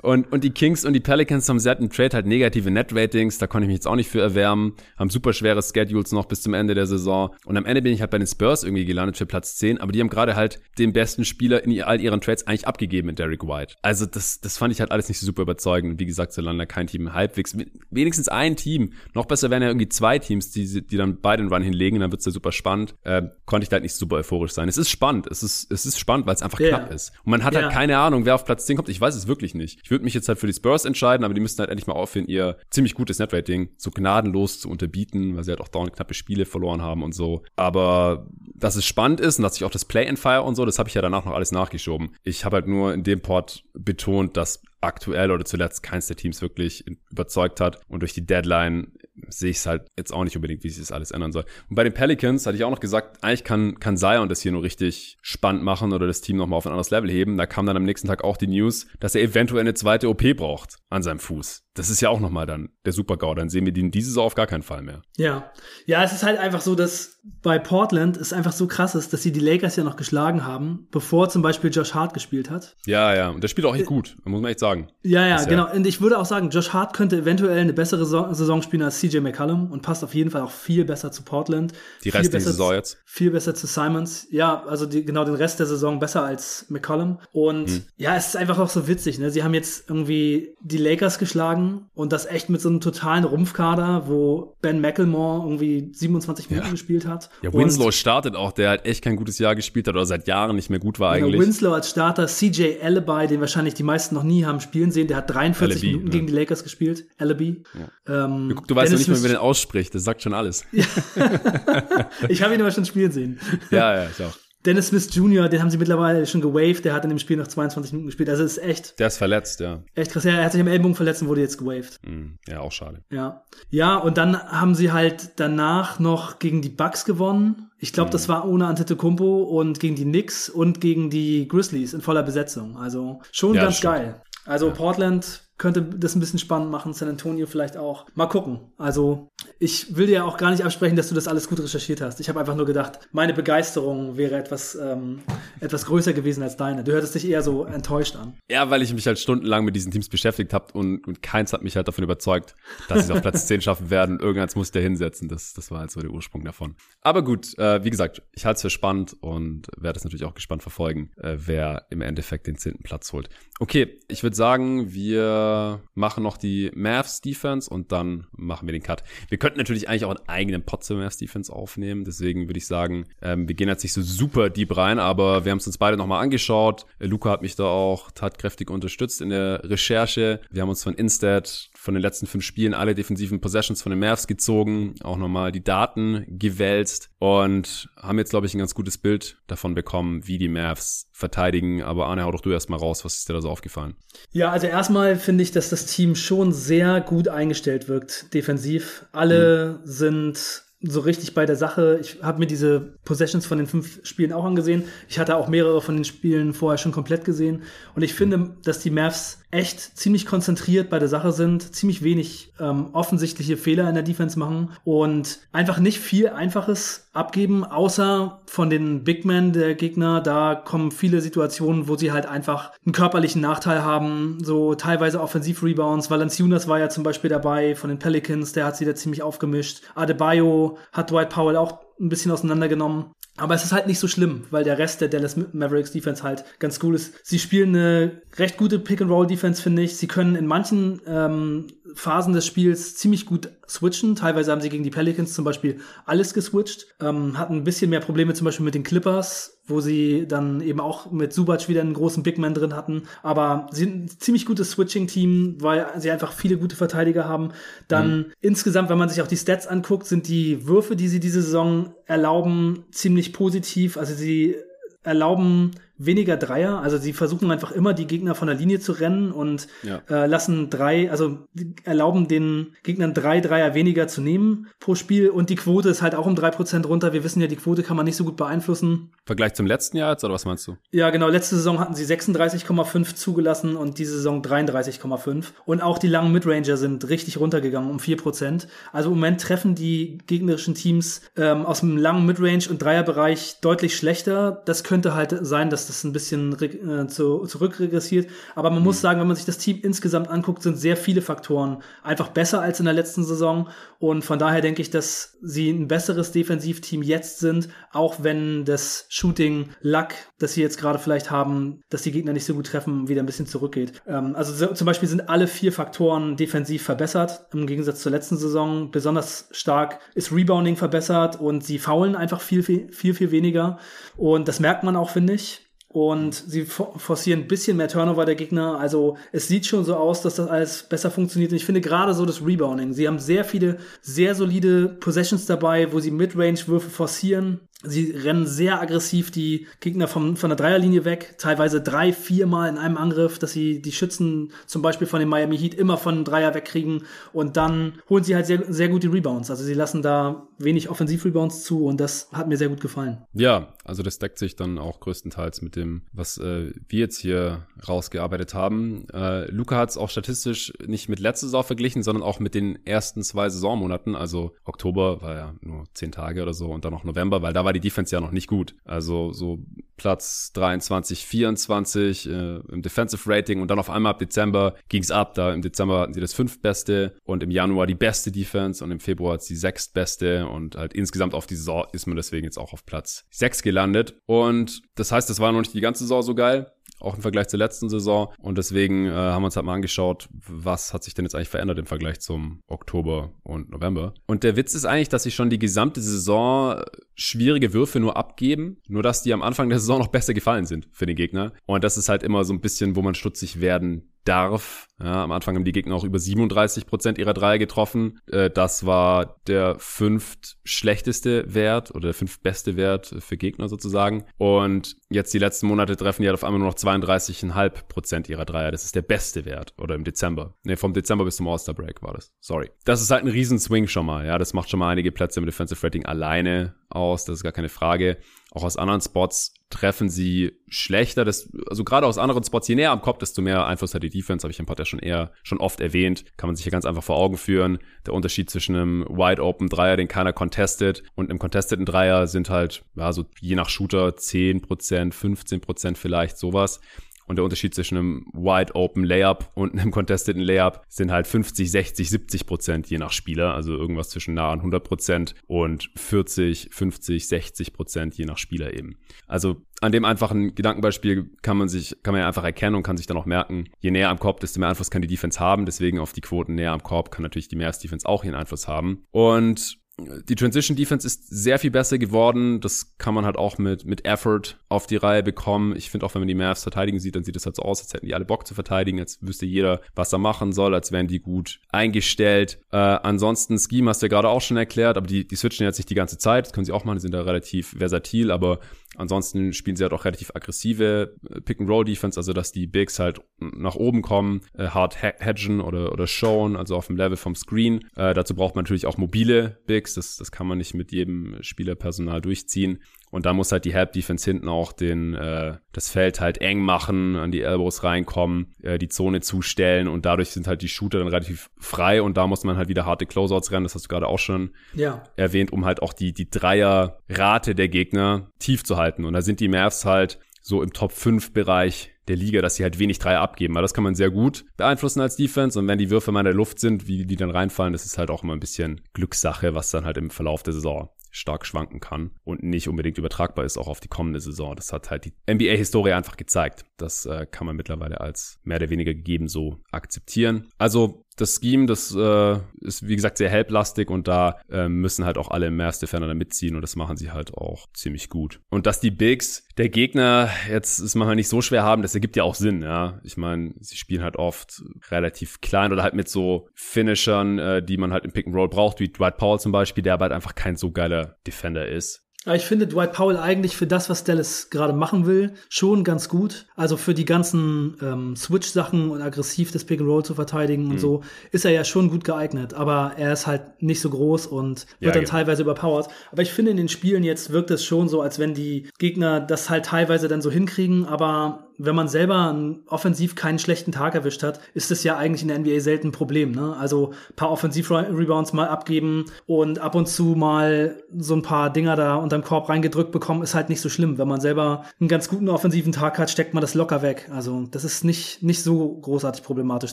und, 0.03 0.31
und 0.33 0.45
die 0.45 0.51
Kings 0.51 0.85
und 0.85 0.93
die 0.93 1.01
Pelicans 1.01 1.49
haben 1.49 1.59
seit 1.59 1.81
dem 1.81 1.91
Trade 1.91 2.11
halt 2.15 2.27
negative 2.27 2.71
Net-Ratings. 2.71 3.39
Da 3.39 3.47
konnte 3.47 3.65
ich 3.65 3.69
mich 3.69 3.77
jetzt 3.77 3.87
auch 3.87 3.97
nicht 3.97 4.11
für 4.11 4.21
erwärmen. 4.21 4.75
Haben 4.97 5.11
super 5.11 5.33
schwere 5.33 5.63
Schedules 5.63 6.13
noch 6.13 6.27
bis 6.27 6.43
zum 6.43 6.55
Ende 6.55 6.75
der 6.75 6.87
Saison. 6.87 7.35
Und 7.45 7.57
am 7.57 7.65
Ende 7.65 7.83
bin 7.83 7.93
ich 7.93 8.01
halt 8.01 8.11
bei 8.11 8.19
den 8.19 8.27
Spurs 8.27 8.65
irgendwie 8.65 8.85
gelandet 8.85 9.17
für 9.17 9.27
Platz 9.27 9.57
10. 9.57 9.81
Aber 9.81 9.93
die 9.93 10.01
haben 10.01 10.09
gerade 10.09 10.37
halt 10.37 10.61
den 10.79 10.93
besten 10.93 11.25
Spieler 11.25 11.65
in 11.65 11.83
all 11.83 12.01
ihren 12.01 12.21
Trades 12.21 12.47
eigentlich 12.47 12.67
abgegeben 12.67 13.07
mit 13.07 13.19
Derek 13.19 13.45
White. 13.45 13.75
Also 13.83 14.07
das, 14.07 14.41
das 14.41 14.59
fand 14.59 14.73
ich 14.73 14.81
halt 14.81 14.91
alles 14.91 15.09
nicht 15.09 15.21
so 15.21 15.27
super 15.27 15.43
überzeugend. 15.43 15.99
Wie 15.99 16.07
gesagt, 16.07 16.33
solange 16.33 16.59
da 16.59 16.67
kein 16.67 16.87
Team 16.87 17.13
halbwegs, 17.13 17.57
wenigstens 17.91 18.29
ein 18.29 18.57
Team, 18.57 18.93
noch 19.15 19.27
besser 19.27 19.51
wären 19.51 19.63
ja 19.63 19.69
irgendwie 19.69 19.89
zwei 19.89 20.19
Teams, 20.19 20.51
die, 20.51 20.87
die 20.87 20.97
dann 20.97 21.21
beide 21.21 21.43
den 21.43 21.53
Run 21.53 21.63
hinlegen, 21.63 22.01
dann 22.01 22.11
wird's 22.13 22.25
ja 22.25 22.33
super 22.33 22.53
spannend, 22.53 22.95
äh, 23.05 23.23
konnte 23.47 23.65
ich 23.65 23.69
da 23.69 23.75
halt 23.75 23.83
nicht 23.83 23.95
super 23.95 24.17
euphorisch 24.17 24.53
sein. 24.53 24.69
Es 24.69 24.77
ist 24.77 24.91
spannend, 24.91 25.27
es 25.27 25.43
ist, 25.43 25.71
es 25.73 25.87
ist 25.87 25.99
spannend, 25.99 26.27
weil 26.27 26.35
es 26.35 26.43
einfach 26.43 26.61
yeah. 26.61 26.79
knapp 26.79 26.93
ist. 26.93 27.13
Und 27.25 27.31
man 27.31 27.45
hat 27.45 27.55
halt 27.55 27.67
yeah. 27.67 27.75
halt 27.75 27.78
keine 27.79 27.99
Ahnung, 27.99 28.25
wer 28.25 28.35
auf 28.35 28.45
Platz 28.45 28.67
10 28.67 28.77
kommt. 28.77 28.89
Ich 28.89 29.01
weiß 29.01 29.15
es 29.15 29.29
wirklich 29.29 29.55
nicht. 29.55 29.79
Ich 29.85 29.91
würde 29.93 30.03
mich 30.03 30.13
jetzt 30.13 30.27
halt 30.27 30.41
für 30.41 30.49
die 30.49 30.53
Spurs 30.53 30.85
entscheiden, 30.85 31.25
aber 31.25 31.33
die 31.33 31.41
müssten 31.41 31.61
halt 31.61 31.71
endlich 31.71 31.87
mal 31.87 31.93
aufhören, 31.93 32.27
ihr 32.27 32.57
ziemlich 32.71 32.95
gutes 32.95 33.21
Netrating 33.21 33.69
so 33.77 33.93
gnadenlos 33.93 34.59
zu 34.59 34.69
unterbieten, 34.69 35.37
weil 35.37 35.45
sie 35.45 35.53
halt 35.53 35.61
auch 35.61 35.69
dauernd 35.69 35.93
knappe 35.93 36.15
Spiele 36.15 36.45
verloren 36.45 36.83
haben 36.83 37.05
und 37.05 37.15
so. 37.15 37.45
Aber 37.55 38.27
dass 38.53 38.75
es 38.75 38.85
spannend 38.85 39.21
ist 39.21 39.39
und 39.39 39.45
dass 39.45 39.55
sich 39.55 39.63
auch 39.63 39.71
das 39.71 39.85
Play 39.85 40.09
and 40.09 40.19
Fire 40.19 40.43
und 40.43 40.57
so, 40.57 40.67
das 40.67 40.81
habe 40.81 40.89
ich 40.89 40.97
ja 40.97 41.03
danach 41.03 41.25
noch 41.25 41.35
alles 41.35 41.53
nachgeschoben. 41.53 42.17
Ich 42.25 42.45
habe 42.45 42.57
halt 42.57 42.67
nur 42.67 42.93
in 42.93 43.05
dem 43.05 43.21
Port 43.21 43.63
betont, 43.75 44.37
dass 44.37 44.61
aktuell 44.81 45.31
oder 45.31 45.45
zuletzt 45.45 45.85
keins 45.85 46.09
der 46.09 46.17
Teams 46.17 46.43
wirklich 46.43 46.85
überzeugt 47.13 47.61
hat. 47.61 47.79
Und 47.87 48.01
durch 48.01 48.13
die 48.13 48.27
Deadline 48.27 48.91
sehe 49.29 49.51
ich 49.51 49.59
es 49.59 49.67
halt 49.67 49.89
jetzt 49.99 50.13
auch 50.13 50.25
nicht 50.25 50.37
unbedingt, 50.37 50.65
wie 50.65 50.71
sich 50.71 50.81
das 50.81 50.93
alles 50.93 51.11
ändern 51.11 51.33
soll. 51.33 51.45
Und 51.69 51.77
bei 51.77 51.85
den 51.85 51.95
Pelicans 51.95 52.47
hatte 52.47 52.57
ich 52.57 52.65
auch 52.65 52.71
noch 52.71 52.81
gesagt, 52.81 53.23
eigentlich 53.23 53.45
kann, 53.45 53.79
kann 53.81 53.97
Zion 53.97 54.29
das 54.29 54.41
hier 54.41 54.53
nur 54.53 54.63
richtig 54.63 55.19
spannend 55.23 55.63
machen 55.63 55.93
oder 55.93 56.07
das 56.07 56.21
Team 56.21 56.37
nochmal 56.37 56.59
auf 56.59 56.67
ein 56.67 56.73
anderes 56.73 56.91
Level 56.91 57.11
heben. 57.11 57.37
Da 57.37 57.47
kam 57.47 57.67
dann 57.67 57.77
am 57.77 57.85
nächsten 57.85 58.09
Tag 58.09 58.25
auch 58.25 58.37
die 58.37 58.47
News, 58.47 58.87
dass 59.01 59.15
er 59.15 59.23
eventuell 59.23 59.61
eine 59.61 59.75
zweite 59.75 60.09
OP 60.09 60.23
braucht 60.37 60.79
an 60.89 61.03
seinem 61.03 61.19
Fuß. 61.19 61.65
Das 61.75 61.91
ist 61.91 62.01
ja 62.01 62.11
auch 62.11 62.21
nochmal 62.21 62.47
dann 62.47 62.71
der 62.89 62.93
Super-GAU. 62.95 63.35
Dann 63.35 63.51
sehen 63.51 63.67
wir 63.67 63.73
den 63.73 63.91
dieses 63.91 64.17
auf 64.17 64.35
gar 64.35 64.47
keinen 64.47 64.63
Fall 64.63 64.83
mehr. 64.83 65.03
Ja. 65.17 65.51
Ja, 65.87 66.03
es 66.03 66.13
ist 66.13 66.23
halt 66.23 66.39
einfach 66.39 66.63
so, 66.63 66.75
dass 66.75 67.19
bei 67.43 67.59
Portland 67.59 68.17
es 68.17 68.33
einfach 68.33 68.53
so 68.53 68.67
krass 68.67 68.95
ist, 68.95 69.13
dass 69.13 69.23
sie 69.23 69.33
die 69.33 69.41
Lakers 69.41 69.77
ja 69.77 69.85
noch 69.85 69.97
geschlagen 69.97 70.47
haben, 70.47 70.89
bevor 70.91 71.29
zum 71.29 71.43
Beispiel 71.43 71.71
Josh 71.71 71.95
Hart 71.95 72.15
gespielt 72.15 72.51
hat. 72.51 72.77
Ja, 72.87 73.15
ja. 73.15 73.29
Und 73.29 73.43
der 73.43 73.49
spielt 73.49 73.67
auch 73.67 73.77
echt 73.77 73.87
gut, 73.87 74.17
muss 74.25 74.41
man 74.41 74.51
echt 74.51 74.61
sagen. 74.61 74.89
Ja, 75.03 75.27
ja, 75.27 75.45
genau. 75.45 75.71
Und 75.71 75.87
ich 75.87 76.01
würde 76.01 76.19
auch 76.19 76.25
sagen, 76.25 76.51
Josh 76.51 76.73
Hart 76.73 76.95
könnte 76.95 77.17
eventuell 77.17 77.59
eine 77.59 77.73
bessere 77.73 78.07
Saison 78.07 78.63
spielen 78.63 78.83
als 78.83 79.01
CJ 79.01 79.19
McCallum 79.19 79.71
und 79.71 79.83
passt 79.83 80.03
auf 80.05 80.15
jeden 80.15 80.31
Fall 80.31 80.43
auch 80.43 80.51
viel 80.51 80.85
besser 80.85 81.13
zu 81.13 81.23
Portland. 81.23 81.73
Die 82.05 82.09
restliche 82.09 82.47
Saison 82.47 82.73
jetzt? 82.73 82.99
Viel 83.05 83.31
besser 83.31 83.55
zu 83.55 83.67
Simons. 83.67 84.27
Ja, 84.31 84.65
also 84.65 84.87
die, 84.87 85.05
genau 85.05 85.25
den 85.25 85.35
Rest 85.35 85.59
der 85.59 85.67
Saison 85.67 85.99
besser 85.99 86.25
als 86.25 86.67
McCallum. 86.69 87.19
Und 87.33 87.69
hm. 87.69 87.83
ja, 87.97 88.17
es 88.17 88.29
ist 88.29 88.37
einfach 88.37 88.59
auch 88.59 88.71
so 88.71 88.89
witzig. 88.89 89.19
Ne? 89.19 89.31
Sie 89.31 89.43
haben 89.43 89.55
jetzt 89.55 89.89
irgendwie 89.89 90.55
die 90.63 90.79
Lakers 90.79 91.19
geschlagen 91.19 91.87
und 91.95 92.13
das 92.13 92.27
echt 92.27 92.49
mit 92.49 92.61
so 92.61 92.69
einem 92.69 92.78
totalen 92.81 93.25
Rumpfkader, 93.25 94.05
wo 94.07 94.57
Ben 94.61 94.81
McElmore 94.81 95.47
irgendwie 95.47 95.91
27 95.93 96.51
Minuten 96.51 96.67
ja. 96.67 96.73
gespielt 96.73 97.07
hat. 97.07 97.31
Ja, 97.43 97.53
Winslow 97.53 97.91
startet 97.91 98.37
auch, 98.37 98.53
der 98.53 98.71
halt 98.71 98.85
echt 98.87 99.03
kein 99.03 99.17
gutes 99.17 99.39
Jahr 99.39 99.55
gespielt 99.55 99.89
hat 99.89 99.95
oder 99.95 100.07
seit 100.07 100.27
Jahren 100.27 100.57
nicht 100.57 100.71
mehr 100.71 100.79
gut 100.79 101.01
war 101.01 101.15
genau, 101.15 101.29
eigentlich. 101.29 101.41
Winslow 101.41 101.73
als 101.73 101.91
Starter, 101.91 102.27
CJ 102.27 102.81
Alibi, 102.83 103.27
den 103.27 103.41
wahrscheinlich 103.41 103.75
die 103.75 103.83
meisten 103.83 104.15
noch 104.15 104.23
nie 104.23 104.45
haben 104.45 104.61
spielen 104.61 104.91
sehen, 104.91 105.09
der 105.09 105.19
hat 105.19 105.31
43 105.31 105.77
Alibi, 105.77 105.87
Minuten 105.87 106.11
gegen 106.11 106.27
die 106.27 106.33
Lakers 106.33 106.63
gespielt. 106.63 107.05
Alibi. 107.19 107.63
Ähm, 108.07 108.53
Guck, 108.55 108.69
du 108.69 108.75
weißt 108.75 108.93
Dennis 108.93 109.07
ja 109.07 109.13
nicht 109.13 109.23
mehr, 109.23 109.31
wie 109.31 109.35
den 109.35 109.41
ausspricht, 109.41 109.95
das 109.95 110.05
sagt 110.05 110.23
schon 110.23 110.35
alles. 110.35 110.65
ich 112.29 112.43
habe 112.43 112.55
ihn 112.55 112.61
aber 112.61 112.71
schon 112.71 112.85
spielen 112.85 113.13
sehen. 113.13 113.41
Ja, 113.71 113.95
ja, 113.95 114.09
ich 114.11 114.25
auch. 114.25 114.37
Dennis 114.67 114.89
Smith 114.89 115.09
Jr., 115.15 115.49
den 115.49 115.61
haben 115.61 115.71
sie 115.71 115.79
mittlerweile 115.79 116.27
schon 116.27 116.41
gewaved, 116.41 116.85
der 116.85 116.93
hat 116.93 117.05
in 117.05 117.11
dem 117.11 117.19
Spiel 117.19 117.37
noch 117.37 117.47
22 117.47 117.93
Minuten 117.93 118.07
gespielt. 118.07 118.29
Also 118.29 118.43
ist 118.43 118.59
echt. 118.59 118.99
Der 118.99 119.07
ist 119.07 119.17
verletzt, 119.17 119.61
ja. 119.61 119.83
Echt 119.95 120.11
krass. 120.11 120.25
Ja, 120.25 120.33
er 120.33 120.45
hat 120.45 120.53
sich 120.53 120.61
am 120.61 120.67
Ellbogen 120.67 120.95
verletzt 120.95 121.23
und 121.23 121.29
wurde 121.29 121.41
jetzt 121.41 121.59
gewaved. 121.59 122.01
Mm, 122.05 122.35
ja, 122.49 122.61
auch 122.61 122.73
schade. 122.73 123.03
Ja. 123.11 123.45
Ja, 123.71 123.97
und 123.97 124.19
dann 124.19 124.37
haben 124.37 124.75
sie 124.75 124.91
halt 124.91 125.33
danach 125.37 126.01
noch 126.01 126.39
gegen 126.39 126.61
die 126.61 126.71
Bucks 126.71 127.05
gewonnen. 127.05 127.71
Ich 127.79 127.93
glaube, 127.93 128.11
mm. 128.11 128.13
das 128.13 128.29
war 128.29 128.49
ohne 128.49 128.67
Antetokounmpo 128.67 129.45
und 129.45 129.79
gegen 129.79 129.95
die 129.95 130.05
Knicks 130.05 130.49
und 130.49 130.81
gegen 130.81 131.09
die 131.11 131.47
Grizzlies 131.47 131.95
in 131.95 132.01
voller 132.01 132.25
Besetzung. 132.25 132.77
Also 132.77 133.21
schon 133.31 133.55
ja, 133.55 133.63
ganz 133.63 133.81
geil. 133.81 134.23
Also 134.45 134.69
ja. 134.69 134.75
Portland 134.75 135.49
könnte 135.59 135.83
das 135.83 136.15
ein 136.15 136.21
bisschen 136.21 136.39
spannend 136.39 136.71
machen, 136.71 136.95
San 136.95 137.09
Antonio 137.09 137.47
vielleicht 137.47 137.77
auch. 137.77 138.07
Mal 138.15 138.27
gucken. 138.27 138.73
Also 138.79 139.29
ich 139.61 139.97
will 139.97 140.07
dir 140.07 140.13
ja 140.13 140.25
auch 140.25 140.37
gar 140.37 140.51
nicht 140.51 140.65
absprechen, 140.65 140.97
dass 140.97 141.09
du 141.09 141.15
das 141.15 141.27
alles 141.27 141.49
gut 141.49 141.61
recherchiert 141.61 142.01
hast. 142.01 142.21
Ich 142.21 142.29
habe 142.29 142.39
einfach 142.39 142.55
nur 142.55 142.67
gedacht, 142.67 143.01
meine 143.11 143.35
Begeisterung 143.35 144.17
wäre 144.17 144.37
etwas, 144.37 144.77
ähm, 144.77 145.21
etwas 145.61 145.87
größer 145.87 146.13
gewesen 146.13 146.43
als 146.43 146.57
deine. 146.57 146.85
Du 146.85 146.93
hörtest 146.93 147.15
dich 147.17 147.29
eher 147.29 147.43
so 147.43 147.65
enttäuscht 147.65 148.15
an. 148.15 148.35
Ja, 148.49 148.71
weil 148.71 148.83
ich 148.83 148.95
mich 148.95 149.07
halt 149.07 149.19
stundenlang 149.19 149.65
mit 149.65 149.75
diesen 149.75 149.91
Teams 149.91 150.09
beschäftigt 150.09 150.55
habe 150.55 150.73
und, 150.75 151.07
und 151.07 151.23
keins 151.23 151.53
hat 151.53 151.63
mich 151.63 151.75
halt 151.75 151.89
davon 151.89 152.05
überzeugt, 152.05 152.55
dass 152.89 153.07
sie 153.07 153.13
es 153.13 153.17
auf 153.17 153.23
Platz 153.23 153.47
10 153.49 153.61
schaffen 153.63 153.91
werden. 153.91 154.21
Irgendeins 154.21 154.55
muss 154.55 154.71
der 154.71 154.83
hinsetzen. 154.83 155.29
Das, 155.29 155.55
das 155.55 155.71
war 155.73 155.81
halt 155.81 155.91
so 155.91 156.01
der 156.01 156.11
Ursprung 156.11 156.45
davon. 156.45 156.77
Aber 157.01 157.23
gut, 157.23 157.59
äh, 157.59 157.83
wie 157.83 157.91
gesagt, 157.91 158.23
ich 158.33 158.47
halte 158.47 158.57
es 158.57 158.63
für 158.63 158.71
spannend 158.71 159.17
und 159.21 159.67
werde 159.77 159.99
es 159.99 160.05
natürlich 160.05 160.25
auch 160.25 160.35
gespannt 160.35 160.63
verfolgen, 160.63 161.11
äh, 161.17 161.37
wer 161.37 161.87
im 161.91 162.01
Endeffekt 162.01 162.47
den 162.47 162.57
zehnten 162.57 162.85
Platz 162.85 163.13
holt. 163.13 163.29
Okay, 163.59 163.99
ich 164.07 164.23
würde 164.23 164.37
sagen, 164.37 164.93
wir 164.93 165.83
machen 165.95 166.23
noch 166.23 166.37
die 166.37 166.71
Mavs 166.75 167.21
Defense 167.21 167.69
und 167.69 167.91
dann 167.91 168.29
machen 168.37 168.69
wir 168.69 168.73
den 168.73 168.83
Cut. 168.83 169.03
Wir 169.29 169.39
könnten 169.49 169.61
natürlich 169.61 169.89
eigentlich 169.89 170.05
auch 170.05 170.11
einen 170.11 170.29
eigenen 170.29 170.63
Pot 170.63 170.85
zur 170.85 170.99
Mavs 170.99 171.17
Defense 171.17 171.51
aufnehmen. 171.51 172.05
Deswegen 172.05 172.49
würde 172.51 172.59
ich 172.59 172.67
sagen, 172.67 173.07
ähm, 173.23 173.49
wir 173.49 173.55
gehen 173.55 173.69
jetzt 173.69 173.83
nicht 173.83 173.95
so 173.95 174.03
super 174.03 174.51
deep 174.51 174.77
rein, 174.77 174.99
aber 174.99 175.47
wir 175.47 175.53
haben 175.53 175.59
es 175.59 175.67
uns 175.67 175.79
beide 175.79 175.97
nochmal 175.97 176.23
angeschaut. 176.23 176.85
Luca 176.99 177.31
hat 177.31 177.41
mich 177.41 177.57
da 177.57 177.65
auch 177.65 178.11
tatkräftig 178.11 178.69
unterstützt 178.69 179.23
in 179.23 179.31
der 179.31 179.63
Recherche. 179.65 180.43
Wir 180.51 180.61
haben 180.61 180.69
uns 180.69 180.85
von 180.85 180.93
Instead 180.93 181.71
von 181.81 181.95
den 181.95 182.03
letzten 182.03 182.27
fünf 182.27 182.45
Spielen 182.45 182.75
alle 182.75 182.97
defensiven 182.97 183.41
Possessions 183.41 183.83
von 183.83 183.91
den 183.91 184.01
Mavs 184.01 184.27
gezogen, 184.27 184.97
auch 185.05 185.17
nochmal 185.17 185.53
die 185.53 185.63
Daten 185.63 186.27
gewälzt 186.27 187.11
und 187.21 187.89
haben 187.97 188.19
jetzt, 188.19 188.31
glaube 188.31 188.47
ich, 188.47 188.55
ein 188.55 188.59
ganz 188.59 188.75
gutes 188.75 188.99
Bild 188.99 189.39
davon 189.47 189.77
bekommen, 189.77 190.27
wie 190.27 190.39
die 190.39 190.49
Mavs 190.49 191.09
verteidigen. 191.13 191.85
Aber 191.85 192.07
Arne, 192.07 192.25
hau 192.25 192.33
doch 192.33 192.41
du 192.41 192.51
erstmal 192.51 192.81
raus, 192.81 193.05
was 193.05 193.15
ist 193.15 193.29
dir 193.29 193.35
da 193.35 193.41
so 193.41 193.49
aufgefallen? 193.49 193.95
Ja, 194.33 194.51
also 194.51 194.67
erstmal 194.67 195.15
finde 195.15 195.45
ich, 195.45 195.53
dass 195.53 195.71
das 195.71 195.87
Team 195.87 196.17
schon 196.17 196.53
sehr 196.53 197.01
gut 197.01 197.29
eingestellt 197.29 197.89
wirkt, 197.89 198.35
defensiv. 198.35 199.07
Alle 199.13 199.79
mhm. 199.79 199.87
sind 199.87 200.65
so 200.81 201.01
richtig 201.01 201.35
bei 201.35 201.45
der 201.45 201.57
Sache. 201.57 201.99
Ich 202.01 202.23
habe 202.23 202.39
mir 202.39 202.47
diese 202.47 202.95
Possessions 203.05 203.47
von 203.47 203.59
den 203.59 203.67
fünf 203.67 204.05
Spielen 204.07 204.33
auch 204.33 204.45
angesehen. 204.45 204.85
Ich 205.09 205.19
hatte 205.19 205.37
auch 205.37 205.49
mehrere 205.49 205.81
von 205.81 205.97
den 205.97 206.05
Spielen 206.05 206.55
vorher 206.55 206.79
schon 206.79 206.93
komplett 206.93 207.25
gesehen. 207.25 207.63
Und 207.97 208.03
ich 208.03 208.15
finde, 208.15 208.57
dass 208.63 208.79
die 208.79 208.91
Mavs 208.91 209.41
echt 209.51 209.81
ziemlich 209.97 210.27
konzentriert 210.27 210.91
bei 210.91 210.99
der 210.99 211.09
Sache 211.09 211.33
sind, 211.33 211.75
ziemlich 211.75 212.03
wenig 212.03 212.53
ähm, 212.61 212.91
offensichtliche 212.93 213.57
Fehler 213.57 213.89
in 213.89 213.95
der 213.95 214.03
Defense 214.03 214.39
machen 214.39 214.71
und 214.85 215.41
einfach 215.53 215.79
nicht 215.79 215.99
viel 216.01 216.29
Einfaches 216.29 217.09
abgeben, 217.13 217.65
außer 217.65 218.43
von 218.47 218.69
den 218.69 219.05
Big 219.05 219.25
Men 219.25 219.53
der 219.53 219.75
Gegner. 219.75 220.21
Da 220.21 220.55
kommen 220.55 220.91
viele 220.91 221.21
Situationen, 221.21 221.89
wo 221.89 221.97
sie 221.97 222.13
halt 222.13 222.27
einfach 222.27 222.73
einen 222.85 222.93
körperlichen 222.93 223.41
Nachteil 223.41 223.83
haben, 223.83 224.39
so 224.43 224.75
teilweise 224.75 225.21
Offensiv-Rebounds. 225.21 226.11
Valanciunas 226.11 226.69
war 226.69 226.79
ja 226.79 226.89
zum 226.91 227.03
Beispiel 227.03 227.31
dabei 227.31 227.75
von 227.75 227.89
den 227.89 227.99
Pelicans, 227.99 228.53
der 228.53 228.67
hat 228.67 228.77
sie 228.77 228.85
da 228.85 228.95
ziemlich 228.95 229.23
aufgemischt. 229.23 229.83
Adebayo 229.95 230.79
hat 230.93 231.11
Dwight 231.11 231.31
Powell 231.31 231.57
auch 231.57 231.81
ein 232.01 232.09
bisschen 232.09 232.31
auseinandergenommen. 232.31 233.07
Aber 233.39 233.55
es 233.55 233.65
ist 233.65 233.73
halt 233.73 233.87
nicht 233.87 233.99
so 233.99 234.09
schlimm, 234.09 234.45
weil 234.51 234.65
der 234.65 234.79
Rest 234.79 235.01
der 235.01 235.09
Dallas 235.09 235.37
Mavericks 235.37 235.93
Defense 235.93 236.23
halt 236.23 236.45
ganz 236.59 236.81
cool 236.83 236.95
ist. 236.95 237.15
Sie 237.23 237.39
spielen 237.39 237.75
eine 237.75 238.23
recht 238.37 238.57
gute 238.57 238.79
Pick-and-Roll-Defense, 238.79 239.63
finde 239.63 239.83
ich. 239.83 239.97
Sie 239.97 240.09
können 240.09 240.35
in 240.35 240.47
manchen 240.47 241.01
ähm, 241.07 241.69
Phasen 241.95 242.33
des 242.33 242.47
Spiels 242.47 242.97
ziemlich 242.97 243.27
gut 243.27 243.51
switchen. 243.69 244.17
Teilweise 244.17 244.51
haben 244.51 244.61
sie 244.61 244.69
gegen 244.69 244.85
die 244.85 244.91
Pelicans 244.91 245.35
zum 245.35 245.45
Beispiel 245.45 245.79
alles 246.05 246.35
geswitcht. 246.35 246.87
Ähm, 247.01 247.39
hatten 247.39 247.55
ein 247.55 247.65
bisschen 247.65 247.91
mehr 247.91 248.01
Probleme 248.01 248.35
zum 248.35 248.45
Beispiel 248.45 248.65
mit 248.65 248.75
den 248.75 248.83
Clippers, 248.83 249.58
wo 249.69 249.81
sie 249.81 250.27
dann 250.27 250.61
eben 250.61 250.81
auch 250.81 251.11
mit 251.11 251.33
Subac 251.33 251.69
wieder 251.69 251.81
einen 251.81 251.95
großen 251.95 252.23
Big 252.23 252.39
Man 252.39 252.55
drin 252.55 252.75
hatten. 252.75 253.03
Aber 253.23 253.67
sie 253.71 253.85
sind 253.85 254.05
ein 254.05 254.09
ziemlich 254.19 254.47
gutes 254.47 254.73
Switching-Team, 254.73 255.57
weil 255.61 255.87
sie 255.97 256.11
einfach 256.11 256.33
viele 256.33 256.57
gute 256.57 256.77
Verteidiger 256.77 257.27
haben. 257.27 257.51
Dann 257.87 258.17
mhm. 258.17 258.27
insgesamt, 258.41 258.89
wenn 258.89 258.99
man 258.99 259.09
sich 259.09 259.23
auch 259.23 259.27
die 259.27 259.37
Stats 259.37 259.67
anguckt, 259.67 260.07
sind 260.07 260.29
die 260.29 260.67
Würfe, 260.67 260.97
die 260.97 261.09
sie 261.09 261.21
diese 261.21 261.43
Saison 261.43 261.95
erlauben, 262.07 262.85
ziemlich 262.91 263.33
positiv. 263.33 263.97
Also 263.97 264.15
sie 264.15 264.57
erlauben 265.03 265.73
weniger 265.99 266.37
Dreier. 266.37 266.81
Also 266.81 266.97
sie 266.99 267.13
versuchen 267.13 267.51
einfach 267.51 267.73
immer 267.73 267.93
die 267.93 268.07
Gegner 268.07 268.35
von 268.35 268.49
der 268.49 268.57
Linie 268.57 268.81
zu 268.81 268.93
rennen 268.93 269.33
und 269.33 269.67
ja. 269.83 270.01
äh, 270.09 270.27
lassen 270.27 270.71
drei, 270.71 271.11
also 271.11 271.39
erlauben 271.85 272.29
den 272.29 272.75
Gegnern 272.83 273.15
drei 273.15 273.41
Dreier 273.41 273.75
weniger 273.75 274.09
zu 274.09 274.21
nehmen 274.21 274.69
pro 274.81 274.95
Spiel. 274.95 275.29
Und 275.31 275.51
die 275.51 275.57
Quote 275.57 275.89
ist 275.89 276.03
halt 276.03 276.15
auch 276.15 276.27
um 276.27 276.37
drei 276.37 276.51
Prozent 276.51 276.89
runter. 276.89 277.13
Wir 277.13 277.25
wissen 277.25 277.41
ja, 277.41 277.49
die 277.49 277.57
Quote 277.57 277.83
kann 277.83 277.97
man 277.97 278.07
nicht 278.07 278.17
so 278.17 278.25
gut 278.25 278.37
beeinflussen. 278.37 279.11
Vergleich 279.27 279.55
zum 279.55 279.67
letzten 279.67 279.97
Jahr 279.97 280.13
jetzt, 280.13 280.25
oder 280.25 280.35
was 280.35 280.45
meinst 280.45 280.67
du? 280.67 280.77
Ja, 280.93 281.11
genau. 281.11 281.29
Letzte 281.29 281.57
Saison 281.57 281.81
hatten 281.81 281.95
sie 281.95 282.05
36,5 282.05 283.15
zugelassen 283.15 283.77
und 283.77 283.99
diese 283.99 284.13
Saison 284.13 284.43
33,5. 284.43 285.47
Und 285.65 285.83
auch 285.83 285.99
die 285.99 286.09
langen 286.09 286.33
Midranger 286.33 286.77
sind 286.77 287.09
richtig 287.09 287.39
runtergegangen 287.39 287.91
um 287.91 287.99
vier 287.99 288.17
Prozent. 288.17 288.69
Also 288.93 289.11
im 289.11 289.17
Moment 289.17 289.41
treffen 289.41 289.75
die 289.75 290.19
gegnerischen 290.27 290.75
Teams 290.75 291.23
ähm, 291.37 291.67
aus 291.67 291.81
dem 291.81 291.97
langen 291.97 292.25
Midrange 292.25 292.69
und 292.71 292.81
Dreierbereich 292.81 293.57
deutlich 293.61 293.97
schlechter. 293.97 294.63
Das 294.65 294.85
könnte 294.85 295.15
halt 295.15 295.35
sein, 295.43 295.71
dass 295.71 295.88
das 295.89 296.05
ein 296.05 296.13
bisschen 296.13 296.53
äh, 296.61 297.07
zu, 297.09 297.45
zurückregressiert. 297.47 298.31
Aber 298.55 298.71
man 298.71 298.81
mhm. 298.81 298.85
muss 298.85 299.01
sagen, 299.01 299.21
wenn 299.21 299.27
man 299.27 299.37
sich 299.37 299.47
das 299.47 299.59
Team 299.59 299.81
insgesamt 299.83 300.29
anguckt, 300.29 300.63
sind 300.63 300.79
sehr 300.79 300.97
viele 300.97 301.23
Faktoren 301.23 301.83
einfach 302.03 302.29
besser 302.29 302.61
als 302.61 302.79
in 302.79 302.85
der 302.85 302.95
letzten 302.95 303.25
Saison. 303.25 303.69
Und 303.99 304.25
von 304.25 304.39
daher 304.39 304.61
denke 304.61 304.83
ich, 304.83 304.91
dass 304.91 305.37
sie 305.43 305.71
ein 305.71 305.89
besseres 305.89 306.31
Defensivteam 306.33 307.03
jetzt 307.03 307.41
sind, 307.41 307.69
auch 307.93 308.23
wenn 308.23 308.65
das 308.65 309.07
Shooting 309.09 309.71
Luck, 309.81 310.09
das 310.39 310.55
sie 310.55 310.63
jetzt 310.63 310.79
gerade 310.79 310.99
vielleicht 310.99 311.31
haben, 311.31 311.83
dass 311.91 312.03
die 312.03 312.13
Gegner 312.13 312.33
nicht 312.33 312.45
so 312.45 312.55
gut 312.55 312.67
treffen, 312.67 313.09
wieder 313.09 313.23
ein 313.23 313.27
bisschen 313.27 313.47
zurückgeht. 313.47 314.01
Ähm, 314.07 314.37
also 314.37 314.53
so, 314.53 314.73
zum 314.73 314.87
Beispiel 314.87 315.09
sind 315.09 315.29
alle 315.29 315.47
vier 315.47 315.73
Faktoren 315.73 316.37
defensiv 316.37 316.83
verbessert, 316.83 317.47
im 317.53 317.67
Gegensatz 317.67 318.01
zur 318.01 318.13
letzten 318.13 318.37
Saison. 318.37 318.91
Besonders 318.91 319.49
stark 319.51 319.99
ist 320.15 320.33
Rebounding 320.33 320.77
verbessert 320.77 321.41
und 321.41 321.65
sie 321.65 321.79
faulen 321.79 322.15
einfach 322.15 322.41
viel, 322.41 322.63
viel, 322.63 322.93
viel, 322.93 323.15
viel 323.15 323.31
weniger. 323.31 323.79
Und 324.17 324.49
das 324.49 324.61
merkt 324.61 324.85
man 324.85 324.97
auch, 324.97 325.11
finde 325.11 325.35
ich. 325.35 325.65
Und 325.91 326.35
sie 326.35 326.67
forcieren 326.67 327.41
ein 327.41 327.49
bisschen 327.49 327.79
mehr 327.79 327.89
Turnover 327.89 328.27
der 328.27 328.35
Gegner. 328.35 328.79
Also 328.79 329.17
es 329.33 329.49
sieht 329.49 329.65
schon 329.65 329.85
so 329.85 329.97
aus, 329.97 330.21
dass 330.21 330.35
das 330.35 330.49
alles 330.49 330.83
besser 330.83 331.11
funktioniert. 331.11 331.51
Und 331.51 331.57
ich 331.57 331.65
finde 331.65 331.81
gerade 331.81 332.13
so 332.13 332.27
das 332.27 332.45
Rebounding. 332.45 332.93
Sie 332.93 333.09
haben 333.09 333.19
sehr 333.19 333.43
viele, 333.45 333.79
sehr 334.03 334.35
solide 334.35 334.89
Possessions 334.89 335.47
dabei, 335.47 335.91
wo 335.93 336.01
sie 336.01 336.11
Midrange-Würfe 336.11 336.91
forcieren. 336.91 337.68
Sie 337.85 338.11
rennen 338.11 338.45
sehr 338.45 338.81
aggressiv 338.81 339.31
die 339.31 339.69
Gegner 339.79 340.09
vom, 340.09 340.37
von 340.37 340.51
der 340.51 340.57
Dreierlinie 340.57 341.05
weg, 341.05 341.37
teilweise 341.39 341.81
drei, 341.81 342.13
viermal 342.13 342.69
in 342.69 342.77
einem 342.77 342.97
Angriff, 342.97 343.39
dass 343.39 343.53
sie 343.53 343.81
die 343.81 343.93
Schützen 343.93 344.53
zum 344.67 344.83
Beispiel 344.83 345.07
von 345.07 345.21
den 345.21 345.29
Miami 345.29 345.57
Heat 345.57 345.75
immer 345.75 345.97
von 345.97 346.25
Dreier 346.25 346.55
wegkriegen 346.55 347.05
und 347.33 347.57
dann 347.57 348.01
holen 348.09 348.25
sie 348.25 348.35
halt 348.35 348.47
sehr, 348.47 348.65
sehr 348.73 348.89
gut 348.89 349.05
die 349.05 349.09
Rebounds. 349.09 349.49
Also 349.49 349.63
sie 349.63 349.75
lassen 349.75 350.03
da 350.03 350.49
wenig 350.59 350.89
Offensiv-Rebounds 350.89 351.63
zu 351.63 351.85
und 351.85 352.01
das 352.01 352.29
hat 352.33 352.49
mir 352.49 352.57
sehr 352.57 352.69
gut 352.69 352.81
gefallen. 352.81 353.25
Ja, 353.33 353.75
also 353.85 354.03
das 354.03 354.19
deckt 354.19 354.39
sich 354.39 354.57
dann 354.57 354.79
auch 354.79 354.99
größtenteils 354.99 355.63
mit 355.63 355.77
dem, 355.77 356.03
was 356.13 356.39
äh, 356.39 356.73
wir 356.89 356.99
jetzt 356.99 357.19
hier 357.19 357.67
rausgearbeitet 357.87 358.55
haben. 358.55 359.07
Äh, 359.15 359.49
Luca 359.53 359.77
hat 359.77 359.91
es 359.91 359.97
auch 359.97 360.11
statistisch 360.11 360.73
nicht 360.85 361.09
mit 361.09 361.21
letzter 361.21 361.47
Saison 361.47 361.63
verglichen, 361.63 362.03
sondern 362.03 362.25
auch 362.25 362.41
mit 362.41 362.57
den 362.57 362.85
ersten 362.85 363.23
zwei 363.23 363.49
Saisonmonaten. 363.49 364.17
Also 364.17 364.53
Oktober 364.65 365.23
war 365.23 365.35
ja 365.37 365.55
nur 365.61 365.85
zehn 365.95 366.11
Tage 366.11 366.43
oder 366.43 366.55
so 366.55 366.67
und 366.67 366.85
dann 366.85 366.93
noch 366.93 367.05
November, 367.05 367.41
weil 367.41 367.53
da 367.53 367.65
war 367.69 367.75
die 367.75 367.81
Defense 367.81 368.17
ja 368.17 368.23
noch 368.23 368.31
nicht 368.31 368.47
gut. 368.47 368.75
Also 368.87 369.35
so 369.35 369.59
Platz 369.99 370.53
23, 370.55 371.27
24 371.27 372.27
äh, 372.27 372.31
im 372.73 372.81
Defensive 372.81 373.29
Rating 373.29 373.61
und 373.61 373.71
dann 373.71 373.79
auf 373.79 373.91
einmal 373.91 374.13
ab 374.13 374.19
Dezember 374.19 374.75
ging's 374.89 375.11
ab. 375.11 375.35
Da 375.35 375.53
im 375.53 375.61
Dezember 375.61 376.01
hatten 376.01 376.15
sie 376.15 376.21
das 376.23 376.33
fünftbeste 376.33 377.15
und 377.25 377.43
im 377.43 377.51
Januar 377.51 377.87
die 377.87 377.95
beste 377.95 378.33
Defense 378.33 378.83
und 378.83 378.91
im 378.91 379.01
Februar 379.01 379.35
hat 379.35 379.43
sie 379.43 379.55
sechstbeste 379.55 380.49
und 380.49 380.77
halt 380.77 380.95
insgesamt 380.95 381.35
auf 381.35 381.47
die 381.47 381.57
Saison 381.57 381.85
ist 381.93 382.07
man 382.07 382.17
deswegen 382.17 382.45
jetzt 382.45 382.57
auch 382.57 382.73
auf 382.73 382.87
Platz 382.87 383.27
6 383.33 383.63
gelandet. 383.63 384.15
Und 384.25 384.81
das 384.95 385.13
heißt, 385.13 385.29
das 385.29 385.39
war 385.39 385.53
noch 385.53 385.61
nicht 385.61 385.75
die 385.75 385.83
ganze 385.83 386.05
Saison 386.05 386.23
so 386.23 386.35
geil 386.35 386.73
auch 387.01 387.15
im 387.15 387.23
Vergleich 387.23 387.49
zur 387.49 387.59
letzten 387.59 387.89
Saison. 387.89 388.33
Und 388.39 388.59
deswegen 388.59 389.07
äh, 389.07 389.11
haben 389.11 389.43
wir 389.43 389.47
uns 389.47 389.57
halt 389.57 389.67
mal 389.67 389.75
angeschaut, 389.75 390.29
was 390.31 390.93
hat 390.93 391.05
sich 391.05 391.15
denn 391.15 391.25
jetzt 391.25 391.35
eigentlich 391.35 391.49
verändert 391.49 391.79
im 391.79 391.87
Vergleich 391.87 392.21
zum 392.21 392.61
Oktober 392.67 393.33
und 393.43 393.71
November. 393.71 394.15
Und 394.27 394.43
der 394.45 394.57
Witz 394.57 394.75
ist 394.75 394.85
eigentlich, 394.85 395.09
dass 395.09 395.23
sie 395.23 395.31
schon 395.31 395.51
die 395.51 395.59
gesamte 395.59 396.01
Saison 396.01 396.83
schwierige 397.15 397.73
Würfe 397.73 398.01
nur 398.01 398.17
abgeben, 398.17 398.79
nur 398.89 399.03
dass 399.03 399.23
die 399.23 399.33
am 399.33 399.43
Anfang 399.43 399.69
der 399.69 399.79
Saison 399.79 399.99
noch 399.99 400.09
besser 400.09 400.35
gefallen 400.35 400.67
sind 400.67 400.89
für 400.93 401.07
den 401.07 401.17
Gegner. 401.17 401.53
Und 401.67 401.85
das 401.85 401.97
ist 401.97 402.09
halt 402.09 402.23
immer 402.23 402.45
so 402.45 402.53
ein 402.53 402.61
bisschen, 402.61 402.97
wo 402.97 403.03
man 403.03 403.15
stutzig 403.15 403.61
werden 403.61 404.13
darf. 404.25 404.89
Ja, 405.01 405.23
am 405.25 405.33
Anfang 405.33 405.55
haben 405.55 405.65
die 405.65 405.73
Gegner 405.73 405.95
auch 405.95 406.05
über 406.05 406.19
37 406.19 406.87
Prozent 406.87 407.19
ihrer 407.19 407.35
Dreier 407.35 407.59
getroffen. 407.59 408.19
Äh, 408.27 408.51
das 408.51 408.85
war 408.85 409.37
der 409.47 409.77
fünft 409.79 410.57
schlechteste 410.65 411.55
Wert 411.55 411.93
oder 411.93 412.09
der 412.09 412.15
fünft 412.15 412.43
beste 412.43 412.77
Wert 412.77 413.15
für 413.21 413.37
Gegner 413.37 413.69
sozusagen. 413.69 414.25
Und 414.37 414.97
jetzt 415.09 415.33
die 415.33 415.39
letzten 415.39 415.69
Monate 415.69 415.97
treffen 415.97 416.23
die 416.23 416.29
halt 416.29 416.35
auf 416.35 416.45
einmal 416.45 416.59
nur 416.59 416.69
noch 416.69 416.77
32,5 416.77 417.87
Prozent 417.89 418.29
ihrer 418.29 418.45
Dreier. 418.45 418.73
Das 418.73 418.85
ist 418.85 418.97
der 418.97 419.03
beste 419.03 419.45
Wert. 419.45 419.75
Oder 419.79 419.95
im 419.95 420.05
Dezember. 420.05 420.55
Ne, 420.65 420.77
vom 420.77 420.93
Dezember 420.93 421.25
bis 421.25 421.37
zum 421.37 421.47
All-Star 421.49 421.75
Break 421.75 422.03
war 422.03 422.15
das. 422.15 422.33
Sorry. 422.41 422.71
Das 422.85 423.01
ist 423.01 423.11
halt 423.11 423.25
ein 423.25 423.29
Riesenswing 423.29 423.87
schon 423.87 424.07
mal. 424.07 424.27
Ja, 424.27 424.39
das 424.39 424.53
macht 424.53 424.69
schon 424.69 424.81
mal 424.81 424.91
einige 424.91 425.13
Plätze 425.13 425.39
im 425.39 425.47
Defensive 425.47 425.81
Rating 425.83 426.07
alleine 426.07 426.75
aus. 426.89 427.25
Das 427.25 427.37
ist 427.37 427.43
gar 427.43 427.53
keine 427.53 427.69
Frage. 427.69 428.19
Auch 428.51 428.65
aus 428.65 428.77
anderen 428.77 429.01
Spots 429.01 429.53
treffen 429.69 430.09
sie 430.09 430.53
schlechter. 430.69 431.25
Das, 431.25 431.51
also 431.69 431.85
gerade 431.85 432.07
aus 432.07 432.17
anderen 432.17 432.43
Spots, 432.43 432.69
je 432.69 432.75
näher 432.75 432.93
am 432.93 433.03
Kopf, 433.03 433.19
desto 433.19 433.43
mehr 433.43 433.67
Einfluss 433.67 433.95
hat 433.95 434.03
die 434.03 434.09
Defense, 434.09 434.45
habe 434.45 434.53
ich 434.53 434.59
im 434.59 434.65
Pod 434.65 434.79
ja 434.79 434.87
schon 434.87 435.01
eher, 435.01 435.33
schon 435.43 435.59
oft 435.59 435.81
erwähnt. 435.81 436.25
Kann 436.39 436.49
man 436.49 436.57
sich 436.57 436.65
ja 436.65 436.71
ganz 436.71 436.87
einfach 436.87 437.03
vor 437.03 437.17
Augen 437.17 437.37
führen. 437.37 437.79
Der 438.07 438.15
Unterschied 438.15 438.49
zwischen 438.49 438.75
einem 438.75 439.05
Wide 439.09 439.43
Open 439.43 439.69
Dreier, 439.69 439.97
den 439.97 440.09
keiner 440.09 440.33
contestet, 440.33 441.03
und 441.15 441.29
einem 441.29 441.39
contesteten 441.39 441.85
Dreier 441.85 442.27
sind 442.27 442.49
halt, 442.49 442.85
ja, 442.95 443.13
so 443.13 443.27
je 443.41 443.55
nach 443.55 443.69
Shooter 443.69 444.09
10%, 444.09 445.13
15% 445.13 445.97
vielleicht, 445.97 446.39
sowas. 446.39 446.81
Und 447.29 447.37
der 447.37 447.45
Unterschied 447.45 447.75
zwischen 447.75 447.99
einem 447.99 448.27
Wide 448.33 448.75
Open 448.75 449.05
Layup 449.05 449.51
und 449.55 449.79
einem 449.79 449.91
contesteten 449.91 450.43
Layup 450.43 450.83
sind 450.89 451.13
halt 451.13 451.27
50, 451.27 451.71
60, 451.71 452.09
70 452.09 452.47
Prozent 452.47 452.89
je 452.89 452.99
nach 452.99 453.13
Spieler. 453.13 453.55
Also 453.55 453.75
irgendwas 453.75 454.09
zwischen 454.09 454.35
nah 454.35 454.51
an 454.51 454.61
100 454.61 454.83
Prozent 454.83 455.35
und 455.47 455.91
40, 455.95 456.71
50, 456.73 457.29
60 457.29 457.73
Prozent 457.73 458.15
je 458.17 458.25
nach 458.25 458.39
Spieler 458.39 458.75
eben. 458.75 458.97
Also 459.27 459.63
an 459.81 459.93
dem 459.93 460.05
einfachen 460.05 460.55
Gedankenbeispiel 460.55 461.31
kann 461.43 461.57
man 461.57 461.69
sich, 461.69 461.97
kann 462.03 462.13
man 462.13 462.23
ja 462.23 462.27
einfach 462.27 462.45
erkennen 462.45 462.75
und 462.75 462.83
kann 462.83 462.97
sich 462.97 463.07
dann 463.07 463.17
auch 463.17 463.27
merken, 463.27 463.69
je 463.79 463.91
näher 463.91 464.09
am 464.09 464.19
Korb, 464.19 464.41
desto 464.41 464.59
mehr 464.59 464.69
Einfluss 464.69 464.91
kann 464.91 465.03
die 465.03 465.09
Defense 465.09 465.39
haben. 465.39 465.67
Deswegen 465.67 466.01
auf 466.01 466.13
die 466.13 466.21
Quoten 466.21 466.55
näher 466.55 466.73
am 466.73 466.83
Korb 466.83 467.11
kann 467.11 467.23
natürlich 467.23 467.49
die 467.49 467.57
Mavs 467.57 467.79
Defense 467.79 468.09
auch 468.09 468.25
ihren 468.25 468.35
Einfluss 468.35 468.67
haben. 468.67 469.05
Und 469.11 469.79
die 469.99 470.37
Transition 470.37 470.77
Defense 470.77 471.07
ist 471.07 471.29
sehr 471.29 471.59
viel 471.59 471.73
besser 471.73 471.99
geworden. 471.99 472.61
Das 472.61 472.97
kann 472.99 473.15
man 473.15 473.25
halt 473.25 473.37
auch 473.37 473.59
mit, 473.59 473.85
mit 473.85 474.05
Effort 474.05 474.57
auf 474.69 474.87
die 474.87 474.97
Reihe 474.97 475.25
bekommen. 475.25 475.75
Ich 475.75 475.91
finde 475.91 476.07
auch, 476.07 476.15
wenn 476.15 476.21
man 476.21 476.29
die 476.29 476.37
Mavs 476.37 476.63
verteidigen 476.63 477.01
sieht, 477.01 477.17
dann 477.17 477.25
sieht 477.25 477.35
es 477.35 477.47
halt 477.47 477.57
so 477.57 477.63
aus, 477.63 477.81
als 477.81 477.93
hätten 477.93 478.07
die 478.07 478.15
alle 478.15 478.25
Bock 478.25 478.47
zu 478.47 478.55
verteidigen, 478.55 479.01
als 479.01 479.19
wüsste 479.21 479.47
jeder, 479.47 479.81
was 479.97 480.13
er 480.13 480.19
machen 480.19 480.53
soll, 480.53 480.75
als 480.75 480.93
wären 480.93 481.09
die 481.09 481.19
gut 481.19 481.61
eingestellt. 481.71 482.61
Äh, 482.71 482.77
ansonsten, 482.77 483.59
Scheme 483.59 483.91
hast 483.91 484.01
du 484.01 484.07
ja 484.07 484.11
gerade 484.11 484.29
auch 484.29 484.41
schon 484.41 484.57
erklärt, 484.57 484.97
aber 484.97 485.07
die, 485.07 485.27
die 485.27 485.37
switchen 485.37 485.67
jetzt 485.67 485.79
nicht 485.79 485.91
die 485.91 485.97
ganze 485.97 486.17
Zeit. 486.17 486.47
Das 486.47 486.53
können 486.53 486.65
sie 486.65 486.73
auch 486.73 486.85
machen, 486.85 486.97
die 486.97 487.03
sind 487.03 487.15
da 487.15 487.23
relativ 487.23 487.75
versatil, 487.77 488.31
aber 488.31 488.61
ansonsten 488.99 489.53
spielen 489.53 489.77
sie 489.77 489.85
halt 489.85 489.93
auch 489.93 490.05
relativ 490.05 490.33
aggressive 490.35 491.15
äh, 491.31 491.41
Pick-and-Roll-Defense, 491.41 492.19
also 492.19 492.33
dass 492.33 492.53
die 492.53 492.67
Bigs 492.67 492.99
halt 492.99 493.21
nach 493.39 493.77
oben 493.77 494.03
kommen, 494.03 494.43
äh, 494.55 494.69
hard 494.69 495.03
hedgen 495.03 495.61
oder, 495.61 495.93
oder 495.93 496.07
showen, 496.07 496.57
also 496.57 496.77
auf 496.77 496.89
dem 496.89 496.97
Level 496.97 497.17
vom 497.17 497.35
Screen. 497.35 497.85
Äh, 497.97 498.15
dazu 498.15 498.35
braucht 498.35 498.55
man 498.55 498.65
natürlich 498.65 498.87
auch 498.87 498.99
mobile 498.99 499.59
Bigs, 499.67 499.95
das, 499.95 500.17
das 500.17 500.31
kann 500.31 500.47
man 500.47 500.59
nicht 500.59 500.75
mit 500.75 500.93
jedem 500.93 501.37
Spielerpersonal 501.41 502.21
durchziehen. 502.21 502.83
Und 503.11 503.27
da 503.27 503.33
muss 503.33 503.53
halt 503.53 503.65
die 503.65 503.73
Help 503.73 503.93
Defense 503.93 504.25
hinten 504.25 504.49
auch 504.49 504.73
den 504.73 505.15
äh, 505.15 505.57
das 505.73 505.91
Feld 505.91 506.21
halt 506.21 506.39
eng 506.39 506.61
machen, 506.61 507.17
an 507.17 507.31
die 507.31 507.41
Elbows 507.41 507.83
reinkommen, 507.83 508.55
äh, 508.63 508.79
die 508.79 508.89
Zone 508.89 509.21
zustellen 509.21 509.89
und 509.89 510.05
dadurch 510.05 510.31
sind 510.31 510.47
halt 510.47 510.63
die 510.63 510.69
Shooter 510.69 510.99
dann 510.99 511.09
relativ 511.09 511.51
frei 511.59 512.03
und 512.03 512.17
da 512.17 512.27
muss 512.27 512.45
man 512.45 512.57
halt 512.57 512.69
wieder 512.69 512.85
harte 512.85 513.07
Closeouts 513.07 513.51
rennen, 513.51 513.65
das 513.65 513.75
hast 513.75 513.85
du 513.85 513.89
gerade 513.89 514.07
auch 514.07 514.19
schon 514.19 514.51
ja. 514.75 515.05
erwähnt, 515.17 515.53
um 515.53 515.65
halt 515.65 515.83
auch 515.83 515.93
die 515.93 516.13
die 516.13 516.31
Dreierrate 516.31 517.55
der 517.55 517.69
Gegner 517.69 518.31
tief 518.39 518.65
zu 518.65 518.77
halten 518.77 519.05
und 519.05 519.15
da 519.15 519.23
sind 519.23 519.41
die 519.41 519.49
Mavs 519.49 519.85
halt 519.85 520.19
so 520.43 520.63
im 520.63 520.73
Top 520.73 520.93
5 520.93 521.33
Bereich 521.33 521.93
der 522.09 522.17
Liga, 522.17 522.41
dass 522.41 522.57
sie 522.57 522.63
halt 522.63 522.79
wenig 522.79 522.99
Dreier 522.99 523.21
abgeben. 523.21 523.55
Aber 523.55 523.63
das 523.63 523.75
kann 523.75 523.85
man 523.85 523.95
sehr 523.95 524.11
gut 524.11 524.47
beeinflussen 524.57 525.01
als 525.01 525.17
Defense. 525.17 525.59
Und 525.59 525.69
wenn 525.69 525.79
die 525.79 525.91
Würfe 525.91 526.11
mal 526.11 526.21
in 526.21 526.25
der 526.25 526.35
Luft 526.35 526.59
sind, 526.59 526.89
wie 526.89 527.05
die 527.05 527.17
dann 527.17 527.31
reinfallen, 527.31 527.75
das 527.75 527.85
ist 527.85 527.99
halt 527.99 528.11
auch 528.11 528.23
immer 528.23 528.33
ein 528.33 528.41
bisschen 528.41 528.81
Glückssache, 528.95 529.55
was 529.55 529.71
dann 529.71 529.85
halt 529.85 529.99
im 529.99 530.09
Verlauf 530.09 530.43
der 530.43 530.55
Saison 530.55 530.89
stark 531.19 531.47
schwanken 531.47 531.81
kann 531.81 532.13
und 532.25 532.43
nicht 532.43 532.69
unbedingt 532.69 532.99
übertragbar 532.99 533.45
ist 533.45 533.59
auch 533.59 533.69
auf 533.69 533.81
die 533.81 533.89
kommende 533.89 534.21
Saison. 534.21 534.57
Das 534.57 534.73
hat 534.73 534.91
halt 534.91 535.05
die 535.05 535.13
NBA-Historie 535.31 535.93
einfach 535.93 536.17
gezeigt. 536.17 536.65
Das 536.77 537.07
äh, 537.07 537.27
kann 537.31 537.47
man 537.47 537.57
mittlerweile 537.57 538.01
als 538.01 538.39
mehr 538.45 538.57
oder 538.57 538.71
weniger 538.71 538.95
gegeben 538.95 539.29
so 539.29 539.59
akzeptieren. 539.71 540.49
Also 540.59 541.05
das 541.21 541.41
Scheme, 541.41 541.67
das 541.67 541.95
äh, 541.95 542.37
ist 542.61 542.87
wie 542.87 542.97
gesagt 542.97 543.19
sehr 543.19 543.29
helplastig 543.29 543.91
und 543.91 544.09
da 544.09 544.41
äh, 544.51 544.69
müssen 544.69 545.05
halt 545.05 545.19
auch 545.19 545.31
alle 545.31 545.51
Mavs 545.51 545.79
Defender 545.79 546.09
da 546.09 546.15
mitziehen 546.15 546.55
und 546.55 546.63
das 546.63 546.77
machen 546.77 546.97
sie 546.97 547.11
halt 547.11 547.35
auch 547.35 547.67
ziemlich 547.73 548.09
gut. 548.09 548.41
Und 548.51 548.67
dass 548.67 548.81
die 548.81 548.91
Bigs 548.91 549.47
der 549.57 549.69
Gegner 549.69 550.31
jetzt 550.49 550.79
es 550.79 550.95
manchmal 550.95 551.17
nicht 551.17 551.29
so 551.29 551.43
schwer 551.43 551.63
haben, 551.63 551.83
das 551.83 551.95
ergibt 551.95 552.17
ja 552.17 552.23
auch 552.23 552.35
Sinn, 552.35 552.63
ja. 552.63 553.01
Ich 553.03 553.17
meine, 553.17 553.55
sie 553.61 553.77
spielen 553.77 554.03
halt 554.03 554.17
oft 554.17 554.63
relativ 554.91 555.41
klein 555.41 555.73
oder 555.73 555.83
halt 555.83 555.95
mit 555.95 556.09
so 556.09 556.49
Finishern, 556.55 557.39
äh, 557.39 557.63
die 557.63 557.77
man 557.77 557.93
halt 557.93 558.05
im 558.05 558.13
Pick 558.13 558.27
and 558.27 558.37
Roll 558.37 558.49
braucht, 558.49 558.81
wie 558.81 558.89
Dwight 558.89 559.17
Powell 559.17 559.41
zum 559.41 559.53
Beispiel, 559.53 559.83
der 559.83 559.95
aber 559.95 560.05
halt 560.05 560.13
einfach 560.13 560.35
kein 560.35 560.57
so 560.57 560.71
geiler 560.71 561.17
Defender 561.27 561.69
ist. 561.69 562.08
Ja, 562.29 562.35
ich 562.35 562.45
finde 562.45 562.67
Dwight 562.67 562.93
Powell 562.93 563.17
eigentlich 563.17 563.57
für 563.57 563.67
das, 563.67 563.89
was 563.89 564.05
Dallas 564.05 564.51
gerade 564.51 564.75
machen 564.75 565.07
will, 565.07 565.33
schon 565.49 565.83
ganz 565.83 566.11
gut. 566.11 566.45
Also 566.57 566.77
für 566.77 566.93
die 566.93 567.07
ganzen 567.07 567.79
ähm, 567.81 568.17
Switch-Sachen 568.17 568.91
und 568.91 569.01
aggressiv 569.01 569.51
das 569.51 569.65
Pick 569.65 569.81
and 569.81 569.89
Roll 569.89 570.05
zu 570.05 570.15
verteidigen 570.15 570.65
mhm. 570.65 570.73
und 570.73 570.79
so, 570.79 571.01
ist 571.31 571.47
er 571.47 571.53
ja 571.53 571.65
schon 571.65 571.89
gut 571.89 572.05
geeignet. 572.05 572.53
Aber 572.53 572.93
er 572.99 573.15
ist 573.15 573.27
halt 573.27 573.63
nicht 573.63 573.81
so 573.81 573.89
groß 573.89 574.27
und 574.27 574.67
wird 574.79 574.81
ja, 574.81 574.91
dann 574.91 575.05
genau. 575.05 575.11
teilweise 575.11 575.41
überpowered. 575.41 575.89
Aber 576.13 576.21
ich 576.21 576.31
finde, 576.31 576.51
in 576.51 576.59
den 576.59 576.69
Spielen 576.69 577.03
jetzt 577.03 577.33
wirkt 577.33 577.51
es 577.51 577.65
schon 577.65 577.89
so, 577.89 578.03
als 578.03 578.19
wenn 578.19 578.35
die 578.35 578.69
Gegner 578.79 579.21
das 579.21 579.49
halt 579.49 579.65
teilweise 579.65 580.07
dann 580.07 580.21
so 580.21 580.31
hinkriegen, 580.31 580.85
aber 580.85 581.48
wenn 581.59 581.75
man 581.75 581.89
selber 581.89 582.57
offensiv 582.67 583.17
keinen 583.17 583.39
schlechten 583.39 583.73
Tag 583.73 583.95
erwischt 583.95 584.23
hat, 584.23 584.41
ist 584.55 584.71
es 584.71 584.85
ja 584.85 584.97
eigentlich 584.97 585.23
in 585.23 585.29
der 585.29 585.39
NBA 585.39 585.61
selten 585.61 585.89
ein 585.89 585.93
Problem. 585.93 586.31
Ne? 586.33 586.57
Also 586.57 586.95
paar 587.17 587.31
Offensiv-Rebounds 587.31 588.33
mal 588.33 588.49
abgeben 588.49 589.07
und 589.27 589.59
ab 589.59 589.75
und 589.75 589.89
zu 589.89 590.15
mal 590.17 590.83
so 590.97 591.15
ein 591.15 591.23
paar 591.23 591.53
Dinger 591.53 591.77
da 591.77 591.97
unterm 591.97 592.23
Korb 592.23 592.49
reingedrückt 592.49 592.93
bekommen, 592.93 593.23
ist 593.23 593.35
halt 593.35 593.49
nicht 593.49 593.61
so 593.61 593.69
schlimm. 593.69 593.99
Wenn 593.99 594.09
man 594.09 594.21
selber 594.21 594.65
einen 594.81 594.89
ganz 594.89 595.09
guten 595.09 595.29
offensiven 595.29 595.73
Tag 595.73 595.99
hat, 595.99 596.11
steckt 596.11 596.33
man 596.33 596.41
das 596.41 596.55
locker 596.55 596.83
weg. 596.83 597.09
Also 597.13 597.47
das 597.51 597.65
ist 597.65 597.85
nicht, 597.85 598.23
nicht 598.23 598.43
so 598.43 598.79
großartig 598.81 599.25
problematisch, 599.25 599.73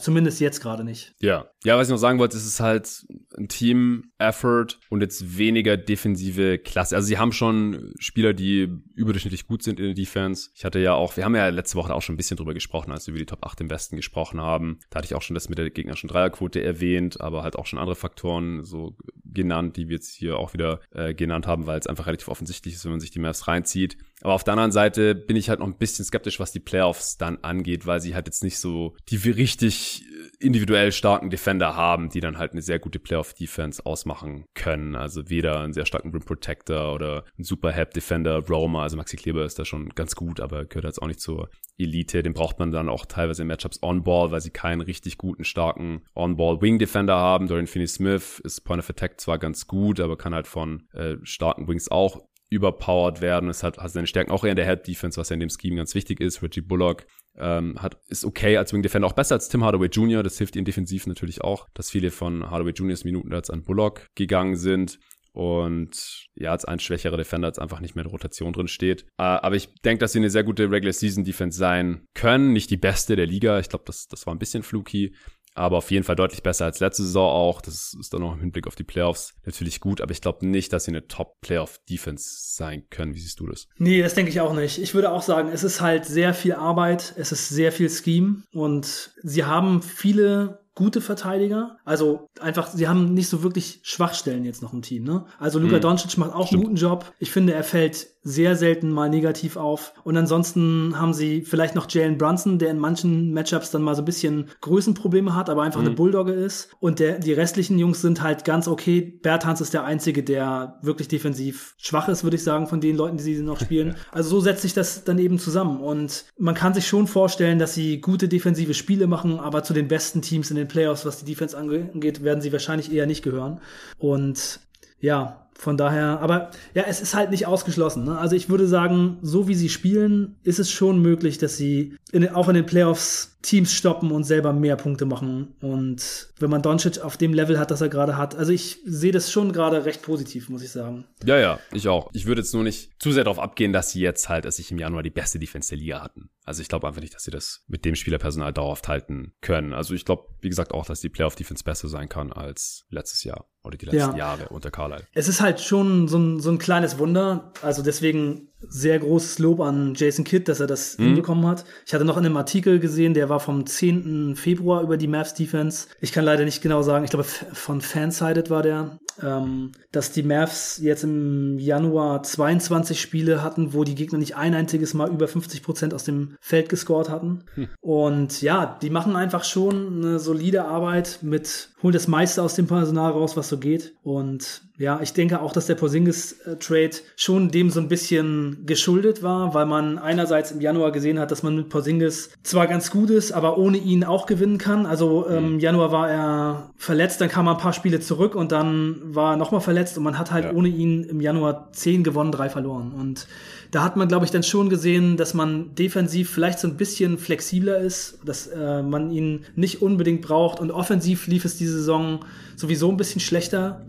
zumindest 0.00 0.40
jetzt 0.40 0.60
gerade 0.60 0.84
nicht. 0.84 1.14
Ja, 1.20 1.46
ja, 1.64 1.78
was 1.78 1.86
ich 1.86 1.92
noch 1.92 1.98
sagen 1.98 2.18
wollte, 2.18 2.36
ist 2.36 2.46
es 2.46 2.60
halt 2.60 3.06
ein 3.38 3.48
Team-Effort 3.48 4.78
und 4.90 5.02
jetzt 5.02 5.38
weniger 5.38 5.76
defensive 5.76 6.58
Klasse. 6.58 6.96
Also 6.96 7.06
sie 7.06 7.18
haben 7.18 7.32
schon 7.32 7.92
Spieler, 7.98 8.32
die 8.32 8.68
überdurchschnittlich 8.94 9.46
gut 9.46 9.62
sind 9.62 9.78
in 9.78 9.86
der 9.86 9.94
Defense. 9.94 10.50
Ich 10.54 10.64
hatte 10.64 10.78
ja 10.80 10.94
auch, 10.94 11.16
wir 11.16 11.24
haben 11.24 11.36
ja 11.36 11.48
letzte 11.48 11.75
Woche 11.76 11.94
auch 11.94 12.02
schon 12.02 12.14
ein 12.14 12.16
bisschen 12.16 12.36
drüber 12.36 12.54
gesprochen, 12.54 12.92
als 12.92 13.06
wir 13.06 13.12
über 13.12 13.20
die 13.20 13.26
Top 13.26 13.44
8 13.44 13.60
im 13.60 13.70
Westen 13.70 13.96
gesprochen 13.96 14.40
haben. 14.40 14.78
Da 14.90 14.98
hatte 14.98 15.06
ich 15.06 15.14
auch 15.14 15.22
schon 15.22 15.34
das 15.34 15.48
mit 15.48 15.58
der 15.58 15.70
gegnerischen 15.70 16.08
Dreierquote 16.08 16.62
erwähnt, 16.62 17.20
aber 17.20 17.42
halt 17.42 17.56
auch 17.56 17.66
schon 17.66 17.78
andere 17.78 17.96
Faktoren 17.96 18.64
so 18.64 18.96
genannt, 19.24 19.76
die 19.76 19.88
wir 19.88 19.96
jetzt 19.96 20.14
hier 20.14 20.38
auch 20.38 20.54
wieder 20.54 20.80
äh, 20.90 21.14
genannt 21.14 21.46
haben, 21.46 21.66
weil 21.66 21.78
es 21.78 21.86
einfach 21.86 22.06
relativ 22.06 22.28
offensichtlich 22.28 22.74
ist, 22.74 22.84
wenn 22.84 22.92
man 22.92 23.00
sich 23.00 23.10
die 23.10 23.18
Mavs 23.18 23.46
reinzieht. 23.46 23.98
Aber 24.22 24.32
auf 24.32 24.44
der 24.44 24.54
anderen 24.54 24.72
Seite 24.72 25.14
bin 25.14 25.36
ich 25.36 25.50
halt 25.50 25.60
noch 25.60 25.66
ein 25.66 25.76
bisschen 25.76 26.04
skeptisch, 26.04 26.40
was 26.40 26.50
die 26.50 26.60
Playoffs 26.60 27.18
dann 27.18 27.38
angeht, 27.42 27.86
weil 27.86 28.00
sie 28.00 28.14
halt 28.14 28.26
jetzt 28.26 28.42
nicht 28.42 28.58
so 28.58 28.96
die 29.08 29.16
richtig 29.16 30.04
individuell 30.40 30.90
starken 30.92 31.30
Defender 31.30 31.76
haben, 31.76 32.08
die 32.08 32.20
dann 32.20 32.38
halt 32.38 32.52
eine 32.52 32.62
sehr 32.62 32.78
gute 32.78 32.98
Playoff-Defense 32.98 33.84
ausmachen 33.84 34.46
können. 34.54 34.96
Also 34.96 35.28
weder 35.28 35.60
einen 35.60 35.74
sehr 35.74 35.86
starken 35.86 36.10
Rim 36.12 36.22
Protector 36.22 36.94
oder 36.94 37.24
einen 37.36 37.44
super 37.44 37.72
Help 37.72 37.92
Defender, 37.92 38.38
Romer, 38.38 38.82
also 38.82 38.96
Maxi 38.96 39.16
Kleber 39.16 39.44
ist 39.44 39.58
da 39.58 39.64
schon 39.64 39.90
ganz 39.90 40.14
gut, 40.14 40.40
aber 40.40 40.64
gehört 40.64 40.86
jetzt 40.86 41.02
auch 41.02 41.06
nicht 41.06 41.20
zur 41.20 41.50
Elite. 41.78 42.22
Den 42.22 42.32
braucht 42.32 42.58
man 42.58 42.72
dann 42.72 42.88
auch 42.88 43.04
teilweise 43.04 43.42
in 43.42 43.48
Matchups 43.48 43.82
on-ball, 43.82 44.30
weil 44.30 44.40
sie 44.40 44.50
keinen 44.50 44.80
richtig 44.80 45.18
guten, 45.18 45.44
starken 45.44 46.02
On-ball-Wing-Defender 46.14 47.16
haben. 47.16 47.48
Dorian 47.48 47.66
Finney-Smith 47.66 48.40
ist 48.44 48.62
Point 48.62 48.80
of 48.80 48.90
Attack 48.90 49.20
zwar 49.20 49.38
ganz 49.38 49.66
gut, 49.66 50.00
aber 50.00 50.16
kann 50.16 50.34
halt 50.34 50.46
von 50.46 50.88
äh, 50.92 51.16
starken 51.22 51.68
Wings 51.68 51.90
auch 51.90 52.22
überpowered 52.48 53.20
werden. 53.20 53.48
Es 53.48 53.62
hat, 53.62 53.78
hat 53.78 53.90
seine 53.90 54.06
Stärken 54.06 54.30
auch 54.30 54.44
eher 54.44 54.50
in 54.50 54.56
der 54.56 54.66
Head 54.66 54.86
Defense, 54.86 55.20
was 55.20 55.28
ja 55.28 55.34
in 55.34 55.40
dem 55.40 55.50
Scheme 55.50 55.76
ganz 55.76 55.94
wichtig 55.94 56.20
ist. 56.20 56.42
Reggie 56.42 56.60
Bullock 56.60 57.06
ähm, 57.36 57.80
hat, 57.82 57.98
ist 58.08 58.24
okay 58.24 58.56
als 58.56 58.72
Wing 58.72 58.82
Defender, 58.82 59.08
auch 59.08 59.12
besser 59.12 59.34
als 59.34 59.48
Tim 59.48 59.64
Hardaway 59.64 59.88
Jr. 59.88 60.22
Das 60.22 60.38
hilft 60.38 60.56
ihm 60.56 60.64
defensiv 60.64 61.06
natürlich 61.06 61.42
auch, 61.42 61.68
dass 61.74 61.90
viele 61.90 62.10
von 62.10 62.50
Hardaway 62.50 62.72
Jr.'s 62.72 63.04
Minuten 63.04 63.32
jetzt 63.32 63.50
an 63.50 63.62
Bullock 63.62 64.06
gegangen 64.14 64.56
sind 64.56 64.98
und 65.36 66.28
ja, 66.34 66.52
als 66.52 66.64
ein 66.64 66.78
schwächerer 66.78 67.18
Defender 67.18 67.48
jetzt 67.48 67.58
einfach 67.58 67.80
nicht 67.80 67.94
mehr 67.94 68.06
in 68.06 68.10
Rotation 68.10 68.54
drin 68.54 68.68
steht. 68.68 69.02
Äh, 69.18 69.22
aber 69.22 69.54
ich 69.54 69.68
denke, 69.84 69.98
dass 69.98 70.12
sie 70.12 70.18
eine 70.18 70.30
sehr 70.30 70.44
gute 70.44 70.70
Regular 70.70 70.94
Season 70.94 71.24
Defense 71.24 71.58
sein 71.58 72.06
können. 72.14 72.54
Nicht 72.54 72.70
die 72.70 72.78
beste 72.78 73.16
der 73.16 73.26
Liga. 73.26 73.58
Ich 73.58 73.68
glaube, 73.68 73.84
das, 73.86 74.08
das 74.08 74.26
war 74.26 74.34
ein 74.34 74.38
bisschen 74.38 74.62
fluky 74.62 75.14
aber 75.56 75.78
auf 75.78 75.90
jeden 75.90 76.04
Fall 76.04 76.16
deutlich 76.16 76.42
besser 76.42 76.64
als 76.66 76.80
letzte 76.80 77.02
Saison 77.02 77.30
auch. 77.30 77.60
Das 77.60 77.96
ist 77.98 78.12
dann 78.12 78.22
auch 78.22 78.34
im 78.34 78.40
Hinblick 78.40 78.66
auf 78.66 78.74
die 78.74 78.84
Playoffs 78.84 79.34
natürlich 79.44 79.80
gut, 79.80 80.00
aber 80.00 80.12
ich 80.12 80.20
glaube 80.20 80.46
nicht, 80.46 80.72
dass 80.72 80.84
sie 80.84 80.90
eine 80.90 81.06
Top-Playoff-Defense 81.08 82.54
sein 82.54 82.84
können. 82.90 83.14
Wie 83.14 83.20
siehst 83.20 83.40
du 83.40 83.46
das? 83.46 83.68
Nee, 83.78 84.02
das 84.02 84.14
denke 84.14 84.30
ich 84.30 84.40
auch 84.40 84.54
nicht. 84.54 84.78
Ich 84.78 84.94
würde 84.94 85.10
auch 85.10 85.22
sagen, 85.22 85.48
es 85.52 85.64
ist 85.64 85.80
halt 85.80 86.04
sehr 86.04 86.34
viel 86.34 86.54
Arbeit, 86.54 87.14
es 87.16 87.32
ist 87.32 87.48
sehr 87.48 87.72
viel 87.72 87.90
Scheme 87.90 88.42
und 88.52 89.12
sie 89.22 89.44
haben 89.44 89.82
viele 89.82 90.66
gute 90.76 91.00
Verteidiger. 91.00 91.78
Also 91.84 92.28
einfach, 92.38 92.68
sie 92.68 92.86
haben 92.86 93.14
nicht 93.14 93.28
so 93.28 93.42
wirklich 93.42 93.80
Schwachstellen 93.82 94.44
jetzt 94.44 94.62
noch 94.62 94.72
im 94.72 94.82
Team. 94.82 95.04
Ne? 95.04 95.24
Also 95.38 95.58
Luka 95.58 95.76
mhm. 95.76 95.80
Doncic 95.80 96.18
macht 96.18 96.32
auch 96.32 96.46
Stimmt. 96.46 96.60
einen 96.60 96.74
guten 96.74 96.76
Job. 96.76 97.12
Ich 97.18 97.32
finde, 97.32 97.54
er 97.54 97.64
fällt 97.64 98.08
sehr 98.26 98.56
selten 98.56 98.90
mal 98.90 99.08
negativ 99.08 99.56
auf. 99.56 99.94
Und 100.02 100.16
ansonsten 100.16 100.98
haben 100.98 101.14
sie 101.14 101.42
vielleicht 101.42 101.76
noch 101.76 101.88
Jalen 101.88 102.18
Brunson, 102.18 102.58
der 102.58 102.70
in 102.70 102.78
manchen 102.78 103.32
Matchups 103.32 103.70
dann 103.70 103.82
mal 103.82 103.94
so 103.94 104.02
ein 104.02 104.04
bisschen 104.04 104.50
Größenprobleme 104.62 105.32
hat, 105.32 105.48
aber 105.48 105.62
einfach 105.62 105.80
mhm. 105.80 105.86
eine 105.86 105.94
Bulldogge 105.94 106.32
ist. 106.32 106.70
Und 106.80 106.98
der, 106.98 107.20
die 107.20 107.32
restlichen 107.32 107.78
Jungs 107.78 108.02
sind 108.02 108.22
halt 108.22 108.44
ganz 108.44 108.66
okay. 108.66 109.00
Bertans 109.00 109.60
ist 109.60 109.74
der 109.74 109.84
Einzige, 109.84 110.24
der 110.24 110.80
wirklich 110.82 111.06
defensiv 111.06 111.76
schwach 111.78 112.08
ist, 112.08 112.24
würde 112.24 112.34
ich 112.34 112.42
sagen, 112.42 112.66
von 112.66 112.80
den 112.80 112.96
Leuten, 112.96 113.16
die 113.16 113.22
sie 113.22 113.42
noch 113.42 113.60
spielen. 113.60 113.94
Also 114.10 114.30
so 114.30 114.40
setzt 114.40 114.62
sich 114.62 114.72
das 114.72 115.04
dann 115.04 115.18
eben 115.18 115.38
zusammen. 115.38 115.80
Und 115.80 116.24
man 116.38 116.54
kann 116.54 116.72
sich 116.72 116.86
schon 116.86 117.06
vorstellen, 117.06 117.58
dass 117.58 117.74
sie 117.74 118.00
gute 118.00 118.28
defensive 118.28 118.72
Spiele 118.72 119.06
machen, 119.06 119.38
aber 119.38 119.62
zu 119.62 119.74
den 119.74 119.88
besten 119.88 120.22
Teams 120.22 120.50
in 120.50 120.56
den 120.56 120.68
Playoffs, 120.68 121.04
was 121.04 121.18
die 121.18 121.26
Defense 121.26 121.56
angeht, 121.56 122.22
werden 122.22 122.40
sie 122.40 122.52
wahrscheinlich 122.52 122.90
eher 122.90 123.06
nicht 123.06 123.22
gehören. 123.22 123.60
Und 123.98 124.60
ja, 125.00 125.45
von 125.58 125.76
daher, 125.76 126.20
aber 126.20 126.50
ja, 126.74 126.84
es 126.86 127.00
ist 127.00 127.14
halt 127.14 127.30
nicht 127.30 127.46
ausgeschlossen. 127.46 128.04
Ne? 128.04 128.18
Also 128.18 128.36
ich 128.36 128.48
würde 128.48 128.66
sagen, 128.66 129.18
so 129.22 129.48
wie 129.48 129.54
sie 129.54 129.68
spielen, 129.68 130.36
ist 130.42 130.58
es 130.58 130.70
schon 130.70 131.00
möglich, 131.00 131.38
dass 131.38 131.56
sie 131.56 131.96
in, 132.12 132.28
auch 132.28 132.48
in 132.48 132.54
den 132.54 132.66
Playoffs 132.66 133.35
Teams 133.46 133.72
stoppen 133.72 134.10
und 134.10 134.24
selber 134.24 134.52
mehr 134.52 134.74
Punkte 134.74 135.06
machen. 135.06 135.54
Und 135.60 136.30
wenn 136.40 136.50
man 136.50 136.62
Doncic 136.62 136.98
auf 136.98 137.16
dem 137.16 137.32
Level 137.32 137.60
hat, 137.60 137.70
das 137.70 137.80
er 137.80 137.88
gerade 137.88 138.16
hat, 138.16 138.34
also 138.34 138.50
ich 138.50 138.78
sehe 138.84 139.12
das 139.12 139.30
schon 139.30 139.52
gerade 139.52 139.84
recht 139.84 140.02
positiv, 140.02 140.48
muss 140.48 140.62
ich 140.62 140.72
sagen. 140.72 141.04
Ja, 141.24 141.38
ja, 141.38 141.60
ich 141.72 141.86
auch. 141.86 142.10
Ich 142.12 142.26
würde 142.26 142.40
jetzt 142.40 142.54
nur 142.54 142.64
nicht 142.64 142.90
zu 143.00 143.12
sehr 143.12 143.22
darauf 143.22 143.38
abgehen, 143.38 143.72
dass 143.72 143.90
sie 143.90 144.00
jetzt 144.00 144.28
halt, 144.28 144.46
dass 144.46 144.56
sich 144.56 144.72
im 144.72 144.80
Januar 144.80 145.04
die 145.04 145.10
beste 145.10 145.38
Defense 145.38 145.68
der 145.68 145.78
Liga 145.78 146.02
hatten. 146.02 146.28
Also 146.44 146.60
ich 146.60 146.68
glaube 146.68 146.88
einfach 146.88 147.00
nicht, 147.00 147.14
dass 147.14 147.22
sie 147.22 147.30
das 147.30 147.62
mit 147.68 147.84
dem 147.84 147.94
Spielerpersonal 147.94 148.52
dauerhaft 148.52 148.88
halten 148.88 149.32
können. 149.40 149.72
Also 149.72 149.94
ich 149.94 150.04
glaube, 150.04 150.24
wie 150.40 150.48
gesagt, 150.48 150.72
auch, 150.72 150.84
dass 150.84 151.00
die 151.00 151.08
Playoff-Defense 151.08 151.62
besser 151.62 151.86
sein 151.86 152.08
kann 152.08 152.32
als 152.32 152.84
letztes 152.90 153.22
Jahr 153.22 153.48
oder 153.62 153.76
die 153.76 153.86
letzten 153.86 154.12
ja. 154.12 154.16
Jahre 154.16 154.48
unter 154.48 154.72
Carlisle. 154.72 155.06
Es 155.12 155.28
ist 155.28 155.40
halt 155.40 155.60
schon 155.60 156.08
so 156.08 156.18
ein, 156.18 156.40
so 156.40 156.50
ein 156.50 156.58
kleines 156.58 156.98
Wunder. 156.98 157.52
Also 157.62 157.82
deswegen 157.82 158.48
sehr 158.68 158.98
großes 158.98 159.38
Lob 159.38 159.60
an 159.60 159.94
Jason 159.94 160.24
Kidd, 160.24 160.48
dass 160.48 160.60
er 160.60 160.66
das 160.66 160.98
mhm. 160.98 161.04
hinbekommen 161.04 161.46
hat. 161.46 161.64
Ich 161.86 161.94
hatte 161.94 162.04
noch 162.04 162.16
in 162.16 162.26
einem 162.26 162.36
Artikel 162.36 162.78
gesehen, 162.78 163.14
der 163.14 163.28
war 163.28 163.40
vom 163.40 163.66
10. 163.66 164.36
Februar 164.36 164.82
über 164.82 164.96
die 164.96 165.08
Mavs 165.08 165.34
Defense. 165.34 165.88
Ich 166.00 166.12
kann 166.12 166.24
leider 166.24 166.44
nicht 166.44 166.62
genau 166.62 166.82
sagen, 166.82 167.04
ich 167.04 167.10
glaube 167.10 167.24
von 167.24 167.80
Fansided 167.80 168.50
war 168.50 168.62
der, 168.62 168.98
ähm, 169.22 169.72
dass 169.92 170.12
die 170.12 170.22
Mavs 170.22 170.78
jetzt 170.78 171.04
im 171.04 171.58
Januar 171.58 172.22
22 172.22 173.00
Spiele 173.00 173.42
hatten, 173.42 173.72
wo 173.72 173.84
die 173.84 173.94
Gegner 173.94 174.18
nicht 174.18 174.36
ein 174.36 174.54
einziges 174.54 174.94
Mal 174.94 175.10
über 175.10 175.28
50 175.28 175.62
Prozent 175.62 175.94
aus 175.94 176.04
dem 176.04 176.36
Feld 176.40 176.68
gescored 176.68 177.08
hatten. 177.08 177.44
Hm. 177.54 177.68
Und 177.80 178.42
ja, 178.42 178.78
die 178.82 178.90
machen 178.90 179.16
einfach 179.16 179.44
schon 179.44 180.04
eine 180.04 180.18
solide 180.18 180.64
Arbeit 180.64 181.20
mit, 181.22 181.70
holen 181.86 181.92
das 181.92 182.08
meiste 182.08 182.42
aus 182.42 182.56
dem 182.56 182.66
Personal 182.66 183.12
raus, 183.12 183.36
was 183.36 183.48
so 183.48 183.58
geht. 183.58 183.94
Und 184.02 184.62
ja, 184.76 184.98
ich 185.00 185.12
denke 185.12 185.40
auch, 185.40 185.52
dass 185.52 185.66
der 185.66 185.76
Porzingis-Trade 185.76 186.90
schon 187.14 187.50
dem 187.52 187.70
so 187.70 187.78
ein 187.78 187.86
bisschen 187.86 188.64
geschuldet 188.66 189.22
war, 189.22 189.54
weil 189.54 189.66
man 189.66 189.96
einerseits 189.98 190.50
im 190.50 190.60
Januar 190.60 190.90
gesehen 190.90 191.20
hat, 191.20 191.30
dass 191.30 191.44
man 191.44 191.54
mit 191.54 191.68
Porzingis 191.68 192.30
zwar 192.42 192.66
ganz 192.66 192.90
gut 192.90 193.10
ist, 193.10 193.30
aber 193.30 193.56
ohne 193.56 193.78
ihn 193.78 194.02
auch 194.02 194.26
gewinnen 194.26 194.58
kann. 194.58 194.84
Also 194.84 195.28
ähm, 195.28 195.36
im 195.36 195.52
mhm. 195.54 195.58
Januar 195.60 195.92
war 195.92 196.10
er 196.10 196.70
verletzt, 196.76 197.20
dann 197.20 197.28
kam 197.28 197.46
er 197.46 197.52
ein 197.52 197.60
paar 197.60 197.72
Spiele 197.72 198.00
zurück 198.00 198.34
und 198.34 198.50
dann 198.50 199.00
war 199.04 199.34
er 199.34 199.36
nochmal 199.36 199.60
verletzt 199.60 199.96
und 199.96 200.02
man 200.02 200.18
hat 200.18 200.32
halt 200.32 200.46
ja. 200.46 200.52
ohne 200.52 200.68
ihn 200.68 201.04
im 201.04 201.20
Januar 201.20 201.68
zehn 201.72 202.02
gewonnen, 202.02 202.32
drei 202.32 202.48
verloren. 202.48 202.92
Und 202.98 203.28
da 203.70 203.82
hat 203.82 203.96
man, 203.96 204.08
glaube 204.08 204.24
ich, 204.24 204.30
dann 204.30 204.42
schon 204.42 204.68
gesehen, 204.68 205.16
dass 205.16 205.34
man 205.34 205.74
defensiv 205.74 206.30
vielleicht 206.30 206.58
so 206.58 206.68
ein 206.68 206.76
bisschen 206.76 207.18
flexibler 207.18 207.78
ist, 207.78 208.18
dass 208.24 208.46
äh, 208.46 208.82
man 208.82 209.10
ihn 209.10 209.44
nicht 209.54 209.82
unbedingt 209.82 210.22
braucht 210.22 210.60
und 210.60 210.70
offensiv 210.70 211.26
lief 211.26 211.44
es 211.44 211.56
diese 211.56 211.78
Saison 211.78 212.24
sowieso 212.56 212.90
ein 212.90 212.96
bisschen 212.96 213.20
schlechter 213.20 213.84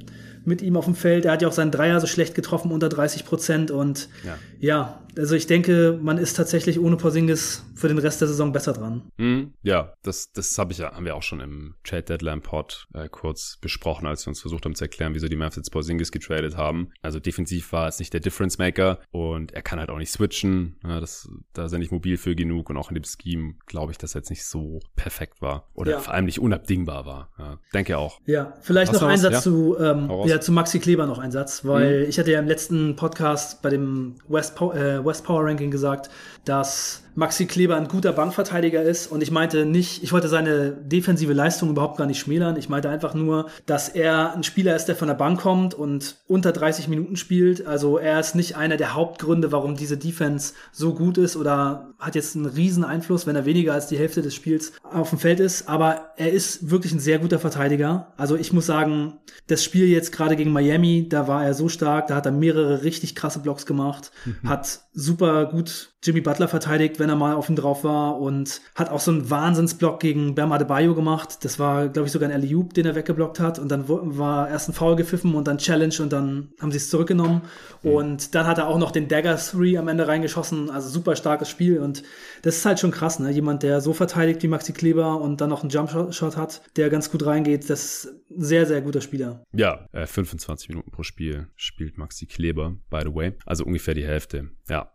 mit 0.47 0.61
ihm 0.61 0.77
auf 0.77 0.85
dem 0.85 0.95
Feld. 0.95 1.25
Er 1.25 1.33
hat 1.33 1.41
ja 1.41 1.49
auch 1.49 1.53
seinen 1.53 1.71
Dreier 1.71 1.99
so 1.99 2.07
schlecht 2.07 2.33
getroffen, 2.33 2.71
unter 2.71 2.87
30 2.87 3.25
Prozent. 3.25 3.69
Und 3.69 4.07
ja. 4.25 4.37
Ja, 4.59 5.01
also 5.17 5.35
ich 5.35 5.47
denke, 5.47 5.99
man 6.01 6.17
ist 6.17 6.35
tatsächlich 6.35 6.79
ohne 6.79 6.97
Porzingis 6.97 7.65
für 7.75 7.87
den 7.87 7.97
Rest 7.97 8.21
der 8.21 8.27
Saison 8.27 8.51
besser 8.51 8.73
dran. 8.73 9.03
Mhm. 9.17 9.53
Ja, 9.63 9.93
das, 10.03 10.31
das 10.31 10.57
hab 10.57 10.71
ich 10.71 10.79
ja, 10.79 10.93
haben 10.93 11.05
wir 11.05 11.15
auch 11.15 11.23
schon 11.23 11.39
im 11.39 11.75
Trade 11.83 12.03
Deadline 12.03 12.41
Pod 12.41 12.87
äh, 12.93 13.07
kurz 13.09 13.57
besprochen, 13.61 14.07
als 14.07 14.25
wir 14.25 14.29
uns 14.29 14.41
versucht 14.41 14.65
haben 14.65 14.75
zu 14.75 14.83
erklären, 14.83 15.13
wieso 15.13 15.27
die 15.27 15.35
Memphis 15.35 15.57
jetzt 15.57 15.71
Porzingis 15.71 16.11
getradet 16.11 16.57
haben. 16.57 16.91
Also 17.01 17.19
defensiv 17.19 17.71
war 17.71 17.87
es 17.87 17.99
nicht 17.99 18.13
der 18.13 18.19
Difference 18.19 18.57
Maker 18.57 18.99
und 19.11 19.53
er 19.53 19.61
kann 19.61 19.79
halt 19.79 19.89
auch 19.89 19.97
nicht 19.97 20.11
switchen. 20.11 20.77
Ja, 20.83 20.99
das, 20.99 21.29
da 21.53 21.65
ist 21.65 21.73
er 21.73 21.79
nicht 21.79 21.91
mobil 21.91 22.17
für 22.17 22.35
genug 22.35 22.69
und 22.69 22.77
auch 22.77 22.89
in 22.89 22.95
dem 22.95 23.03
Scheme 23.03 23.55
glaube 23.65 23.91
ich, 23.91 23.97
dass 23.97 24.15
er 24.15 24.19
jetzt 24.19 24.29
nicht 24.29 24.45
so 24.45 24.79
perfekt 24.95 25.41
war 25.41 25.69
oder 25.73 25.91
ja. 25.91 25.99
vor 25.99 26.13
allem 26.13 26.25
nicht 26.25 26.39
unabdingbar 26.39 27.05
war. 27.05 27.31
Ja, 27.37 27.59
denke 27.73 27.97
auch. 27.97 28.19
Ja, 28.25 28.53
vielleicht 28.61 28.91
Hast 28.91 29.01
noch 29.01 29.07
ein 29.07 29.17
Satz 29.17 29.43
zu, 29.43 29.77
ähm, 29.79 30.09
ja, 30.25 30.39
zu 30.39 30.51
Maxi 30.51 30.79
Kleber 30.79 31.05
noch 31.05 31.19
ein 31.19 31.31
Satz, 31.31 31.65
weil 31.65 32.03
mhm. 32.03 32.09
ich 32.09 32.19
hatte 32.19 32.31
ja 32.31 32.39
im 32.39 32.47
letzten 32.47 32.95
Podcast 32.95 33.61
bei 33.61 33.69
dem 33.69 34.15
West, 34.27 34.46
po 34.55 34.73
äh, 34.73 35.03
West 35.05 35.23
Power 35.23 35.45
Ranking 35.45 35.71
gesagt, 35.71 36.09
dass 36.47 37.03
Maxi 37.17 37.47
Kleber 37.47 37.77
ein 37.77 37.87
guter 37.87 38.13
Bankverteidiger 38.13 38.83
ist. 38.83 39.07
Und 39.07 39.23
ich 39.23 39.31
meinte 39.31 39.65
nicht, 39.65 40.03
ich 40.03 40.13
wollte 40.13 40.27
seine 40.27 40.69
defensive 40.71 41.33
Leistung 41.33 41.71
überhaupt 41.71 41.97
gar 41.97 42.05
nicht 42.05 42.19
schmälern. 42.19 42.57
Ich 42.57 42.69
meinte 42.69 42.89
einfach 42.89 43.15
nur, 43.15 43.47
dass 43.65 43.89
er 43.89 44.35
ein 44.35 44.43
Spieler 44.43 44.75
ist, 44.75 44.85
der 44.85 44.95
von 44.95 45.07
der 45.07 45.15
Bank 45.15 45.41
kommt 45.41 45.73
und 45.73 46.17
unter 46.27 46.51
30 46.51 46.87
Minuten 46.89 47.15
spielt. 47.15 47.65
Also 47.65 47.97
er 47.97 48.19
ist 48.19 48.35
nicht 48.35 48.55
einer 48.55 48.77
der 48.77 48.93
Hauptgründe, 48.93 49.51
warum 49.51 49.75
diese 49.75 49.97
Defense 49.97 50.53
so 50.71 50.93
gut 50.93 51.17
ist 51.17 51.35
oder 51.35 51.91
hat 51.97 52.13
jetzt 52.13 52.35
einen 52.35 52.45
riesen 52.45 52.83
Einfluss, 52.83 53.25
wenn 53.25 53.35
er 53.35 53.45
weniger 53.45 53.73
als 53.73 53.87
die 53.87 53.97
Hälfte 53.97 54.21
des 54.21 54.35
Spiels 54.35 54.73
auf 54.83 55.09
dem 55.09 55.17
Feld 55.17 55.39
ist. 55.39 55.67
Aber 55.67 56.11
er 56.17 56.31
ist 56.31 56.69
wirklich 56.69 56.93
ein 56.93 56.99
sehr 56.99 57.17
guter 57.17 57.39
Verteidiger. 57.39 58.13
Also 58.17 58.35
ich 58.35 58.53
muss 58.53 58.67
sagen, 58.67 59.17
das 59.47 59.63
Spiel 59.63 59.87
jetzt 59.87 60.11
gerade 60.11 60.35
gegen 60.35 60.51
Miami, 60.51 61.09
da 61.09 61.27
war 61.27 61.43
er 61.43 61.55
so 61.55 61.67
stark, 61.67 62.05
da 62.07 62.15
hat 62.15 62.27
er 62.27 62.31
mehrere 62.31 62.83
richtig 62.83 63.15
krasse 63.15 63.39
Blocks 63.39 63.65
gemacht, 63.65 64.11
mhm. 64.25 64.49
hat 64.49 64.81
super 64.93 65.45
gut 65.45 65.96
Jimmy 66.03 66.21
Butler 66.21 66.47
verteidigt, 66.47 66.99
wenn 66.99 67.09
er 67.09 67.15
mal 67.15 67.33
auf 67.33 67.49
ihn 67.49 67.55
drauf 67.55 67.83
war 67.83 68.19
und 68.19 68.61
hat 68.75 68.89
auch 68.89 68.99
so 68.99 69.11
einen 69.11 69.29
Wahnsinnsblock 69.29 69.99
gegen 69.99 70.35
Bam 70.35 70.51
Adebayo 70.51 70.93
gemacht. 70.93 71.43
Das 71.43 71.57
war, 71.57 71.89
glaube 71.89 72.05
ich, 72.05 72.11
sogar 72.11 72.29
ein 72.29 72.35
alley 72.35 72.55
den 72.75 72.85
er 72.85 72.95
weggeblockt 72.95 73.39
hat 73.39 73.59
und 73.59 73.69
dann 73.69 73.87
war 73.87 74.49
erst 74.49 74.69
ein 74.69 74.73
Foul 74.73 74.95
gepfiffen 74.95 75.35
und 75.35 75.47
dann 75.47 75.57
Challenge 75.57 75.95
und 75.99 76.13
dann 76.13 76.49
haben 76.59 76.71
sie 76.71 76.77
es 76.77 76.89
zurückgenommen 76.89 77.41
mhm. 77.81 77.91
und 77.91 78.35
dann 78.35 78.47
hat 78.47 78.57
er 78.57 78.67
auch 78.67 78.77
noch 78.77 78.91
den 78.91 79.07
Dagger 79.07 79.35
3 79.35 79.79
am 79.79 79.87
Ende 79.87 80.07
reingeschossen, 80.07 80.69
also 80.69 80.87
super 80.89 81.15
starkes 81.15 81.49
Spiel 81.49 81.79
und 81.79 82.03
das 82.43 82.57
ist 82.57 82.65
halt 82.65 82.79
schon 82.79 82.91
krass, 82.91 83.19
ne? 83.19 83.31
Jemand, 83.31 83.63
der 83.63 83.81
so 83.81 83.93
verteidigt 83.93 84.43
wie 84.43 84.47
Maxi 84.47 84.73
Kleber 84.73 85.19
und 85.19 85.41
dann 85.41 85.49
noch 85.49 85.61
einen 85.61 85.69
Jumpshot 85.69 86.37
hat, 86.37 86.61
der 86.77 86.89
ganz 86.89 87.11
gut 87.11 87.25
reingeht, 87.25 87.69
das 87.69 88.05
ist 88.05 88.05
ein 88.29 88.43
sehr, 88.43 88.65
sehr 88.65 88.81
guter 88.81 89.01
Spieler. 89.01 89.43
Ja, 89.53 89.87
äh, 89.91 90.05
25 90.05 90.69
Minuten 90.69 90.91
pro 90.91 91.03
Spiel 91.03 91.47
spielt 91.55 91.97
Maxi 91.97 92.25
Kleber, 92.25 92.75
by 92.89 93.01
the 93.03 93.13
way. 93.13 93.33
Also 93.45 93.65
ungefähr 93.65 93.93
die 93.93 94.05
Hälfte. 94.05 94.49
Ja, 94.69 94.91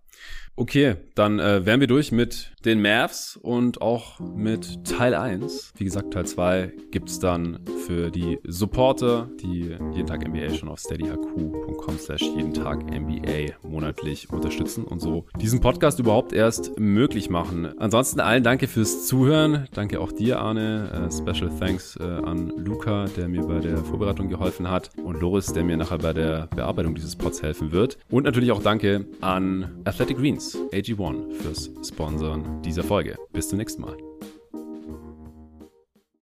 Okay, 0.54 0.96
dann 1.14 1.38
äh, 1.38 1.64
wären 1.64 1.80
wir 1.80 1.86
durch 1.86 2.12
mit 2.12 2.52
den 2.66 2.82
Mavs 2.82 3.38
und 3.40 3.80
auch 3.80 4.20
mit 4.20 4.84
Teil 4.84 5.14
1. 5.14 5.72
Wie 5.78 5.84
gesagt, 5.84 6.12
Teil 6.12 6.26
2 6.26 6.72
gibt's 6.90 7.18
dann 7.18 7.60
für 7.86 8.10
die 8.10 8.38
Supporter, 8.46 9.30
die 9.40 9.74
jeden 9.94 10.06
Tag 10.06 10.28
NBA 10.28 10.54
schon 10.54 10.68
auf 10.68 10.78
steadyhq.com 10.78 11.98
slash 11.98 12.20
jeden 12.36 12.52
Tag 12.52 12.84
NBA 12.84 13.54
monatlich 13.66 14.28
unterstützen 14.30 14.84
und 14.84 15.00
so 15.00 15.24
diesen 15.40 15.60
Podcast 15.60 15.98
überhaupt 15.98 16.34
erst 16.34 16.78
möglich 16.78 17.30
machen. 17.30 17.72
Ansonsten 17.78 18.20
allen 18.20 18.44
danke 18.44 18.68
fürs 18.68 19.06
Zuhören. 19.06 19.68
Danke 19.72 20.00
auch 20.00 20.12
dir, 20.12 20.38
Arne. 20.38 21.08
Äh, 21.08 21.12
special 21.12 21.50
thanks 21.58 21.96
äh, 21.96 22.02
an 22.02 22.52
Luca, 22.58 23.06
der 23.16 23.26
mir 23.26 23.42
bei 23.42 23.58
der 23.58 23.78
Vorbereitung 23.78 24.28
geholfen 24.28 24.70
hat 24.70 24.90
und 25.02 25.18
Loris, 25.18 25.46
der 25.46 25.64
mir 25.64 25.78
nachher 25.78 25.98
bei 25.98 26.12
der 26.12 26.48
Bearbeitung 26.54 26.94
dieses 26.94 27.16
Pods 27.16 27.42
helfen 27.42 27.72
wird. 27.72 27.96
Und 28.10 28.24
natürlich 28.24 28.52
auch 28.52 28.62
danke 28.62 29.06
an 29.22 29.80
Athletic 29.84 30.18
Greens 30.18 30.41
AG1 30.50 31.32
fürs 31.34 31.70
Sponsoren 31.86 32.62
dieser 32.62 32.82
Folge. 32.84 33.16
Bis 33.32 33.48
zum 33.48 33.58
nächsten 33.58 33.82
Mal. 33.82 34.11